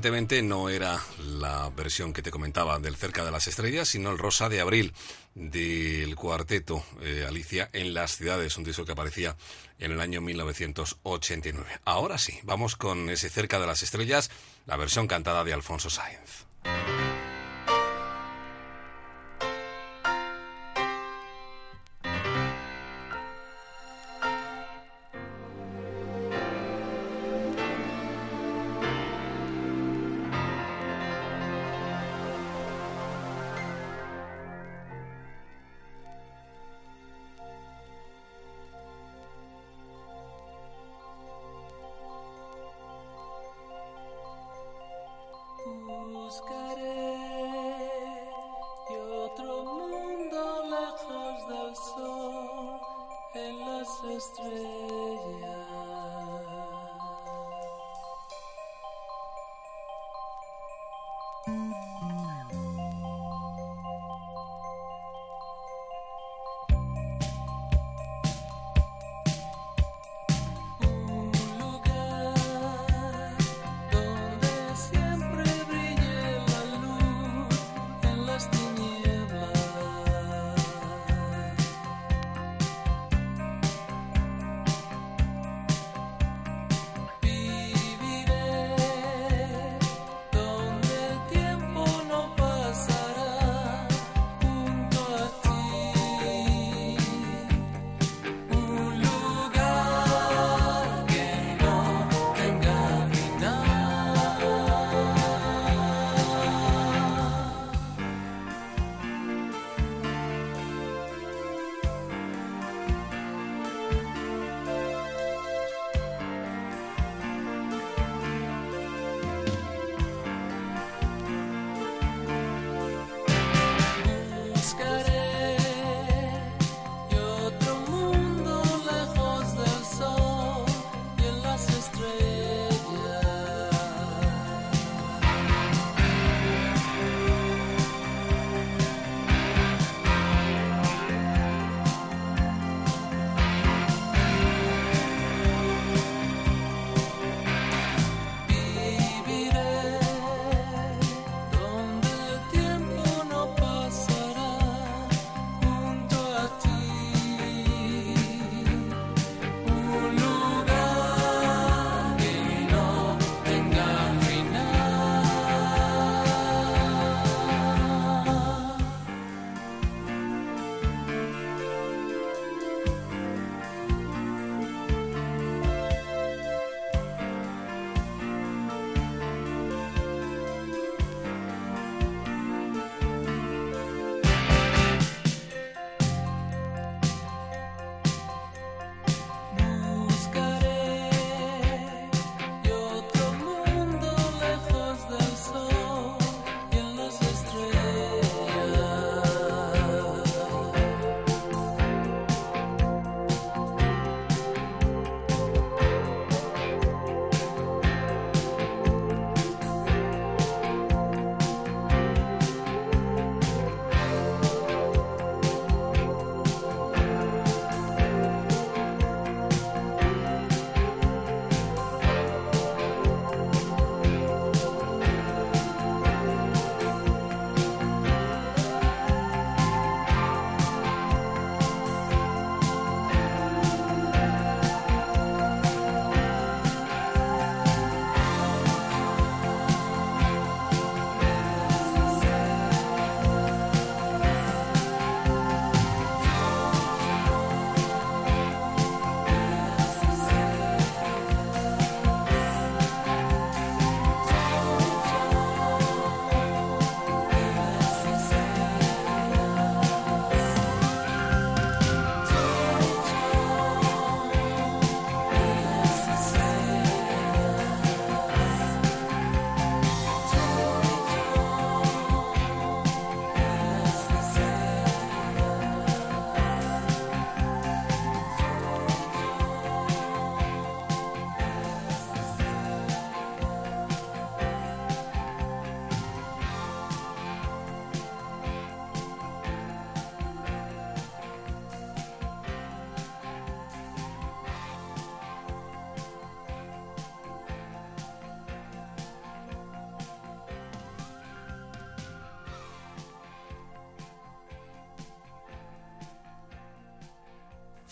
evidentemente 0.00 0.40
no 0.40 0.70
era 0.70 0.98
la 1.18 1.68
versión 1.76 2.14
que 2.14 2.22
te 2.22 2.30
comentaba 2.30 2.78
del 2.78 2.96
Cerca 2.96 3.22
de 3.22 3.30
las 3.30 3.46
Estrellas, 3.48 3.86
sino 3.86 4.10
el 4.10 4.16
Rosa 4.16 4.48
de 4.48 4.62
Abril 4.62 4.94
del 5.34 6.16
cuarteto 6.16 6.82
eh, 7.02 7.26
Alicia 7.28 7.68
en 7.74 7.92
las 7.92 8.16
ciudades, 8.16 8.56
un 8.56 8.64
disco 8.64 8.86
que 8.86 8.92
aparecía 8.92 9.36
en 9.78 9.92
el 9.92 10.00
año 10.00 10.22
1989. 10.22 11.80
Ahora 11.84 12.16
sí, 12.16 12.40
vamos 12.44 12.76
con 12.76 13.10
ese 13.10 13.28
Cerca 13.28 13.60
de 13.60 13.66
las 13.66 13.82
Estrellas, 13.82 14.30
la 14.64 14.78
versión 14.78 15.06
cantada 15.06 15.44
de 15.44 15.52
Alfonso 15.52 15.90
Sáenz. 15.90 16.19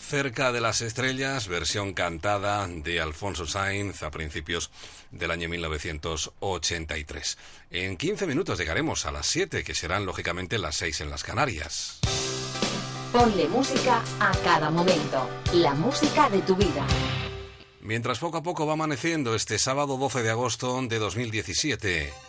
Cerca 0.09 0.51
de 0.51 0.59
las 0.59 0.81
Estrellas, 0.81 1.47
versión 1.47 1.93
cantada 1.93 2.67
de 2.67 2.99
Alfonso 2.99 3.45
Sainz 3.45 4.01
a 4.01 4.09
principios 4.09 4.71
del 5.11 5.29
año 5.29 5.47
1983. 5.49 7.37
En 7.69 7.95
15 7.95 8.25
minutos 8.25 8.57
llegaremos 8.57 9.05
a 9.05 9.11
las 9.11 9.27
7, 9.27 9.63
que 9.63 9.75
serán 9.75 10.07
lógicamente 10.07 10.57
las 10.57 10.77
6 10.77 11.01
en 11.01 11.11
las 11.11 11.23
Canarias. 11.23 11.99
Ponle 13.13 13.47
música 13.49 14.01
a 14.19 14.31
cada 14.43 14.71
momento, 14.71 15.29
la 15.53 15.75
música 15.75 16.27
de 16.27 16.41
tu 16.41 16.55
vida. 16.55 16.87
Mientras 17.79 18.17
poco 18.17 18.37
a 18.37 18.43
poco 18.43 18.65
va 18.65 18.73
amaneciendo 18.73 19.35
este 19.35 19.59
sábado 19.59 19.95
12 19.97 20.23
de 20.23 20.31
agosto 20.31 20.81
de 20.81 20.97
2017. 20.97 22.28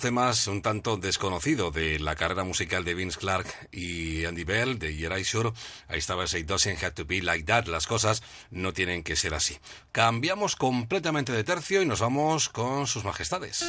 temas 0.00 0.46
un 0.46 0.62
tanto 0.62 0.96
desconocido 0.96 1.70
de 1.70 1.98
la 1.98 2.16
carrera 2.16 2.42
musical 2.42 2.84
de 2.84 2.94
Vince 2.94 3.18
Clark 3.18 3.46
y 3.70 4.24
Andy 4.24 4.44
Bell, 4.44 4.78
de 4.78 4.96
Year 4.96 5.24
Sure. 5.24 5.52
Ahí 5.88 5.98
estaba 5.98 6.24
ese 6.24 6.40
It 6.40 6.46
Doesn't 6.46 6.82
Have 6.82 6.92
to 6.92 7.04
Be 7.04 7.22
Like 7.22 7.44
That. 7.44 7.66
Las 7.66 7.86
cosas 7.86 8.22
no 8.50 8.72
tienen 8.72 9.02
que 9.02 9.16
ser 9.16 9.34
así. 9.34 9.58
Cambiamos 9.92 10.56
completamente 10.56 11.32
de 11.32 11.44
tercio 11.44 11.82
y 11.82 11.86
nos 11.86 12.00
vamos 12.00 12.48
con 12.48 12.86
sus 12.86 13.04
majestades. 13.04 13.64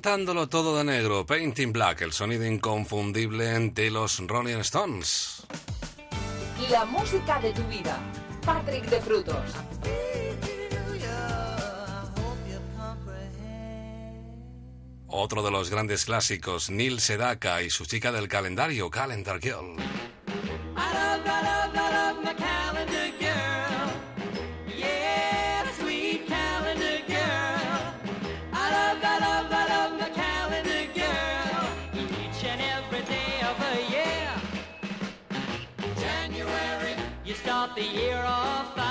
pintándolo 0.00 0.48
todo 0.48 0.78
de 0.78 0.84
negro, 0.84 1.26
Painting 1.26 1.72
Black, 1.74 2.00
el 2.00 2.12
sonido 2.12 2.46
inconfundible 2.46 3.68
de 3.68 3.90
los 3.90 4.18
Rolling 4.26 4.56
Stones. 4.60 5.42
La 6.70 6.86
música 6.86 7.38
de 7.38 7.52
tu 7.52 7.62
vida, 7.64 7.98
Patrick 8.46 8.86
de 8.86 8.98
Frutos. 9.02 9.36
Otro 15.06 15.42
de 15.42 15.50
los 15.50 15.68
grandes 15.68 16.06
clásicos, 16.06 16.70
Neil 16.70 16.98
Sedaka 16.98 17.60
y 17.60 17.68
su 17.68 17.84
chica 17.84 18.10
del 18.10 18.26
calendario, 18.26 18.88
Calendar 18.88 19.38
Girl. 19.38 19.79
far. 38.40 38.89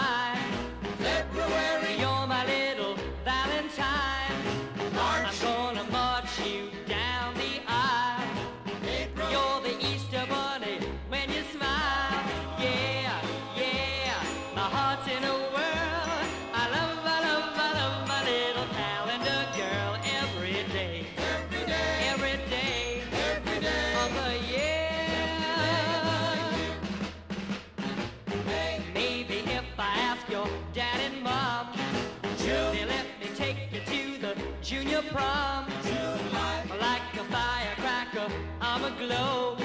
globe. 39.00 39.62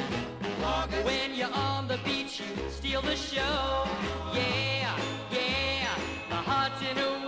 August. 0.65 1.05
When 1.05 1.35
you're 1.35 1.53
on 1.53 1.89
the 1.89 1.99
beach, 2.05 2.41
you 2.41 2.71
steal 2.71 3.03
the 3.03 3.17
show. 3.17 3.85
Yeah, 4.33 4.97
yeah, 5.31 5.95
the 6.31 6.37
heart's 6.37 6.81
in 6.83 6.97
a 6.97 7.24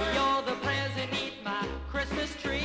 You're 0.00 0.42
the 0.42 0.56
present, 0.62 1.10
eat 1.12 1.34
my 1.44 1.66
Christmas 1.90 2.34
tree. 2.42 2.59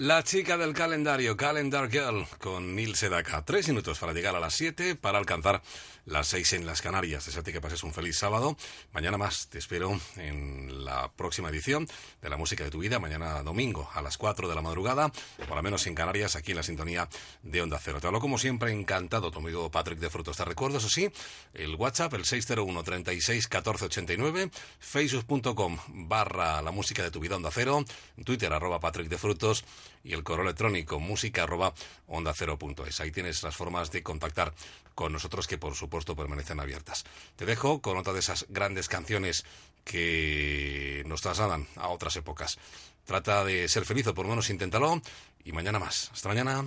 La 0.00 0.22
chica 0.22 0.56
del 0.56 0.72
calendario, 0.72 1.36
Calendar 1.36 1.90
Girl, 1.90 2.26
con 2.38 2.74
Neil 2.74 2.96
Sedaka. 2.96 3.44
Tres 3.44 3.68
minutos 3.68 3.98
para 3.98 4.14
llegar 4.14 4.34
a 4.34 4.40
las 4.40 4.54
siete, 4.54 4.96
para 4.96 5.18
alcanzar 5.18 5.60
las 6.06 6.28
seis 6.28 6.54
en 6.54 6.64
las 6.64 6.80
Canarias. 6.80 7.26
Ti 7.44 7.52
que 7.52 7.60
pases 7.60 7.84
un 7.84 7.92
feliz 7.92 8.16
sábado. 8.16 8.56
Mañana 8.94 9.18
más 9.18 9.48
te 9.48 9.58
espero 9.58 10.00
en 10.16 10.86
la 10.86 11.12
próxima 11.12 11.50
edición 11.50 11.86
de 12.22 12.30
La 12.30 12.38
Música 12.38 12.64
de 12.64 12.70
tu 12.70 12.78
Vida. 12.78 12.98
Mañana 12.98 13.42
domingo 13.42 13.90
a 13.92 14.00
las 14.00 14.16
cuatro 14.16 14.48
de 14.48 14.54
la 14.54 14.62
madrugada, 14.62 15.12
por 15.46 15.54
lo 15.54 15.62
menos 15.62 15.86
en 15.86 15.94
Canarias, 15.94 16.34
aquí 16.34 16.52
en 16.52 16.56
la 16.56 16.62
sintonía 16.62 17.06
de 17.42 17.60
Onda 17.60 17.78
Cero. 17.78 18.00
Te 18.00 18.06
hablo 18.06 18.20
como 18.20 18.38
siempre, 18.38 18.72
encantado, 18.72 19.30
tu 19.30 19.40
amigo 19.40 19.70
Patrick 19.70 19.98
de 19.98 20.08
Frutos. 20.08 20.38
Te 20.38 20.46
recuerdo, 20.46 20.78
eso 20.78 20.88
sí, 20.88 21.12
el 21.52 21.74
WhatsApp, 21.74 22.14
el 22.14 22.24
601 22.24 22.82
36 22.82 23.48
14 23.48 23.84
89, 23.84 24.50
facebook.com 24.78 25.78
barra 25.88 26.62
La 26.62 26.70
Música 26.70 27.02
de 27.02 27.10
tu 27.10 27.20
Vida 27.20 27.36
Onda 27.36 27.50
Cero, 27.52 27.84
Twitter 28.24 28.50
arroba 28.50 28.80
Patrick 28.80 29.08
de 29.08 29.18
Frutos 29.18 29.64
y 30.02 30.12
el 30.14 30.24
correo 30.24 30.44
electrónico 30.44 31.00
música 31.00 31.42
arroba 31.42 31.74
onda 32.06 32.32
cero 32.34 32.58
punto 32.58 32.86
es. 32.86 33.00
Ahí 33.00 33.10
tienes 33.10 33.42
las 33.42 33.56
formas 33.56 33.90
de 33.90 34.02
contactar 34.02 34.54
con 34.94 35.12
nosotros 35.12 35.46
que 35.46 35.58
por 35.58 35.74
supuesto 35.74 36.16
permanecen 36.16 36.60
abiertas. 36.60 37.04
Te 37.36 37.46
dejo 37.46 37.80
con 37.80 37.96
otra 37.96 38.12
de 38.12 38.20
esas 38.20 38.46
grandes 38.48 38.88
canciones 38.88 39.44
que 39.84 41.02
nos 41.06 41.22
trasladan 41.22 41.66
a 41.76 41.88
otras 41.88 42.16
épocas. 42.16 42.58
Trata 43.04 43.44
de 43.44 43.68
ser 43.68 43.84
feliz 43.84 44.06
o 44.06 44.14
por 44.14 44.26
lo 44.26 44.30
menos 44.30 44.50
inténtalo 44.50 45.00
y 45.44 45.52
mañana 45.52 45.78
más. 45.78 46.10
Hasta 46.12 46.28
mañana. 46.28 46.64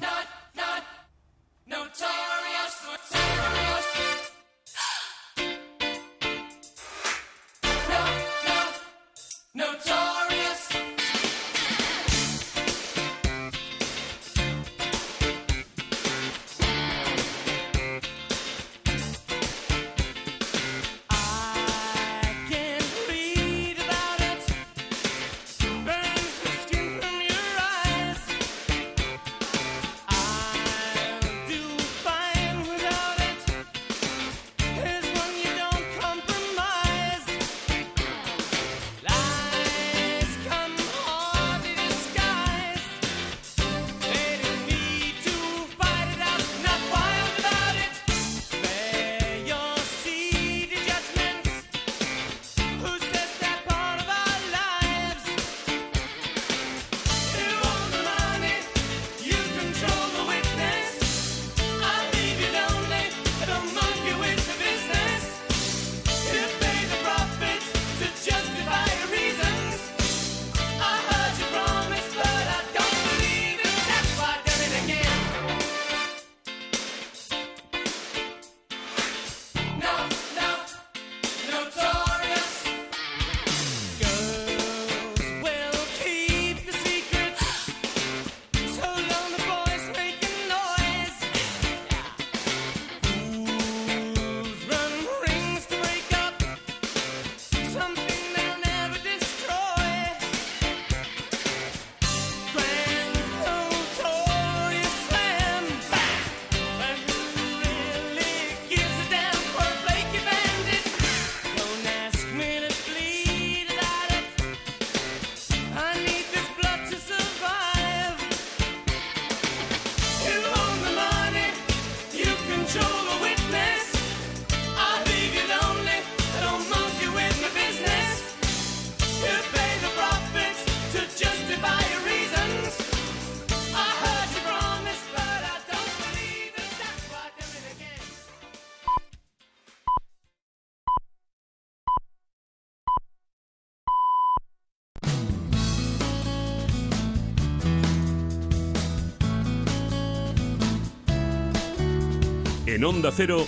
En 152.83 152.87
Onda 152.87 153.13
Cero, 153.13 153.47